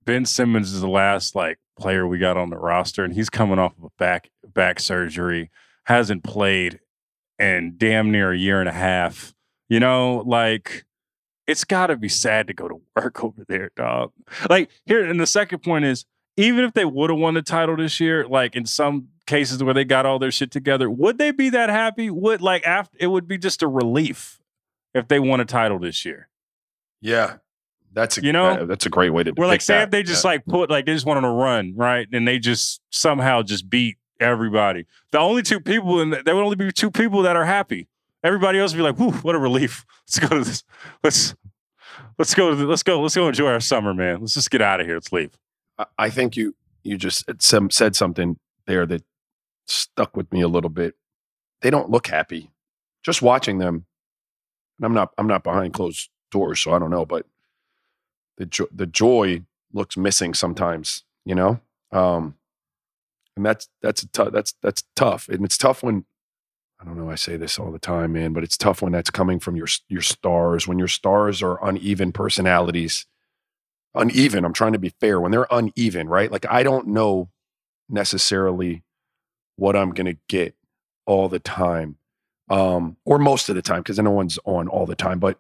Ben 0.05 0.27
Simmons 0.27 0.73
is 0.73 0.81
the 0.81 0.89
last 0.89 1.35
like 1.35 1.59
player 1.79 2.07
we 2.07 2.19
got 2.19 2.37
on 2.37 2.51
the 2.51 2.59
roster, 2.59 3.05
and 3.05 3.15
he's 3.15 3.31
coming 3.31 3.59
off 3.59 3.77
of 3.79 3.85
a 3.85 3.91
back 3.99 4.31
back 4.47 4.81
surgery, 4.81 5.51
hasn't 5.85 6.25
played 6.25 6.81
in 7.39 7.75
damn 7.79 8.11
near 8.11 8.33
a 8.33 8.37
year 8.39 8.61
and 8.61 8.69
a 8.69 8.73
half. 8.73 9.35
You 9.69 9.81
know, 9.81 10.23
like 10.27 10.85
it's 11.51 11.65
got 11.65 11.89
to 11.89 11.97
be 11.97 12.09
sad 12.09 12.47
to 12.47 12.55
go 12.55 12.69
to 12.69 12.81
work 12.97 13.23
over 13.25 13.45
there, 13.49 13.71
dog. 13.77 14.13
Like 14.49 14.71
here, 14.87 15.05
and 15.05 15.19
the 15.21 15.27
second 15.27 15.61
point 15.61 15.85
is, 15.85 16.05
even 16.37 16.65
if 16.65 16.73
they 16.75 16.85
would 16.85 17.11
have 17.11 17.19
won 17.19 17.35
the 17.35 17.43
title 17.43 17.77
this 17.77 18.01
year, 18.01 18.27
like 18.27 18.55
in 18.57 18.65
some 18.65 19.09
cases 19.27 19.63
where 19.63 19.75
they 19.75 19.85
got 19.85 20.07
all 20.07 20.19
their 20.19 20.31
shit 20.31 20.51
together, 20.51 20.89
would 20.89 21.19
they 21.19 21.31
be 21.33 21.51
that 21.51 21.69
happy? 21.69 22.09
Would 22.09 22.41
like 22.41 22.65
after 22.67 22.97
it 23.01 23.09
would 23.09 23.27
be 23.29 23.37
just 23.37 23.63
a 23.63 23.69
relief 23.69 24.41
if 24.95 25.09
they 25.09 25.19
won 25.19 25.41
a 25.41 25.45
title 25.45 25.79
this 25.79 26.05
year. 26.05 26.29
Yeah, 27.01 27.37
that's 27.93 28.19
a, 28.19 28.23
You 28.25 28.33
know? 28.33 28.55
that- 28.57 28.69
that's 28.69 28.87
a 28.87 28.91
great 28.91 29.11
way 29.11 29.25
to. 29.25 29.33
We're 29.37 29.47
like, 29.47 29.61
say 29.61 29.75
that. 29.75 29.85
if 29.85 29.91
they 29.91 30.03
just 30.03 30.25
Yeah. 30.25 30.31
like 30.33 30.45
put 30.47 30.71
like 30.71 30.87
they 30.87 30.95
just 30.95 31.07
went 31.07 31.19
on 31.19 31.25
a 31.25 31.33
run, 31.33 31.75
right? 31.77 32.07
And 32.13 32.27
they 32.27 32.39
just 32.39 32.81
somehow 32.91 33.43
just 33.43 33.69
beat 33.69 33.97
everybody. 34.21 34.87
The 35.13 35.19
only 35.19 35.43
two 35.43 35.61
people 35.61 36.01
and 36.01 36.13
there 36.13 36.35
would 36.37 36.43
only 36.45 36.57
be 36.57 36.71
two 36.73 36.91
people 36.91 37.23
that 37.23 37.37
are 37.37 37.45
happy. 37.47 37.89
Everybody 38.23 38.59
else 38.59 38.73
would 38.73 38.77
be 38.79 38.83
like, 38.83 38.99
"Whew, 38.99 39.13
what 39.23 39.35
a 39.35 39.39
relief! 39.39 39.85
Let's 40.07 40.19
go 40.19 40.39
to 40.39 40.45
this. 40.45 40.63
Let's 41.03 41.35
let's 42.19 42.35
go. 42.35 42.51
Let's 42.51 42.83
go. 42.83 43.01
Let's 43.01 43.15
go 43.15 43.29
enjoy 43.29 43.49
our 43.51 43.61
summer, 43.61 43.95
man. 43.95 44.21
Let's 44.21 44.35
just 44.35 44.51
get 44.51 44.63
out 44.63 44.81
of 44.81 44.87
here. 44.87 44.97
Let's 44.97 45.13
leave." 45.13 45.31
I- 45.99 46.11
think 46.11 46.37
you 46.37 46.55
you 46.83 46.97
just 46.97 47.25
said 47.25 47.43
some 47.43 47.71
said 47.71 47.97
something 47.97 48.39
there 48.67 48.87
that 48.87 49.03
stuck 49.67 50.17
with 50.17 50.31
me 50.33 50.41
a 50.43 50.49
little 50.49 50.71
bit. 50.71 50.95
They 51.63 51.71
don't 51.71 51.91
look 51.91 52.07
happy. 52.07 52.51
Just 53.03 53.23
watching 53.23 53.59
them, 53.59 53.87
and 54.79 54.87
I'm 54.87 54.95
not 54.95 55.13
I'm 55.19 55.27
not 55.27 55.43
behind 55.45 55.73
closed 55.75 56.11
doors, 56.31 56.61
so 56.61 56.73
I 56.73 56.79
don't 56.79 56.91
know, 56.91 57.07
but 57.07 57.27
the 58.37 58.47
jo- 58.47 58.69
the 58.73 58.87
joy 58.87 59.43
looks 59.73 59.97
missing 59.97 60.35
sometimes, 60.35 61.05
you 61.25 61.35
know. 61.35 61.61
Um, 61.93 62.37
and 63.37 63.45
that's 63.45 63.69
that's 63.83 64.03
a 64.03 64.09
tou- 64.09 64.31
that's 64.31 64.55
that's 64.63 64.85
tough, 64.97 65.29
and 65.29 65.45
it's 65.45 65.59
tough 65.59 65.83
when 65.83 66.05
I 66.81 66.85
don't 66.85 66.97
know. 66.97 67.11
I 67.11 67.15
say 67.15 67.37
this 67.37 67.59
all 67.59 67.71
the 67.71 67.79
time, 67.79 68.15
man, 68.15 68.33
but 68.33 68.43
it's 68.43 68.57
tough 68.57 68.81
when 68.81 68.93
that's 68.93 69.11
coming 69.11 69.39
from 69.39 69.55
your 69.55 69.69
your 69.89 70.01
stars. 70.01 70.67
When 70.67 70.79
your 70.79 70.89
stars 70.89 71.43
are 71.43 71.63
uneven 71.67 72.13
personalities, 72.13 73.07
uneven. 73.95 74.45
I'm 74.45 74.55
trying 74.55 74.73
to 74.73 74.79
be 74.79 74.95
fair. 75.01 75.21
When 75.21 75.31
they're 75.31 75.47
uneven, 75.51 76.09
right? 76.09 76.33
Like 76.33 76.47
I 76.49 76.63
don't 76.63 76.89
know 76.89 77.29
necessarily 77.89 78.83
what 79.57 79.77
I'm 79.77 79.93
to 79.93 80.17
get 80.29 80.55
all 81.05 81.29
the 81.29 81.39
time, 81.39 81.99
um, 82.49 82.97
or 83.05 83.19
most 83.19 83.49
of 83.51 83.57
the 83.57 83.63
time, 83.63 83.81
because 83.81 83.99
no 83.99 84.11
one's 84.11 84.39
on 84.45 84.69
all 84.69 84.87
the 84.87 84.97
time. 84.97 85.19
But 85.19 85.39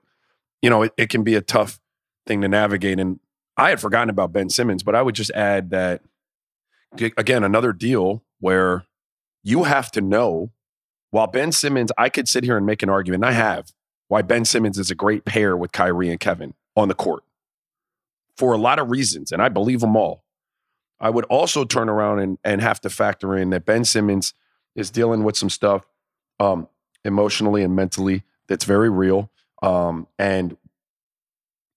you 0.60 0.68
know, 0.68 0.82
it, 0.82 0.92
it 0.98 1.08
can 1.08 1.22
be 1.22 1.36
a 1.36 1.40
tough 1.40 1.80
thing 2.26 2.42
to 2.42 2.48
navigate. 2.48 3.00
And 3.00 3.18
I 3.56 3.70
had 3.70 3.80
forgotten 3.80 4.10
about 4.10 4.32
Ben 4.32 4.50
Simmons, 4.50 4.82
but 4.82 4.94
I 4.94 5.00
would 5.00 5.14
just 5.14 5.30
add 5.30 5.70
that 5.70 6.02
again, 7.16 7.44
another 7.44 7.72
deal 7.72 8.22
where 8.40 8.84
you 9.42 9.64
have 9.64 9.90
to 9.92 10.00
know. 10.00 10.50
While 11.10 11.26
Ben 11.26 11.52
Simmons, 11.52 11.90
I 11.98 12.08
could 12.08 12.28
sit 12.28 12.44
here 12.44 12.56
and 12.56 12.64
make 12.64 12.82
an 12.82 12.88
argument, 12.88 13.24
and 13.24 13.30
I 13.30 13.36
have, 13.36 13.72
why 14.08 14.22
Ben 14.22 14.44
Simmons 14.44 14.78
is 14.78 14.90
a 14.90 14.94
great 14.94 15.24
pair 15.24 15.56
with 15.56 15.72
Kyrie 15.72 16.10
and 16.10 16.20
Kevin 16.20 16.54
on 16.76 16.88
the 16.88 16.94
court 16.94 17.22
for 18.36 18.52
a 18.52 18.58
lot 18.58 18.78
of 18.78 18.90
reasons, 18.90 19.32
and 19.32 19.42
I 19.42 19.48
believe 19.48 19.80
them 19.80 19.96
all. 19.96 20.24
I 20.98 21.10
would 21.10 21.24
also 21.26 21.64
turn 21.64 21.88
around 21.88 22.20
and, 22.20 22.38
and 22.44 22.60
have 22.60 22.80
to 22.80 22.90
factor 22.90 23.36
in 23.36 23.50
that 23.50 23.64
Ben 23.64 23.84
Simmons 23.84 24.34
is 24.74 24.90
dealing 24.90 25.24
with 25.24 25.36
some 25.36 25.50
stuff 25.50 25.86
um, 26.38 26.68
emotionally 27.04 27.62
and 27.62 27.74
mentally 27.74 28.22
that's 28.48 28.64
very 28.64 28.90
real. 28.90 29.30
Um, 29.62 30.06
and 30.18 30.56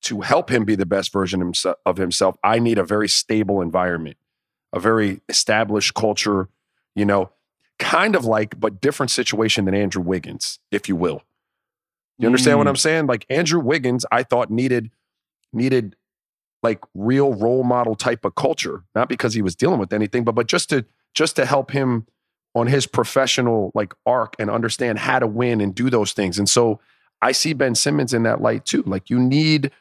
to 0.03 0.21
help 0.21 0.49
him 0.49 0.65
be 0.65 0.75
the 0.75 0.85
best 0.85 1.11
version 1.13 1.53
of 1.85 1.97
himself, 1.97 2.37
I 2.43 2.59
need 2.59 2.77
a 2.77 2.83
very 2.83 3.07
stable 3.07 3.61
environment, 3.61 4.17
a 4.73 4.79
very 4.79 5.21
established 5.29 5.93
culture, 5.93 6.49
you 6.95 7.05
know, 7.05 7.29
kind 7.79 8.15
of 8.15 8.25
like, 8.25 8.59
but 8.59 8.81
different 8.81 9.11
situation 9.11 9.65
than 9.65 9.73
Andrew 9.75 10.01
Wiggins, 10.01 10.59
if 10.71 10.87
you 10.87 10.95
will. 10.95 11.23
You 12.19 12.27
understand 12.27 12.57
what 12.59 12.67
Mm. 12.67 12.71
I'm 12.71 12.75
saying? 12.77 13.07
Like 13.07 13.25
Andrew 13.29 13.59
Wiggins, 13.59 14.05
I 14.11 14.23
thought 14.23 14.49
needed 14.51 14.91
needed 15.51 15.95
like 16.61 16.79
real 16.93 17.33
role 17.33 17.63
model 17.63 17.95
type 17.95 18.23
of 18.25 18.35
culture, 18.35 18.83
not 18.95 19.09
because 19.09 19.33
he 19.33 19.41
was 19.41 19.55
dealing 19.55 19.79
with 19.79 19.91
anything, 19.93 20.23
but 20.23 20.33
but 20.33 20.47
just 20.47 20.69
to 20.69 20.85
just 21.13 21.35
to 21.35 21.45
help 21.45 21.71
him 21.71 22.07
on 22.55 22.67
his 22.67 22.85
professional 22.87 23.71
like 23.73 23.93
arc 24.05 24.35
and 24.39 24.49
understand 24.49 24.99
how 24.99 25.19
to 25.19 25.27
win 25.27 25.59
and 25.59 25.73
do 25.75 25.89
those 25.89 26.13
things. 26.13 26.37
And 26.37 26.47
so 26.47 26.79
I 27.21 27.31
see 27.31 27.53
Ben 27.53 27.75
Simmons 27.75 28.13
in 28.13 28.23
that 28.23 28.41
light 28.41 28.65
too. 28.65 28.83
Like 28.85 29.09
you 29.09 29.19
need 29.19 29.71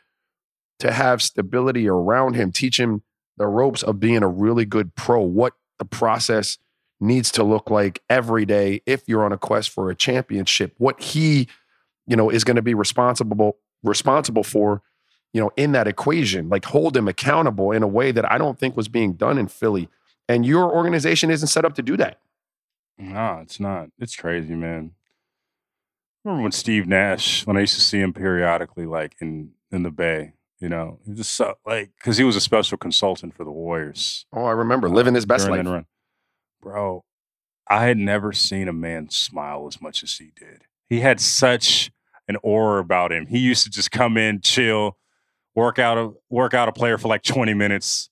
to 0.79 0.91
have 0.91 1.23
stability 1.23 1.87
around 1.89 2.35
him, 2.35 2.51
teach 2.51 2.81
him 2.81 3.03
the 3.37 3.47
ropes 3.47 3.83
of 3.83 4.01
being 4.01 4.23
a 4.23 4.29
really 4.29 4.65
good 4.65 4.95
pro, 4.95 5.21
what 5.21 5.53
the 5.79 5.85
process 5.85 6.59
needs 7.03 7.31
to 7.33 7.43
look 7.43 7.71
like 7.71 8.01
every 8.09 8.47
day 8.47 8.81
if 8.87 9.03
you're 9.07 9.25
on 9.25 9.33
a 9.33 9.39
quest 9.39 9.71
for 9.71 9.91
a 9.91 9.95
championship, 9.95 10.75
what 10.79 11.01
he, 11.01 11.49
you 12.07 12.17
know, 12.17 12.31
is 12.31 12.45
going 12.45 12.57
to 12.57 12.63
be 12.63 12.75
responsible 12.75 13.59
responsible 13.83 14.45
for, 14.45 14.81
you 15.33 15.41
know, 15.41 15.51
in 15.57 15.73
that 15.73 15.89
equation. 15.89 16.49
Like 16.49 16.65
hold 16.65 16.97
him 16.97 17.09
accountable 17.09 17.73
in 17.73 17.83
a 17.83 17.89
way 17.89 18.13
that 18.13 18.31
I 18.31 18.39
don't 18.39 18.59
think 18.59 18.77
was 18.77 18.89
being 18.89 19.15
done 19.15 19.39
in 19.39 19.49
Philly. 19.49 19.89
And 20.29 20.47
your 20.47 20.73
organization 20.73 21.31
isn't 21.31 21.49
set 21.49 21.65
up 21.65 21.75
to 21.75 21.83
do 21.83 21.97
that. 21.97 22.21
No, 22.97 23.41
it's 23.43 23.59
not. 23.59 23.91
It's 23.99 24.15
crazy, 24.15 24.55
man. 24.55 24.93
Remember 26.25 26.45
when 26.45 26.53
Steve 26.53 26.87
Nash, 26.87 27.45
when 27.47 27.57
I 27.57 27.61
used 27.61 27.75
to 27.75 27.81
see 27.81 27.99
him 27.99 28.13
periodically, 28.13 28.87
like 28.87 29.17
in 29.21 29.51
in 29.73 29.83
the 29.83 29.91
Bay, 29.91 30.35
you 30.61 30.69
know, 30.69 31.01
just 31.13 31.33
so 31.33 31.55
like 31.67 31.91
because 31.97 32.17
he 32.17 32.25
was 32.25 32.37
a 32.37 32.41
special 32.41 32.79
consultant 32.79 33.35
for 33.35 33.43
the 33.43 33.51
Warriors. 33.51 34.27
Oh, 34.33 34.45
I 34.45 34.53
remember 34.53 34.87
uh, 34.87 34.91
living 34.91 35.15
his 35.15 35.27
best 35.27 35.49
life. 35.49 35.85
Bro, 36.63 37.05
I 37.69 37.87
had 37.87 37.99
never 37.99 38.33
seen 38.33 38.69
a 38.69 38.73
man 38.73 39.11
smile 39.11 39.67
as 39.67 39.81
much 39.83 40.03
as 40.03 40.17
he 40.17 40.31
did. 40.37 40.63
He 40.89 41.01
had 41.01 41.21
such 41.21 41.91
an 42.29 42.37
aura 42.43 42.81
about 42.81 43.13
him. 43.13 43.27
He 43.27 43.39
used 43.39 43.65
to 43.65 43.71
just 43.71 43.91
come 43.91 44.17
in, 44.17 44.41
chill, 44.41 44.97
work 45.55 45.79
out 45.79 45.99
a 45.99 46.13
work 46.31 46.55
out 46.55 46.69
a 46.69 46.73
player 46.73 46.99
for 46.99 47.09
like 47.09 47.23
20 47.23 47.53
minutes, 47.55 48.11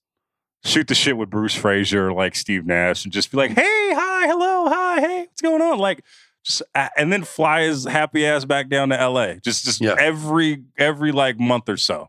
shoot 0.65 0.89
the 0.89 0.95
shit 0.95 1.17
with 1.17 1.31
Bruce 1.31 1.55
Fraser, 1.55 2.13
like 2.13 2.35
Steve 2.35 2.67
Nash, 2.67 3.05
and 3.05 3.13
just 3.13 3.31
be 3.31 3.37
like, 3.37 3.53
hey, 3.53 3.93
hi, 3.95 4.27
hello, 4.27 4.69
hi, 4.69 5.01
hey, 5.01 5.21
what's 5.27 5.41
going 5.43 5.63
on? 5.63 5.79
Like 5.79 6.03
just 6.45 6.63
and 6.97 7.13
then 7.13 7.23
fly 7.23 7.63
his 7.63 7.85
happy 7.85 8.27
ass 8.27 8.45
back 8.45 8.69
down 8.69 8.89
to 8.89 8.97
LA. 9.09 9.35
Just 9.35 9.65
just 9.65 9.81
Yeah. 9.81 9.95
every 9.99 10.65
every 10.77 11.13
like 11.13 11.39
month 11.39 11.69
or 11.69 11.77
so. 11.77 12.09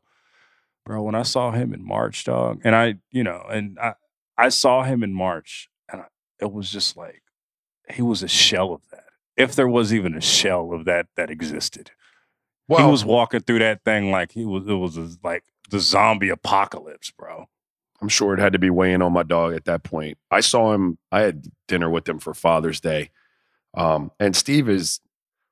Bro, 0.85 1.03
when 1.03 1.15
I 1.15 1.21
saw 1.23 1.51
him 1.51 1.73
in 1.73 1.85
March, 1.85 2.23
dog, 2.23 2.61
and 2.63 2.75
I, 2.75 2.95
you 3.11 3.23
know, 3.23 3.45
and 3.51 3.77
I 3.77 3.93
I 4.37 4.49
saw 4.49 4.83
him 4.83 5.03
in 5.03 5.13
March, 5.13 5.69
it 6.41 6.51
was 6.51 6.69
just 6.71 6.97
like 6.97 7.21
he 7.89 8.01
was 8.01 8.23
a 8.23 8.27
shell 8.27 8.73
of 8.73 8.81
that. 8.91 9.05
If 9.37 9.55
there 9.55 9.67
was 9.67 9.93
even 9.93 10.15
a 10.15 10.21
shell 10.21 10.73
of 10.73 10.85
that 10.85 11.07
that 11.15 11.29
existed, 11.29 11.91
Well, 12.67 12.85
he 12.85 12.91
was 12.91 13.05
walking 13.05 13.41
through 13.41 13.59
that 13.59 13.83
thing 13.83 14.11
like 14.11 14.31
he 14.33 14.45
was. 14.45 14.67
It 14.67 14.73
was 14.73 14.97
a, 14.97 15.09
like 15.23 15.43
the 15.69 15.79
zombie 15.79 16.29
apocalypse, 16.29 17.11
bro. 17.11 17.47
I'm 18.01 18.09
sure 18.09 18.33
it 18.33 18.39
had 18.39 18.53
to 18.53 18.59
be 18.59 18.69
weighing 18.69 19.01
on 19.01 19.13
my 19.13 19.23
dog 19.23 19.53
at 19.53 19.65
that 19.65 19.83
point. 19.83 20.17
I 20.31 20.39
saw 20.39 20.73
him, 20.73 20.97
I 21.11 21.21
had 21.21 21.45
dinner 21.67 21.89
with 21.89 22.09
him 22.09 22.17
for 22.19 22.33
Father's 22.33 22.79
Day. 22.79 23.11
Um, 23.75 24.11
and 24.19 24.35
Steve 24.35 24.67
is 24.67 24.99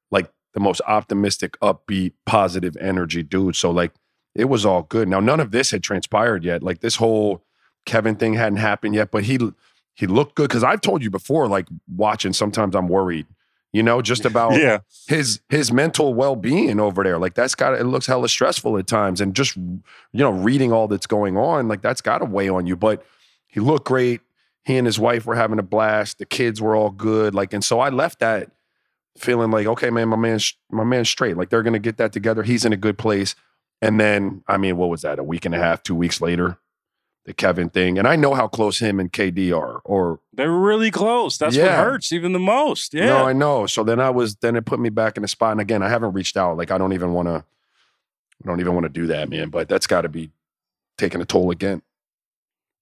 like 0.09 0.31
the 0.55 0.59
most 0.59 0.81
optimistic, 0.87 1.59
upbeat, 1.61 2.13
positive 2.25 2.75
energy 2.77 3.21
dude. 3.21 3.55
So, 3.55 3.69
like, 3.69 3.91
it 4.33 4.45
was 4.45 4.65
all 4.65 4.81
good. 4.81 5.07
Now, 5.07 5.19
none 5.19 5.39
of 5.39 5.51
this 5.51 5.71
had 5.71 5.83
transpired 5.83 6.43
yet. 6.43 6.63
Like, 6.63 6.79
this 6.79 6.95
whole 6.95 7.45
Kevin 7.85 8.15
thing 8.15 8.33
hadn't 8.33 8.57
happened 8.57 8.95
yet, 8.95 9.11
but 9.11 9.25
he, 9.25 9.37
he 10.00 10.08
looked 10.08 10.36
good. 10.36 10.50
Cause 10.50 10.64
I've 10.64 10.80
told 10.80 11.04
you 11.04 11.10
before, 11.10 11.50
like, 11.50 11.68
watching, 11.93 12.32
sometimes 12.32 12.74
I'm 12.74 12.88
worried, 12.88 13.28
you 13.74 13.84
know, 13.84 14.02
just 14.02 14.24
about 14.24 14.54
yeah, 14.60 14.80
his 15.08 15.41
his 15.50 15.74
mental 15.74 16.14
well-being 16.14 16.80
over 16.80 17.04
there. 17.04 17.18
Like 17.18 17.34
that's 17.34 17.54
got 17.54 17.74
it 17.74 17.84
looks 17.84 18.08
hella 18.08 18.30
stressful 18.30 18.78
at 18.78 18.88
times 18.88 19.20
and 19.20 19.36
just 19.36 19.58
you 19.58 19.82
know 20.14 20.32
reading 20.32 20.72
all 20.72 20.88
that's 20.88 21.06
going 21.06 21.38
on 21.38 21.68
like 21.68 21.82
that's 21.82 22.02
got 22.02 22.20
to 22.20 22.26
weigh 22.26 22.47
on 22.47 22.66
you. 22.66 22.78
But 22.78 23.06
he 23.47 23.60
looked 23.60 23.86
great. 23.86 24.22
He 24.64 24.78
and 24.78 24.88
his 24.88 25.00
wife 25.00 25.26
were 25.26 25.36
having 25.36 25.60
a 25.60 25.64
blast. 25.64 26.18
The 26.18 26.26
kids 26.26 26.62
were 26.62 26.78
all 26.78 26.91
good. 26.91 27.36
Like 27.36 27.54
and 27.54 27.64
so 27.64 27.80
i 27.80 27.89
left 27.89 28.20
that 28.20 28.52
feeling 29.18 29.52
like 29.52 29.68
okay 29.68 29.89
man 29.89 30.08
my 30.08 30.16
man's 30.16 30.56
my 30.72 30.86
man's 30.86 31.10
straight. 31.10 31.36
Like 31.36 31.50
they're 31.50 31.64
gonna 31.64 31.78
get 31.78 31.97
that 31.97 32.14
together. 32.14 32.43
He's 32.43 32.64
in 32.64 32.74
a 32.74 32.78
good 32.78 32.97
place. 32.97 33.36
And 33.82 34.00
then 34.00 34.43
i 34.47 34.58
mean 34.58 34.78
what 34.78 34.89
was 34.89 35.04
that 35.04 35.20
a 35.20 35.24
week 35.24 35.45
and 35.45 35.54
a 35.54 35.60
half 35.60 35.84
two 35.84 35.95
weeks 35.95 36.22
later 36.22 36.58
the 37.30 37.34
kevin 37.34 37.69
thing 37.69 37.99
and 37.99 38.07
i 38.07 38.15
know 38.15 38.34
how 38.34 38.47
close 38.47 38.80
him 38.80 38.99
and 38.99 39.13
kd 39.13 39.55
are 39.55 39.80
or 39.86 40.19
they're 40.39 40.49
really 40.49 40.89
close. 40.89 41.38
That's 41.38 41.57
what 41.57 41.69
hurts 41.69 42.13
even 42.13 42.32
the 42.32 42.39
most. 42.39 42.93
Yeah, 42.93 43.07
No, 43.07 43.25
I 43.25 43.34
know. 43.34 43.65
So 43.65 43.84
then 43.84 43.99
I 43.99 44.09
was 44.09 44.38
then 44.38 44.55
it 44.55 44.65
put 44.65 44.80
me 44.80 44.88
back 44.88 45.17
in 45.17 45.21
the 45.21 45.27
spot. 45.27 45.51
And 45.51 45.59
again, 45.59 45.84
I 45.84 45.89
haven't 45.89 46.13
reached 46.13 46.38
out. 46.38 46.55
Like 46.55 46.71
I 46.71 46.77
don't 46.77 46.93
even 46.93 47.11
want 47.11 47.27
to 47.27 47.43
I 48.41 48.47
don't 48.47 48.61
even 48.61 48.73
want 48.73 48.86
to 48.86 48.89
do 48.89 49.07
that, 49.07 49.30
man. 49.30 49.49
But 49.49 49.67
that's 49.67 49.86
gotta 49.86 50.07
be 50.07 50.32
taking 50.97 51.19
a 51.19 51.25
toll 51.25 51.51
again. 51.51 51.82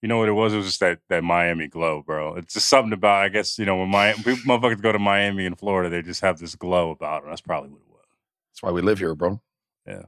You 0.04 0.08
know 0.08 0.20
what 0.20 0.30
it 0.30 0.34
was? 0.34 0.54
It 0.54 0.58
was 0.58 0.68
just 0.68 0.80
that 0.82 1.00
that 1.10 1.24
Miami 1.24 1.68
glow, 1.68 2.04
bro. 2.04 2.36
It's 2.36 2.54
just 2.54 2.68
something 2.68 2.94
about. 2.94 3.24
I 3.24 3.30
guess 3.30 3.58
you 3.58 3.66
know 3.66 3.78
when 3.78 3.90
my 3.90 4.14
motherfuckers 4.14 4.84
go 4.84 4.92
to 4.92 5.00
Miami 5.00 5.48
and 5.48 5.58
Florida, 5.58 5.90
they 5.90 6.04
just 6.04 6.22
have 6.22 6.38
this 6.38 6.54
glow 6.54 6.92
about 6.92 7.24
them. 7.24 7.32
That's 7.32 7.42
probably 7.42 7.72
what 7.72 7.82
it 7.82 7.90
was. 7.90 8.06
That's 8.52 8.62
why 8.62 8.70
we 8.70 8.82
live 8.82 9.00
here, 9.00 9.16
bro. 9.16 9.42
Yeah. 9.88 10.04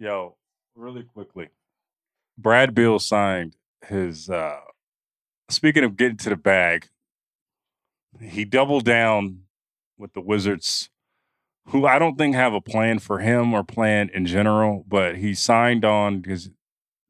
Yo, 0.00 0.34
really 0.74 1.04
quickly, 1.04 1.50
Brad 2.36 2.74
Beal 2.74 2.98
signed 2.98 3.54
his. 3.86 4.28
uh 4.28 4.60
Speaking 5.50 5.82
of 5.82 5.96
getting 5.96 6.18
to 6.18 6.28
the 6.28 6.36
bag, 6.36 6.88
he 8.20 8.44
doubled 8.44 8.84
down 8.84 9.44
with 9.96 10.12
the 10.12 10.20
Wizards, 10.20 10.90
who 11.68 11.86
I 11.86 11.98
don't 11.98 12.16
think 12.16 12.34
have 12.34 12.52
a 12.52 12.60
plan 12.60 12.98
for 12.98 13.18
him 13.18 13.54
or 13.54 13.64
plan 13.64 14.10
in 14.12 14.26
general, 14.26 14.84
but 14.86 15.16
he 15.16 15.34
signed 15.34 15.84
on 15.84 16.20
because 16.20 16.50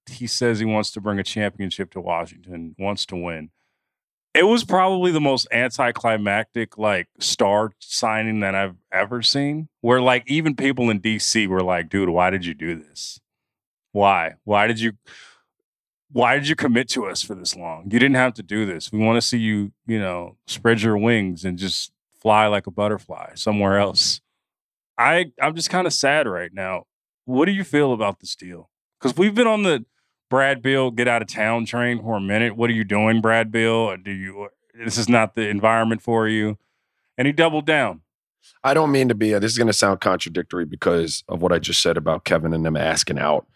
he 0.08 0.26
says 0.26 0.58
he 0.58 0.64
wants 0.64 0.90
to 0.92 1.00
bring 1.00 1.18
a 1.18 1.24
championship 1.24 1.90
to 1.92 2.00
Washington, 2.00 2.74
wants 2.78 3.04
to 3.06 3.16
win. 3.16 3.50
It 4.34 4.44
was 4.44 4.64
probably 4.64 5.10
the 5.10 5.20
most 5.20 5.48
anticlimactic 5.50 6.78
like 6.78 7.08
star 7.18 7.72
signing 7.80 8.40
that 8.40 8.54
I've 8.54 8.76
ever 8.92 9.22
seen. 9.22 9.68
Where 9.80 10.00
like 10.00 10.24
even 10.30 10.54
people 10.54 10.90
in 10.90 11.00
DC 11.00 11.46
were 11.48 11.62
like, 11.62 11.88
"Dude, 11.88 12.08
why 12.08 12.30
did 12.30 12.44
you 12.44 12.54
do 12.54 12.76
this? 12.76 13.20
Why? 13.92 14.34
Why 14.44 14.66
did 14.66 14.80
you 14.80 14.92
why 16.10 16.34
did 16.34 16.48
you 16.48 16.56
commit 16.56 16.88
to 16.90 17.06
us 17.06 17.22
for 17.22 17.34
this 17.34 17.54
long? 17.56 17.84
You 17.90 17.98
didn't 17.98 18.16
have 18.16 18.34
to 18.34 18.42
do 18.42 18.66
this. 18.66 18.90
We 18.92 18.98
want 18.98 19.16
to 19.16 19.26
see 19.26 19.38
you, 19.38 19.72
you 19.86 19.98
know, 19.98 20.36
spread 20.46 20.82
your 20.82 20.96
wings 20.96 21.44
and 21.44 21.58
just 21.58 21.92
fly 22.20 22.46
like 22.46 22.66
a 22.66 22.70
butterfly 22.70 23.34
somewhere 23.34 23.78
else." 23.78 24.20
I 24.96 25.32
I'm 25.40 25.54
just 25.54 25.70
kind 25.70 25.86
of 25.86 25.92
sad 25.92 26.26
right 26.26 26.52
now. 26.52 26.84
What 27.24 27.44
do 27.44 27.52
you 27.52 27.64
feel 27.64 27.92
about 27.92 28.20
this 28.20 28.34
deal? 28.34 28.70
Because 28.98 29.16
we've 29.16 29.34
been 29.34 29.46
on 29.46 29.62
the 29.62 29.84
Brad 30.30 30.60
Beal 30.62 30.90
get 30.90 31.08
out 31.08 31.22
of 31.22 31.28
town 31.28 31.66
train 31.66 32.02
for 32.02 32.16
a 32.16 32.20
minute. 32.20 32.56
What 32.56 32.70
are 32.70 32.74
you 32.74 32.84
doing, 32.84 33.20
Brad 33.20 33.50
Beal? 33.50 33.96
Do 33.96 34.10
you? 34.10 34.48
This 34.74 34.98
is 34.98 35.08
not 35.08 35.34
the 35.34 35.48
environment 35.48 36.02
for 36.02 36.28
you. 36.28 36.58
And 37.16 37.26
he 37.26 37.32
doubled 37.32 37.66
down. 37.66 38.02
I 38.62 38.74
don't 38.74 38.92
mean 38.92 39.08
to 39.08 39.14
be. 39.14 39.32
This 39.32 39.52
is 39.52 39.58
going 39.58 39.66
to 39.68 39.72
sound 39.72 40.00
contradictory 40.00 40.64
because 40.64 41.24
of 41.28 41.42
what 41.42 41.52
I 41.52 41.58
just 41.58 41.82
said 41.82 41.96
about 41.96 42.24
Kevin 42.24 42.52
and 42.52 42.64
them 42.64 42.76
asking 42.76 43.18
out. 43.18 43.46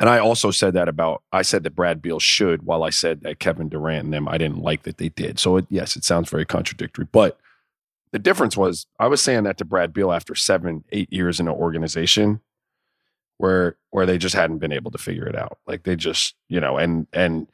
And 0.00 0.08
I 0.08 0.18
also 0.18 0.50
said 0.52 0.74
that 0.74 0.88
about. 0.88 1.22
I 1.32 1.42
said 1.42 1.64
that 1.64 1.74
Brad 1.74 2.00
Beal 2.00 2.20
should, 2.20 2.62
while 2.62 2.84
I 2.84 2.90
said 2.90 3.22
that 3.22 3.40
Kevin 3.40 3.68
Durant 3.68 4.04
and 4.04 4.12
them, 4.12 4.28
I 4.28 4.38
didn't 4.38 4.62
like 4.62 4.84
that 4.84 4.98
they 4.98 5.08
did. 5.08 5.38
So 5.40 5.56
it, 5.56 5.66
yes, 5.70 5.96
it 5.96 6.04
sounds 6.04 6.30
very 6.30 6.44
contradictory. 6.44 7.06
But 7.10 7.38
the 8.12 8.18
difference 8.20 8.56
was, 8.56 8.86
I 8.98 9.08
was 9.08 9.20
saying 9.20 9.42
that 9.44 9.58
to 9.58 9.64
Brad 9.64 9.92
Beal 9.92 10.12
after 10.12 10.34
seven, 10.36 10.84
eight 10.92 11.12
years 11.12 11.40
in 11.40 11.48
an 11.48 11.54
organization 11.54 12.40
where 13.38 13.76
where 13.90 14.06
they 14.06 14.18
just 14.18 14.34
hadn't 14.34 14.58
been 14.58 14.72
able 14.72 14.90
to 14.92 14.98
figure 14.98 15.26
it 15.26 15.36
out. 15.36 15.58
Like 15.66 15.82
they 15.82 15.96
just, 15.96 16.34
you 16.48 16.60
know, 16.60 16.76
and 16.76 17.06
and 17.12 17.48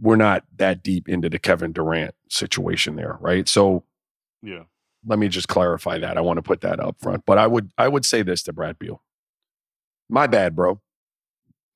we're 0.00 0.16
not 0.16 0.44
that 0.58 0.82
deep 0.82 1.08
into 1.08 1.28
the 1.28 1.38
Kevin 1.38 1.72
Durant 1.72 2.14
situation 2.28 2.96
there, 2.96 3.16
right? 3.20 3.48
So 3.48 3.82
Yeah. 4.42 4.64
let 5.06 5.18
me 5.18 5.28
just 5.28 5.48
clarify 5.48 5.98
that. 5.98 6.16
I 6.18 6.20
want 6.20 6.36
to 6.38 6.42
put 6.42 6.60
that 6.60 6.80
up 6.80 6.96
front. 7.00 7.24
But 7.26 7.38
I 7.38 7.46
would 7.46 7.70
I 7.78 7.88
would 7.88 8.04
say 8.04 8.22
this 8.22 8.42
to 8.44 8.52
Brad 8.52 8.78
Beal. 8.78 9.02
My 10.08 10.26
bad, 10.26 10.54
bro. 10.54 10.80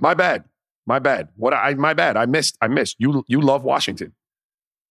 My 0.00 0.14
bad. 0.14 0.44
My 0.86 0.98
bad. 0.98 1.28
What 1.36 1.54
I 1.54 1.74
my 1.74 1.94
bad. 1.94 2.16
I 2.16 2.26
missed. 2.26 2.56
I 2.60 2.68
missed. 2.68 2.96
You 2.98 3.24
you 3.28 3.40
love 3.40 3.62
Washington. 3.62 4.14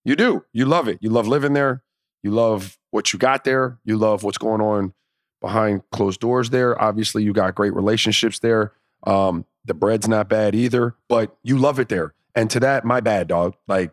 You 0.05 0.15
do. 0.15 0.45
You 0.53 0.65
love 0.65 0.87
it. 0.87 0.99
You 1.01 1.09
love 1.09 1.27
living 1.27 1.53
there. 1.53 1.83
You 2.23 2.31
love 2.31 2.77
what 2.91 3.11
you 3.11 3.19
got 3.19 3.43
there. 3.43 3.79
You 3.83 3.97
love 3.97 4.23
what's 4.23 4.37
going 4.37 4.61
on 4.61 4.93
behind 5.41 5.83
closed 5.91 6.19
doors 6.19 6.49
there. 6.49 6.81
Obviously, 6.81 7.23
you 7.23 7.33
got 7.33 7.55
great 7.55 7.73
relationships 7.73 8.39
there. 8.39 8.73
Um, 9.05 9.45
the 9.65 9.73
bread's 9.73 10.07
not 10.07 10.29
bad 10.29 10.55
either, 10.55 10.95
but 11.07 11.37
you 11.43 11.57
love 11.57 11.79
it 11.79 11.89
there. 11.89 12.13
And 12.35 12.49
to 12.51 12.59
that, 12.61 12.85
my 12.85 12.99
bad, 12.99 13.27
dog. 13.27 13.55
Like, 13.67 13.91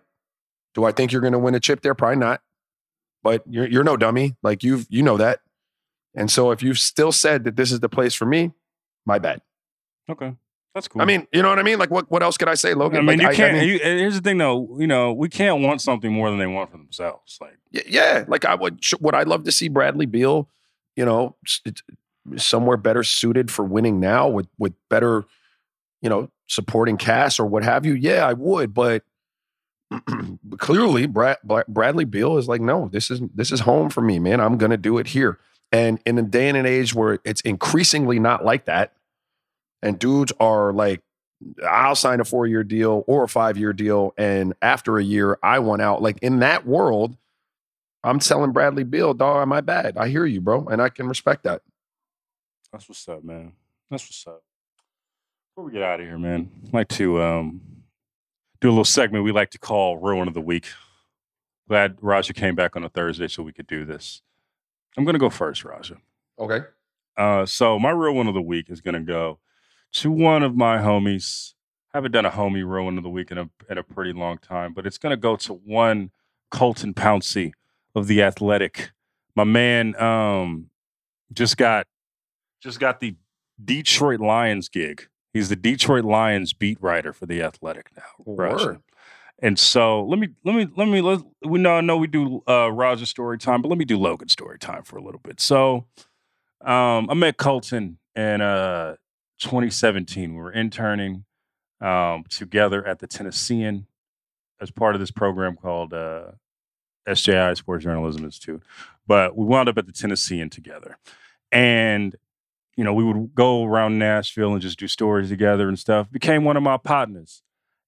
do 0.75 0.85
I 0.85 0.93
think 0.93 1.13
you're 1.13 1.21
going 1.21 1.33
to 1.33 1.39
win 1.39 1.55
a 1.55 1.61
chip 1.61 1.81
there? 1.83 1.95
Probably 1.95 2.17
not. 2.19 2.43
But 3.23 3.43
you're 3.49 3.69
you're 3.69 3.85
no 3.85 3.97
dummy. 3.97 4.37
Like 4.43 4.63
you've 4.63 4.87
you 4.89 5.03
know 5.03 5.17
that. 5.17 5.41
And 6.15 6.31
so 6.31 6.51
if 6.51 6.63
you've 6.63 6.79
still 6.79 7.13
said 7.13 7.45
that 7.45 7.57
this 7.57 7.73
is 7.73 7.81
the 7.81 7.89
place 7.89 8.15
for 8.15 8.27
me, 8.27 8.53
my 9.05 9.19
bad. 9.19 9.43
Okay. 10.09 10.35
That's 10.77 10.89
cool. 10.89 11.01
I 11.01 11.07
mean, 11.07 11.27
you 11.33 11.41
know 11.41 11.49
what 11.49 11.59
I 11.59 11.63
mean? 11.63 11.79
Like 11.79 11.91
what 11.91 12.11
what 12.11 12.23
else 12.23 12.37
could 12.37 12.49
I 12.49 12.55
say, 12.55 12.75
Logan? 12.75 12.99
I 12.99 13.01
mean, 13.01 13.19
Like, 13.19 13.31
you 13.31 13.35
can't. 13.35 13.57
mean, 13.57 13.67
you, 13.67 13.79
here's 13.79 14.15
the 14.15 14.21
thing, 14.21 14.37
though. 14.37 14.77
You 14.79 14.87
know, 14.87 15.11
we 15.11 15.31
can't 15.31 15.63
want 15.63 15.81
something 15.81 16.13
more 16.13 16.29
than 16.29 16.39
they 16.39 16.47
want 16.47 16.71
for 16.71 16.77
themselves. 16.77 17.39
Like, 17.41 17.57
Yeah, 17.71 18.27
like 18.29 18.45
I 18.45 18.55
would. 18.55 18.81
Would 19.01 19.15
I 19.15 19.23
love 19.23 19.45
to 19.45 19.53
see 19.53 19.69
Bradley 19.69 20.05
Beal? 20.05 20.51
You 20.95 21.07
know, 21.07 21.37
somewhere 22.37 22.77
better 22.77 23.03
suited 23.03 23.51
for 23.51 23.65
winning 23.65 24.01
now 24.01 24.29
with 24.29 24.49
with 24.59 24.75
better, 24.91 25.25
you 26.03 26.11
know, 26.11 26.31
supporting 26.47 26.99
cast 26.99 27.41
or 27.41 27.47
what 27.47 27.65
have 27.65 27.87
you. 27.87 27.95
Yeah, 27.95 28.27
I 28.27 28.35
would, 28.35 28.75
but 28.75 29.03
clearly, 30.59 31.07
Brad, 31.07 31.39
Bra- 31.43 31.63
Bradley 31.69 32.05
Beal 32.05 32.37
is 32.37 32.49
like, 32.49 32.61
no, 32.61 32.91
this 32.93 33.11
is 33.11 33.23
this 33.35 33.51
is 33.51 33.61
home 33.61 33.89
for 33.89 34.03
me, 34.03 34.19
man. 34.19 34.43
I'm 34.43 34.59
gonna 34.59 34.77
do 34.77 34.99
it 34.99 35.07
here. 35.07 35.39
And 35.73 36.01
in 36.05 36.19
a 36.19 36.23
day 36.23 36.49
and 36.49 36.57
an 36.59 36.67
age 36.67 36.93
where 36.95 37.19
it's 37.25 37.41
increasingly 37.41 38.19
not 38.19 38.45
like 38.45 38.67
that, 38.67 38.93
and 39.83 39.99
dudes 39.99 40.33
are 40.41 40.73
like, 40.73 41.03
I'll 41.69 41.95
sign 41.95 42.21
a 42.21 42.25
four 42.25 42.47
year 42.47 42.65
deal 42.65 43.05
or 43.07 43.25
a 43.25 43.29
five 43.29 43.57
year 43.57 43.73
deal, 43.73 44.15
and 44.17 44.55
after 44.63 44.99
a 44.99 45.05
year, 45.05 45.39
I 45.43 45.59
want 45.59 45.83
out. 45.83 46.03
Like 46.03 46.19
in 46.23 46.39
that 46.41 46.67
world, 46.67 47.17
I'm 48.03 48.19
telling 48.19 48.53
Bradley 48.53 48.85
Beal, 48.85 49.15
dog, 49.15 49.47
my 49.49 49.61
bad. 49.61 49.99
I 49.99 50.09
hear 50.09 50.25
you, 50.25 50.41
bro, 50.41 50.67
and 50.67 50.81
I 50.81 50.89
can 50.89 51.09
respect 51.09 51.45
that. 51.45 51.63
that's 52.73 52.89
what's 52.89 53.07
up, 53.09 53.25
man. 53.25 53.53
That's 53.91 54.05
what's 54.05 54.27
up. 54.27 54.43
Before 55.51 55.67
we 55.67 55.73
get 55.73 55.83
out 55.83 56.01
of 56.01 56.07
here, 56.07 56.19
man, 56.19 56.51
I'd 56.67 56.75
like 56.75 56.89
to 56.89 57.23
um, 57.23 57.61
do 58.61 58.69
a 58.69 58.71
little 58.71 58.85
segment 58.85 59.25
we 59.25 59.33
like 59.33 59.51
to 59.51 59.59
call 59.59 59.99
Real 59.99 60.19
One 60.19 60.29
of 60.29 60.35
the 60.35 60.41
Week. 60.41 60.67
Glad 61.69 61.97
Raja 62.01 62.33
came 62.33 62.55
back 62.55 62.77
on 62.77 62.85
a 62.85 62.89
Thursday 62.89 63.29
so 63.29 63.43
we 63.43 63.53
could 63.53 63.67
do 63.67 63.85
this. 63.85 64.23
I'm 64.97 65.05
going 65.05 65.15
to 65.15 65.21
go 65.21 65.31
first, 65.31 65.65
Raja. 65.65 65.97
Okay. 66.39 66.61
Uh, 67.17 67.45
so 67.47 67.79
my 67.79 67.91
real 67.91 68.15
one 68.15 68.29
of 68.29 68.35
the 68.35 68.43
week 68.43 68.71
is 68.71 68.81
going 68.81 68.95
to 68.95 69.01
go 69.01 69.39
to 69.97 70.11
one 70.11 70.43
of 70.43 70.55
my 70.57 70.79
homies. 70.79 71.55
I 71.93 71.99
Haven't 71.99 72.13
done 72.13 72.27
a 72.27 72.31
homie 72.31 72.67
one 72.85 72.99
of 72.99 73.05
the 73.05 73.11
week 73.11 73.31
in 73.31 73.39
a 73.39 73.49
in 73.71 73.79
a 73.79 73.83
pretty 73.83 74.13
long 74.13 74.39
time, 74.39 74.75
but 74.75 74.87
it's 74.87 74.99
going 74.99 75.11
to 75.11 75.17
go 75.17 75.37
to 75.37 75.55
one 75.55 76.11
Colton 76.51 76.93
Pouncy 76.93 77.53
of 77.95 78.07
the 78.07 78.23
Athletic. 78.23 78.91
My 79.35 79.45
man 79.45 79.99
um, 80.01 80.69
just 81.33 81.57
got 81.57 81.87
just 82.61 82.79
got 82.79 83.01
the 83.01 83.17
Detroit 83.63 84.21
Lions 84.21 84.69
gig. 84.69 85.09
He's 85.33 85.49
the 85.49 85.57
Detroit 85.57 86.05
Lions 86.05 86.53
beat 86.53 86.79
writer 86.83 87.13
for 87.15 87.25
the 87.25 87.43
Athletic 87.43 87.91
now. 87.97 88.25
And 89.39 89.59
so 89.59 90.05
let 90.05 90.19
me 90.19 90.29
let 90.45 90.55
me 90.55 90.69
let 90.77 90.89
me 90.89 91.01
let 91.01 91.21
we 91.43 91.59
know 91.59 91.77
I 91.77 91.81
know 91.81 91.97
we 91.97 92.07
do 92.07 92.43
uh 92.47 92.71
Raja 92.71 93.07
story 93.07 93.39
time, 93.39 93.63
but 93.63 93.69
let 93.69 93.79
me 93.79 93.87
do 93.87 93.99
Logan 93.99 94.29
story 94.29 94.59
time 94.59 94.83
for 94.83 94.99
a 94.99 95.03
little 95.03 95.21
bit. 95.23 95.41
So 95.41 95.87
um 96.61 97.09
I 97.09 97.15
met 97.15 97.39
Colton 97.39 97.99
and 98.15 98.43
uh 98.43 98.97
2017. 99.39 100.35
We 100.35 100.41
were 100.41 100.53
interning 100.53 101.25
um 101.81 102.25
together 102.31 102.87
at 102.87 103.01
the 103.01 103.07
Tennessean 103.07 103.87
as 104.61 104.71
part 104.71 104.95
of 104.95 105.01
this 105.01 105.11
program 105.11 105.57
called 105.57 105.93
uh 105.93 106.33
SJI 107.07 107.55
Sports 107.55 107.85
Journalism 107.85 108.25
Institute. 108.25 108.63
But 109.07 109.37
we 109.37 109.45
wound 109.45 109.69
up 109.69 109.79
at 109.79 109.87
the 109.87 109.93
Tennessean 109.93 110.51
together. 110.51 110.99
And 111.53 112.17
you 112.77 112.85
know, 112.85 112.93
we 112.93 113.05
would 113.05 113.35
go 113.35 113.65
around 113.65 113.99
Nashville 113.99 114.53
and 114.53 114.61
just 114.61 114.79
do 114.79 114.87
stories 114.87 115.31
together 115.31 115.69
and 115.69 115.79
stuff. 115.79 116.11
Became 116.11 116.45
one 116.45 116.57
of 116.57 116.63
my 116.63 116.77
partners. 116.77 117.43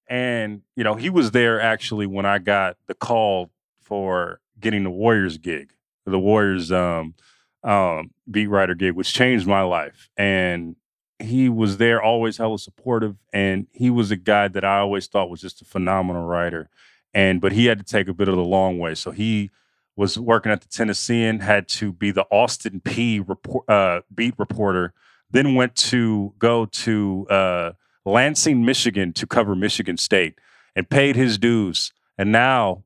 And, 0.09 0.63
you 0.75 0.83
know, 0.83 0.95
he 0.95 1.11
was 1.11 1.33
there 1.33 1.61
actually 1.61 2.07
when 2.07 2.25
I 2.25 2.39
got 2.39 2.77
the 2.87 2.95
call 2.95 3.51
for 3.83 4.41
getting 4.59 4.85
the 4.85 4.91
Warriors 4.91 5.37
gig, 5.37 5.73
the 6.07 6.19
Warriors 6.19 6.73
um, 6.73 7.15
um, 7.63 8.13
beat 8.31 8.47
writer 8.47 8.75
gig, 8.75 8.95
which 8.95 9.13
changed 9.13 9.47
my 9.47 9.61
life. 9.61 10.09
And 10.17 10.77
he 11.19 11.49
was 11.49 11.79
there, 11.79 12.01
always 12.01 12.37
hella 12.37 12.59
supportive. 12.59 13.17
And 13.33 13.67
he 13.73 13.91
was 13.91 14.11
a 14.11 14.17
guy 14.17 14.49
that 14.49 14.65
I 14.65 14.79
always 14.79 15.07
thought 15.07 15.31
was 15.31 15.41
just 15.41 15.63
a 15.63 15.65
phenomenal 15.65 16.25
writer. 16.25 16.69
And, 17.15 17.41
but 17.41 17.53
he 17.53 17.67
had 17.67 17.79
to 17.79 17.85
take 17.85 18.09
a 18.09 18.15
bit 18.15 18.29
of 18.29 18.37
the 18.37 18.45
long 18.45 18.79
way. 18.79 18.95
So 18.95 19.11
he 19.11 19.51
was 19.97 20.19
working 20.19 20.53
at 20.53 20.61
the 20.61 20.69
Tennessean, 20.69 21.41
had 21.41 21.67
to 21.69 21.93
be 21.93 22.11
the 22.11 22.27
Austin 22.31 22.81
Peay 22.81 23.27
report, 23.27 23.69
uh, 23.69 24.03
beat 24.15 24.35
reporter, 24.39 24.93
then 25.31 25.55
went 25.55 25.75
to 25.77 26.35
go 26.39 26.67
to, 26.67 27.27
uh, 27.29 27.73
Lansing, 28.05 28.65
Michigan 28.65 29.13
to 29.15 29.27
cover 29.27 29.55
Michigan 29.55 29.99
State 29.99 30.39
and 30.75 30.89
paid 30.89 31.17
his 31.17 31.37
dues. 31.37 31.93
And 32.17 32.33
now 32.33 32.85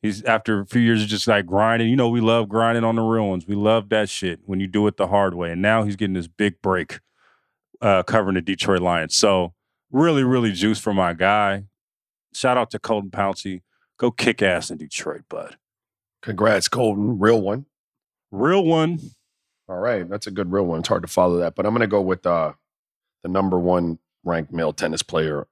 he's 0.00 0.22
after 0.22 0.60
a 0.60 0.66
few 0.66 0.80
years 0.80 1.02
of 1.02 1.08
just 1.08 1.26
like 1.26 1.44
grinding. 1.44 1.88
You 1.88 1.96
know, 1.96 2.08
we 2.08 2.20
love 2.20 2.48
grinding 2.48 2.84
on 2.84 2.96
the 2.96 3.02
ones. 3.02 3.46
We 3.46 3.54
love 3.54 3.88
that 3.90 4.08
shit 4.08 4.40
when 4.46 4.60
you 4.60 4.66
do 4.66 4.86
it 4.86 4.96
the 4.96 5.08
hard 5.08 5.34
way. 5.34 5.52
And 5.52 5.60
now 5.60 5.82
he's 5.82 5.96
getting 5.96 6.14
this 6.14 6.28
big 6.28 6.62
break 6.62 7.00
uh, 7.80 8.02
covering 8.02 8.34
the 8.34 8.42
Detroit 8.42 8.80
Lions. 8.80 9.14
So 9.14 9.54
really, 9.90 10.24
really 10.24 10.52
juice 10.52 10.78
for 10.78 10.92
my 10.92 11.12
guy. 11.12 11.64
Shout 12.34 12.56
out 12.56 12.70
to 12.72 12.78
Colton 12.78 13.10
Pouncy. 13.10 13.62
Go 13.98 14.10
kick 14.10 14.42
ass 14.42 14.70
in 14.70 14.78
Detroit, 14.78 15.22
bud. 15.28 15.56
Congrats, 16.22 16.68
Colton. 16.68 17.18
Real 17.18 17.40
one. 17.40 17.66
Real 18.30 18.64
one. 18.64 19.00
All 19.68 19.78
right. 19.78 20.08
That's 20.08 20.26
a 20.26 20.30
good 20.30 20.52
real 20.52 20.64
one. 20.64 20.80
It's 20.80 20.88
hard 20.88 21.02
to 21.02 21.08
follow 21.08 21.38
that. 21.38 21.54
But 21.54 21.66
I'm 21.66 21.72
going 21.72 21.80
to 21.80 21.86
go 21.86 22.00
with 22.00 22.26
uh, 22.26 22.52
the 23.22 23.28
number 23.28 23.58
one 23.58 23.98
ranked 24.24 24.52
male 24.52 24.72
tennis 24.72 25.02
player 25.02 25.46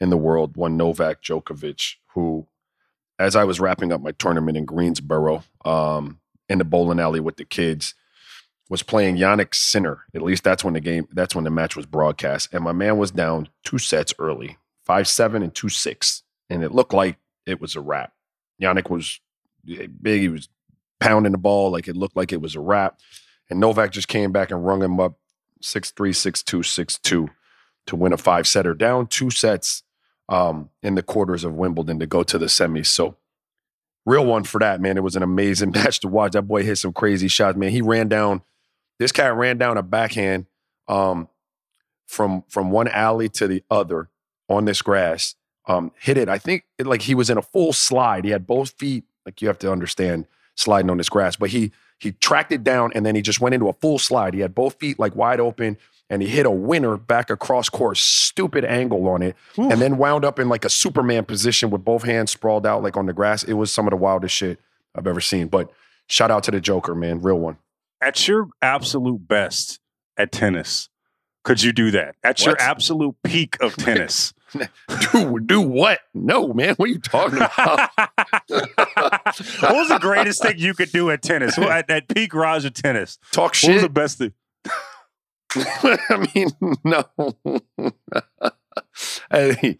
in 0.00 0.10
the 0.10 0.16
world, 0.16 0.56
one 0.56 0.76
Novak 0.76 1.22
Djokovic, 1.22 1.94
who, 2.14 2.46
as 3.18 3.34
I 3.34 3.44
was 3.44 3.60
wrapping 3.60 3.92
up 3.92 4.00
my 4.00 4.12
tournament 4.12 4.56
in 4.56 4.64
Greensboro, 4.64 5.42
um, 5.64 6.20
in 6.48 6.58
the 6.58 6.64
bowling 6.64 7.00
alley 7.00 7.20
with 7.20 7.36
the 7.36 7.44
kids, 7.44 7.94
was 8.68 8.82
playing 8.82 9.16
Jannik 9.16 9.54
Sinner. 9.54 10.04
At 10.14 10.22
least 10.22 10.44
that's 10.44 10.64
when 10.64 10.74
the 10.74 10.80
game, 10.80 11.06
that's 11.12 11.34
when 11.34 11.44
the 11.44 11.50
match 11.50 11.76
was 11.76 11.86
broadcast. 11.86 12.48
And 12.52 12.64
my 12.64 12.72
man 12.72 12.98
was 12.98 13.10
down 13.10 13.48
two 13.64 13.78
sets 13.78 14.12
early, 14.18 14.58
five 14.84 15.06
seven 15.08 15.42
and 15.42 15.54
two 15.54 15.68
six, 15.68 16.22
and 16.50 16.62
it 16.62 16.72
looked 16.72 16.92
like 16.92 17.18
it 17.46 17.60
was 17.60 17.76
a 17.76 17.80
wrap. 17.80 18.12
Jannik 18.60 18.90
was 18.90 19.20
big. 19.64 20.20
He 20.20 20.28
was 20.28 20.48
pounding 21.00 21.32
the 21.32 21.38
ball 21.38 21.70
like 21.70 21.88
it 21.88 21.96
looked 21.96 22.16
like 22.16 22.32
it 22.32 22.40
was 22.40 22.54
a 22.54 22.60
wrap. 22.60 22.98
And 23.48 23.60
Novak 23.60 23.92
just 23.92 24.08
came 24.08 24.32
back 24.32 24.50
and 24.50 24.66
rung 24.66 24.82
him 24.82 24.98
up 24.98 25.18
6 25.62 25.92
3, 25.92 26.12
6 26.12 26.42
2, 26.42 26.62
6 26.62 26.98
2 26.98 27.28
to 27.86 27.96
win 27.96 28.12
a 28.12 28.16
five 28.16 28.46
setter, 28.46 28.74
down 28.74 29.06
two 29.06 29.30
sets 29.30 29.82
um, 30.28 30.70
in 30.82 30.94
the 30.94 31.02
quarters 31.02 31.44
of 31.44 31.54
Wimbledon 31.54 31.98
to 32.00 32.06
go 32.06 32.22
to 32.22 32.38
the 32.38 32.46
semis. 32.46 32.86
So, 32.86 33.16
real 34.04 34.26
one 34.26 34.44
for 34.44 34.58
that, 34.58 34.80
man. 34.80 34.96
It 34.96 35.02
was 35.02 35.16
an 35.16 35.22
amazing 35.22 35.70
match 35.74 36.00
to 36.00 36.08
watch. 36.08 36.32
That 36.32 36.42
boy 36.42 36.64
hit 36.64 36.76
some 36.76 36.92
crazy 36.92 37.28
shots, 37.28 37.56
man. 37.56 37.70
He 37.70 37.82
ran 37.82 38.08
down, 38.08 38.42
this 38.98 39.12
cat 39.12 39.34
ran 39.34 39.58
down 39.58 39.76
a 39.76 39.82
backhand 39.82 40.46
um, 40.88 41.28
from, 42.06 42.44
from 42.48 42.70
one 42.70 42.88
alley 42.88 43.28
to 43.30 43.46
the 43.46 43.62
other 43.70 44.08
on 44.48 44.64
this 44.64 44.82
grass. 44.82 45.34
Um, 45.66 45.92
hit 45.98 46.16
it. 46.16 46.28
I 46.28 46.38
think 46.38 46.64
it, 46.78 46.86
like 46.86 47.02
he 47.02 47.14
was 47.14 47.28
in 47.28 47.38
a 47.38 47.42
full 47.42 47.72
slide. 47.72 48.24
He 48.24 48.30
had 48.30 48.46
both 48.46 48.70
feet, 48.70 49.04
like 49.24 49.42
you 49.42 49.48
have 49.48 49.58
to 49.58 49.72
understand, 49.72 50.26
sliding 50.54 50.90
on 50.90 50.96
this 50.96 51.08
grass, 51.08 51.36
but 51.36 51.50
he 51.50 51.72
he 51.98 52.12
tracked 52.12 52.52
it 52.52 52.62
down 52.62 52.92
and 52.94 53.06
then 53.06 53.14
he 53.14 53.22
just 53.22 53.40
went 53.40 53.54
into 53.54 53.68
a 53.68 53.72
full 53.72 53.98
slide. 53.98 54.34
He 54.34 54.40
had 54.40 54.54
both 54.54 54.74
feet 54.74 54.98
like 54.98 55.16
wide 55.16 55.40
open 55.40 55.78
and 56.08 56.22
he 56.22 56.28
hit 56.28 56.46
a 56.46 56.50
winner 56.50 56.96
back 56.96 57.30
across 57.30 57.68
course, 57.68 58.00
stupid 58.00 58.64
angle 58.64 59.08
on 59.08 59.22
it, 59.22 59.34
Oof. 59.58 59.72
and 59.72 59.80
then 59.80 59.96
wound 59.96 60.24
up 60.24 60.38
in 60.38 60.48
like 60.48 60.64
a 60.64 60.70
Superman 60.70 61.24
position 61.24 61.70
with 61.70 61.84
both 61.84 62.04
hands 62.04 62.30
sprawled 62.30 62.66
out 62.66 62.82
like 62.82 62.96
on 62.96 63.06
the 63.06 63.12
grass. 63.12 63.42
It 63.42 63.54
was 63.54 63.72
some 63.72 63.86
of 63.86 63.90
the 63.90 63.96
wildest 63.96 64.34
shit 64.34 64.60
I've 64.94 65.06
ever 65.06 65.20
seen. 65.20 65.48
But 65.48 65.70
shout 66.08 66.30
out 66.30 66.44
to 66.44 66.50
the 66.50 66.60
Joker, 66.60 66.94
man, 66.94 67.22
real 67.22 67.38
one. 67.38 67.58
At 68.00 68.28
your 68.28 68.48
absolute 68.60 69.26
best 69.26 69.80
at 70.16 70.32
tennis, 70.32 70.88
could 71.44 71.62
you 71.62 71.72
do 71.72 71.90
that? 71.92 72.16
At 72.22 72.38
what? 72.40 72.46
your 72.46 72.60
absolute 72.60 73.14
peak 73.22 73.56
of 73.60 73.76
tennis. 73.76 74.34
do 75.12 75.40
do 75.40 75.60
what? 75.60 76.00
No, 76.14 76.52
man. 76.52 76.74
What 76.76 76.88
are 76.88 76.92
you 76.92 76.98
talking 76.98 77.38
about? 77.38 77.90
what 78.48 79.74
was 79.74 79.88
the 79.88 79.98
greatest 80.00 80.42
thing 80.42 80.58
you 80.58 80.74
could 80.74 80.92
do 80.92 81.10
at 81.10 81.22
tennis? 81.22 81.56
At, 81.58 81.88
at 81.90 82.08
peak 82.08 82.34
Raja 82.34 82.70
tennis. 82.70 83.18
Talk 83.32 83.54
shit. 83.54 83.70
What 83.70 83.74
was 83.74 83.82
the 83.82 83.88
best 83.88 84.18
thing? 84.18 84.32
I 85.54 86.28
mean, 86.34 86.50
no. 86.84 87.04
hey, 89.30 89.78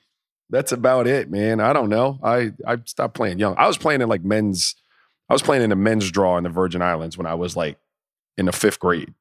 that's 0.49 0.73
about 0.73 1.07
it, 1.07 1.31
man. 1.31 1.61
I 1.61 1.73
don't 1.73 1.89
know. 1.89 2.19
I 2.23 2.53
I 2.67 2.79
stopped 2.85 3.15
playing 3.15 3.39
young. 3.39 3.57
I 3.59 3.67
was 3.67 3.77
playing 3.77 4.01
in 4.01 4.09
like 4.09 4.25
men's. 4.25 4.75
I 5.29 5.33
was 5.33 5.43
playing 5.43 5.65
in 5.65 5.73
a 5.73 5.77
men's 5.77 6.11
draw 6.11 6.39
in 6.39 6.45
the 6.45 6.51
Virgin 6.51 6.81
Islands 6.83 7.19
when 7.19 7.27
I 7.27 7.35
was 7.35 7.57
like 7.57 7.79
in 8.37 8.47
the 8.47 8.53
fifth 8.53 8.79
grade. 8.79 9.13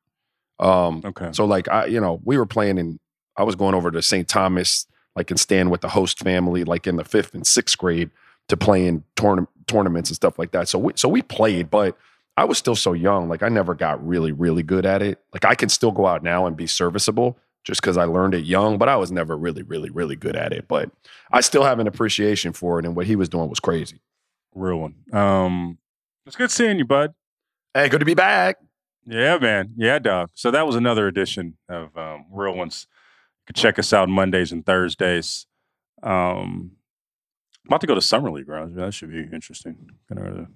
Um, 0.59 1.01
okay. 1.03 1.29
So 1.31 1.45
like 1.45 1.67
I, 1.69 1.85
you 1.85 1.99
know, 1.99 2.21
we 2.23 2.37
were 2.37 2.45
playing 2.45 2.77
in. 2.77 2.99
I 3.37 3.43
was 3.43 3.55
going 3.55 3.75
over 3.75 3.91
to 3.91 4.01
St. 4.01 4.27
Thomas, 4.27 4.87
like 5.15 5.29
and 5.29 5.39
stand 5.39 5.71
with 5.71 5.81
the 5.81 5.89
host 5.89 6.19
family, 6.19 6.63
like 6.63 6.87
in 6.87 6.95
the 6.95 7.03
fifth 7.03 7.33
and 7.33 7.45
sixth 7.45 7.77
grade, 7.77 8.09
to 8.47 8.57
play 8.57 8.87
in 8.87 9.03
tourna- 9.15 9.47
tournaments 9.67 10.09
and 10.09 10.15
stuff 10.15 10.39
like 10.39 10.51
that. 10.51 10.69
So 10.69 10.79
we 10.79 10.93
so 10.95 11.09
we 11.09 11.21
played, 11.21 11.69
but 11.69 11.97
I 12.37 12.45
was 12.45 12.57
still 12.57 12.75
so 12.75 12.93
young. 12.93 13.29
Like 13.29 13.43
I 13.43 13.49
never 13.49 13.73
got 13.73 14.05
really, 14.05 14.31
really 14.31 14.63
good 14.63 14.85
at 14.85 15.01
it. 15.01 15.19
Like 15.33 15.45
I 15.45 15.55
can 15.55 15.69
still 15.69 15.91
go 15.91 16.05
out 16.05 16.23
now 16.23 16.45
and 16.45 16.55
be 16.55 16.67
serviceable 16.67 17.37
just 17.63 17.81
because 17.81 17.97
I 17.97 18.05
learned 18.05 18.35
it 18.35 18.45
young, 18.45 18.77
but 18.77 18.87
I 18.87 18.95
was 18.95 19.11
never 19.11 19.35
really, 19.35 19.63
really, 19.63 19.89
really 19.89 20.15
good 20.15 20.35
at 20.35 20.53
it. 20.53 20.67
But 20.67 20.91
I 21.31 21.41
still 21.41 21.63
have 21.63 21.79
an 21.79 21.87
appreciation 21.87 22.53
for 22.53 22.79
it. 22.79 22.85
And 22.85 22.95
what 22.95 23.07
he 23.07 23.15
was 23.15 23.27
doing 23.27 23.49
was 23.49 23.59
crazy. 23.59 23.99
Real 24.53 24.77
one. 24.77 24.95
Um, 25.11 25.77
it's 26.25 26.35
good 26.35 26.51
seeing 26.51 26.77
you, 26.77 26.85
bud. 26.85 27.13
Hey, 27.73 27.89
good 27.89 27.99
to 27.99 28.05
be 28.05 28.13
back. 28.13 28.57
Yeah, 29.05 29.37
man. 29.37 29.73
Yeah, 29.77 29.99
dog. 29.99 30.31
So 30.33 30.51
that 30.51 30.65
was 30.65 30.75
another 30.75 31.07
edition 31.07 31.57
of 31.69 31.95
um, 31.97 32.25
Real 32.31 32.55
Ones. 32.55 32.87
You 32.89 33.53
can 33.53 33.61
check 33.61 33.77
us 33.77 33.93
out 33.93 34.09
Mondays 34.09 34.51
and 34.51 34.65
Thursdays. 34.65 35.45
Um, 36.01 36.71
I'm 37.63 37.67
about 37.67 37.81
to 37.81 37.87
go 37.87 37.95
to 37.95 38.01
Summer 38.01 38.31
League, 38.31 38.47
bro. 38.47 38.67
That 38.67 38.93
should 38.93 39.11
be 39.11 39.21
interesting. 39.21 39.89
Gonna 40.07 40.47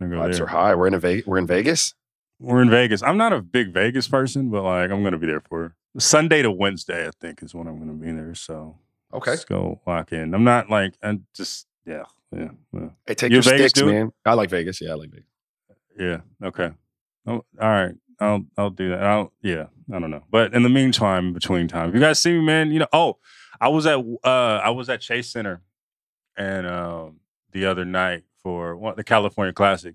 Gonna 0.00 0.14
go 0.16 0.32
there. 0.32 0.44
are 0.44 0.46
high. 0.46 0.74
We're 0.74 0.86
in 0.86 0.94
a 0.94 0.98
Ve- 0.98 1.24
we're 1.26 1.38
in 1.38 1.46
Vegas. 1.46 1.94
We're 2.38 2.62
in 2.62 2.70
Vegas. 2.70 3.02
I'm 3.02 3.16
not 3.16 3.32
a 3.32 3.42
big 3.42 3.72
Vegas 3.72 4.06
person, 4.06 4.50
but 4.50 4.62
like 4.62 4.90
I'm 4.90 5.02
gonna 5.02 5.18
be 5.18 5.26
there 5.26 5.40
for 5.40 5.74
Sunday 5.98 6.42
to 6.42 6.50
Wednesday. 6.50 7.08
I 7.08 7.10
think 7.20 7.42
is 7.42 7.54
when 7.54 7.66
I'm 7.66 7.78
gonna 7.78 7.94
be 7.94 8.12
there. 8.12 8.34
So 8.34 8.76
okay, 9.12 9.32
let's 9.32 9.44
go 9.44 9.80
lock 9.86 10.12
in. 10.12 10.34
I'm 10.34 10.44
not 10.44 10.70
like 10.70 10.94
I'm 11.02 11.26
just 11.34 11.66
yeah 11.84 12.04
yeah. 12.32 12.48
yeah. 12.72 12.88
Hey, 13.06 13.14
take 13.14 13.30
You're 13.30 13.42
your 13.42 13.42
Vegas, 13.42 13.72
sticks, 13.72 13.72
dude? 13.72 13.94
man. 13.94 14.12
I 14.24 14.34
like 14.34 14.50
Vegas. 14.50 14.80
Yeah, 14.80 14.90
I 14.90 14.94
like 14.94 15.10
Vegas. 15.10 15.26
Yeah. 15.98 16.20
Okay. 16.46 16.70
Oh, 17.28 17.44
all 17.60 17.68
right. 17.68 17.94
I'll 18.20 18.44
I'll 18.56 18.70
do 18.70 18.90
that. 18.90 19.02
I'll 19.02 19.32
yeah. 19.42 19.66
I 19.92 19.98
don't 19.98 20.10
know. 20.10 20.24
But 20.30 20.54
in 20.54 20.62
the 20.62 20.68
meantime, 20.68 21.32
between 21.32 21.68
time, 21.68 21.90
if 21.90 21.94
you 21.94 22.00
guys 22.00 22.18
see 22.18 22.32
me, 22.32 22.44
man, 22.44 22.70
you 22.70 22.80
know. 22.80 22.88
Oh, 22.92 23.18
I 23.60 23.68
was 23.68 23.86
at 23.86 23.98
uh 24.24 24.60
I 24.62 24.70
was 24.70 24.88
at 24.88 25.00
Chase 25.00 25.30
Center, 25.30 25.62
and 26.36 26.66
um 26.66 27.20
the 27.52 27.66
other 27.66 27.84
night 27.84 28.24
for 28.42 28.94
the 28.96 29.04
California 29.04 29.52
Classic, 29.52 29.94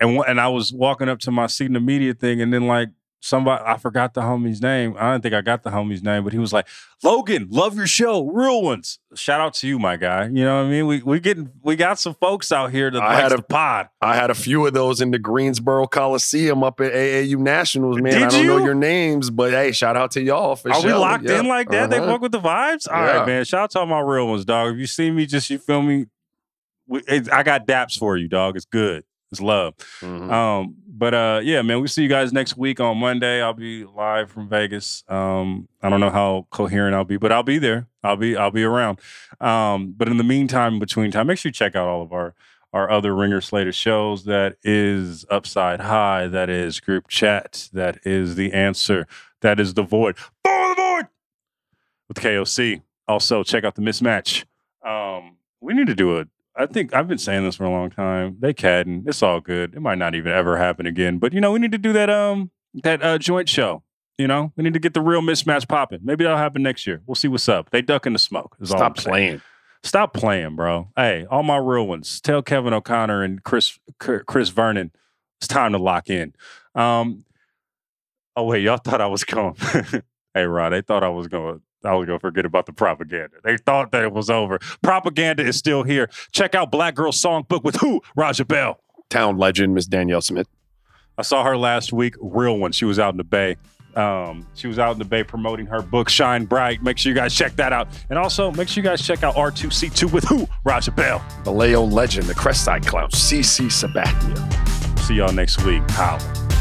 and 0.00 0.18
and 0.26 0.40
I 0.40 0.48
was 0.48 0.72
walking 0.72 1.08
up 1.08 1.20
to 1.20 1.30
my 1.30 1.46
seat 1.46 1.66
in 1.66 1.72
the 1.74 1.80
media 1.80 2.14
thing, 2.14 2.40
and 2.40 2.52
then 2.52 2.66
like 2.66 2.88
somebody 3.22 3.62
I 3.64 3.78
forgot 3.78 4.12
the 4.14 4.20
homie's 4.20 4.60
name. 4.60 4.94
I 4.98 5.12
don't 5.12 5.22
think 5.22 5.34
I 5.34 5.40
got 5.40 5.62
the 5.62 5.70
homie's 5.70 6.02
name, 6.02 6.24
but 6.24 6.32
he 6.32 6.38
was 6.38 6.52
like, 6.52 6.68
"Logan, 7.02 7.48
love 7.50 7.76
your 7.76 7.86
show, 7.86 8.26
real 8.26 8.62
ones." 8.62 8.98
Shout 9.14 9.40
out 9.40 9.54
to 9.54 9.68
you, 9.68 9.78
my 9.78 9.96
guy. 9.96 10.24
You 10.24 10.44
know 10.44 10.56
what 10.56 10.66
I 10.66 10.70
mean? 10.70 10.86
We 10.86 11.02
we 11.02 11.20
getting 11.20 11.50
we 11.62 11.76
got 11.76 11.98
some 11.98 12.14
folks 12.14 12.52
out 12.52 12.72
here 12.72 12.90
that 12.90 13.00
I 13.00 13.18
had 13.18 13.32
a 13.32 13.40
pod. 13.40 13.88
I 14.02 14.16
had 14.16 14.30
a 14.30 14.34
few 14.34 14.66
of 14.66 14.74
those 14.74 15.00
in 15.00 15.12
the 15.12 15.18
Greensboro 15.18 15.86
Coliseum 15.86 16.62
up 16.62 16.80
at 16.80 16.92
AAU 16.92 17.38
Nationals, 17.38 18.00
man. 18.00 18.12
Did 18.12 18.22
I 18.22 18.28
don't 18.28 18.40
you? 18.40 18.46
know 18.48 18.58
your 18.58 18.74
names, 18.74 19.30
but 19.30 19.52
hey, 19.52 19.72
shout 19.72 19.96
out 19.96 20.10
to 20.12 20.20
y'all 20.20 20.56
for 20.56 20.70
Are 20.70 20.80
sure. 20.80 20.90
we 20.90 20.92
locked 20.92 21.24
yeah. 21.24 21.40
in 21.40 21.46
like 21.46 21.70
that? 21.70 21.92
Uh-huh. 21.92 22.00
They 22.00 22.06
fuck 22.12 22.20
with 22.20 22.32
the 22.32 22.40
vibes. 22.40 22.90
All 22.90 22.96
yeah. 22.96 23.18
right, 23.18 23.26
man. 23.26 23.44
Shout 23.44 23.62
out 23.62 23.70
to 23.70 23.80
all 23.80 23.86
my 23.86 24.00
real 24.00 24.26
ones, 24.28 24.44
dog. 24.44 24.74
If 24.74 24.78
you 24.78 24.86
see 24.86 25.10
me, 25.10 25.26
just 25.26 25.48
you 25.48 25.58
feel 25.58 25.80
me 25.80 26.06
I 27.08 27.42
got 27.42 27.66
daps 27.66 27.98
for 27.98 28.16
you, 28.16 28.28
dog. 28.28 28.56
It's 28.56 28.64
good. 28.64 29.04
It's 29.32 29.40
love. 29.40 29.74
Mm-hmm. 30.00 30.30
Um, 30.30 30.76
but 30.86 31.14
uh, 31.14 31.40
yeah, 31.42 31.62
man, 31.62 31.80
we 31.80 31.88
see 31.88 32.02
you 32.02 32.08
guys 32.08 32.32
next 32.34 32.56
week 32.56 32.80
on 32.80 32.98
Monday. 32.98 33.42
I'll 33.42 33.54
be 33.54 33.84
live 33.84 34.30
from 34.30 34.46
Vegas. 34.46 35.04
Um, 35.08 35.68
I 35.82 35.88
don't 35.88 36.00
know 36.00 36.10
how 36.10 36.46
coherent 36.50 36.94
I'll 36.94 37.04
be, 37.04 37.16
but 37.16 37.32
I'll 37.32 37.42
be 37.42 37.58
there. 37.58 37.88
I'll 38.04 38.16
be 38.16 38.36
I'll 38.36 38.50
be 38.50 38.62
around. 38.62 39.00
Um, 39.40 39.94
but 39.96 40.08
in 40.08 40.18
the 40.18 40.24
meantime, 40.24 40.78
between 40.78 41.10
time, 41.10 41.28
make 41.28 41.38
sure 41.38 41.48
you 41.48 41.54
check 41.54 41.74
out 41.74 41.88
all 41.88 42.02
of 42.02 42.12
our 42.12 42.34
our 42.74 42.90
other 42.90 43.14
Ringer 43.14 43.40
Slater 43.40 43.72
shows. 43.72 44.24
That 44.24 44.56
is 44.62 45.24
Upside 45.30 45.80
High. 45.80 46.26
That 46.28 46.50
is 46.50 46.78
Group 46.78 47.08
Chat. 47.08 47.70
That 47.72 47.98
is 48.04 48.36
The 48.36 48.52
Answer. 48.52 49.06
That 49.40 49.58
is 49.58 49.74
The 49.74 49.82
Void. 49.82 50.16
For 50.18 50.28
the 50.44 50.74
Void 50.76 51.06
with 52.08 52.18
KOC. 52.18 52.82
Also, 53.08 53.42
check 53.42 53.64
out 53.64 53.74
the 53.74 53.82
mismatch. 53.82 54.44
Um, 54.86 55.36
we 55.60 55.74
need 55.74 55.86
to 55.86 55.94
do 55.94 56.18
a 56.18 56.26
I 56.56 56.66
think 56.66 56.94
I've 56.94 57.08
been 57.08 57.18
saying 57.18 57.44
this 57.44 57.56
for 57.56 57.64
a 57.64 57.70
long 57.70 57.90
time. 57.90 58.36
They 58.40 58.52
cadden. 58.52 59.08
It's 59.08 59.22
all 59.22 59.40
good. 59.40 59.74
It 59.74 59.80
might 59.80 59.98
not 59.98 60.14
even 60.14 60.32
ever 60.32 60.58
happen 60.58 60.86
again. 60.86 61.18
But 61.18 61.32
you 61.32 61.40
know, 61.40 61.52
we 61.52 61.58
need 61.58 61.72
to 61.72 61.78
do 61.78 61.92
that 61.94 62.10
um 62.10 62.50
that 62.82 63.02
uh 63.02 63.18
joint 63.18 63.48
show. 63.48 63.82
You 64.18 64.28
know, 64.28 64.52
we 64.56 64.64
need 64.64 64.74
to 64.74 64.78
get 64.78 64.94
the 64.94 65.00
real 65.00 65.22
mismatch 65.22 65.66
popping. 65.66 66.00
Maybe 66.02 66.24
that'll 66.24 66.38
happen 66.38 66.62
next 66.62 66.86
year. 66.86 67.02
We'll 67.06 67.14
see 67.14 67.28
what's 67.28 67.48
up. 67.48 67.70
They 67.70 67.80
duck 67.80 68.06
in 68.06 68.12
the 68.12 68.18
smoke. 68.18 68.56
Stop 68.62 68.96
playing. 68.96 69.40
Stop 69.82 70.12
playing, 70.12 70.54
bro. 70.54 70.90
Hey, 70.94 71.26
all 71.28 71.42
my 71.42 71.56
real 71.56 71.86
ones. 71.86 72.20
Tell 72.20 72.42
Kevin 72.42 72.72
O'Connor 72.72 73.22
and 73.22 73.42
Chris 73.42 73.78
Chris 73.98 74.50
Vernon 74.50 74.92
it's 75.42 75.48
time 75.48 75.72
to 75.72 75.78
lock 75.78 76.08
in. 76.08 76.34
Um. 76.74 77.24
Oh 78.36 78.44
wait, 78.44 78.62
y'all 78.62 78.76
thought 78.78 79.00
I 79.00 79.08
was 79.08 79.24
going. 79.24 79.56
hey, 80.34 80.44
Rod, 80.44 80.70
they 80.70 80.82
thought 80.82 81.02
I 81.02 81.08
was 81.08 81.26
going 81.26 81.60
I 81.84 81.94
was 81.94 82.06
gonna 82.06 82.18
forget 82.18 82.44
about 82.44 82.66
the 82.66 82.72
propaganda. 82.72 83.36
They 83.42 83.56
thought 83.56 83.92
that 83.92 84.04
it 84.04 84.12
was 84.12 84.30
over. 84.30 84.58
Propaganda 84.82 85.44
is 85.44 85.56
still 85.56 85.82
here. 85.82 86.08
Check 86.32 86.54
out 86.54 86.70
Black 86.70 86.94
Girl 86.94 87.12
Songbook 87.12 87.64
with 87.64 87.76
who? 87.76 88.02
Raja 88.16 88.44
Bell. 88.44 88.80
Town 89.10 89.36
legend, 89.36 89.74
Miss 89.74 89.88
Danyel 89.88 90.22
Smith. 90.22 90.48
I 91.18 91.22
saw 91.22 91.44
her 91.44 91.56
last 91.56 91.92
week. 91.92 92.14
Real 92.20 92.58
one. 92.58 92.72
She 92.72 92.84
was 92.84 92.98
out 92.98 93.12
in 93.12 93.18
the 93.18 93.24
Bay. 93.24 93.56
Um, 93.94 94.46
she 94.54 94.66
was 94.66 94.78
out 94.78 94.92
in 94.92 94.98
the 94.98 95.04
Bay 95.04 95.22
promoting 95.22 95.66
her 95.66 95.82
book, 95.82 96.08
Shine 96.08 96.46
Bright. 96.46 96.82
Make 96.82 96.96
sure 96.98 97.10
you 97.10 97.16
guys 97.16 97.34
check 97.34 97.56
that 97.56 97.72
out. 97.72 97.88
And 98.08 98.18
also, 98.18 98.50
make 98.52 98.68
sure 98.68 98.82
you 98.82 98.88
guys 98.88 99.06
check 99.06 99.22
out 99.22 99.34
R2C2 99.34 100.10
with 100.12 100.24
who? 100.24 100.48
Raja 100.64 100.92
Bell. 100.92 101.22
The 101.44 101.52
Leo 101.52 101.82
legend, 101.82 102.26
the 102.26 102.34
Crest 102.34 102.64
Side 102.64 102.86
Clown, 102.86 103.10
CC 103.10 103.66
Sabathia. 103.66 104.98
See 105.00 105.14
y'all 105.16 105.32
next 105.32 105.62
week. 105.64 105.82
Holla. 105.90 106.51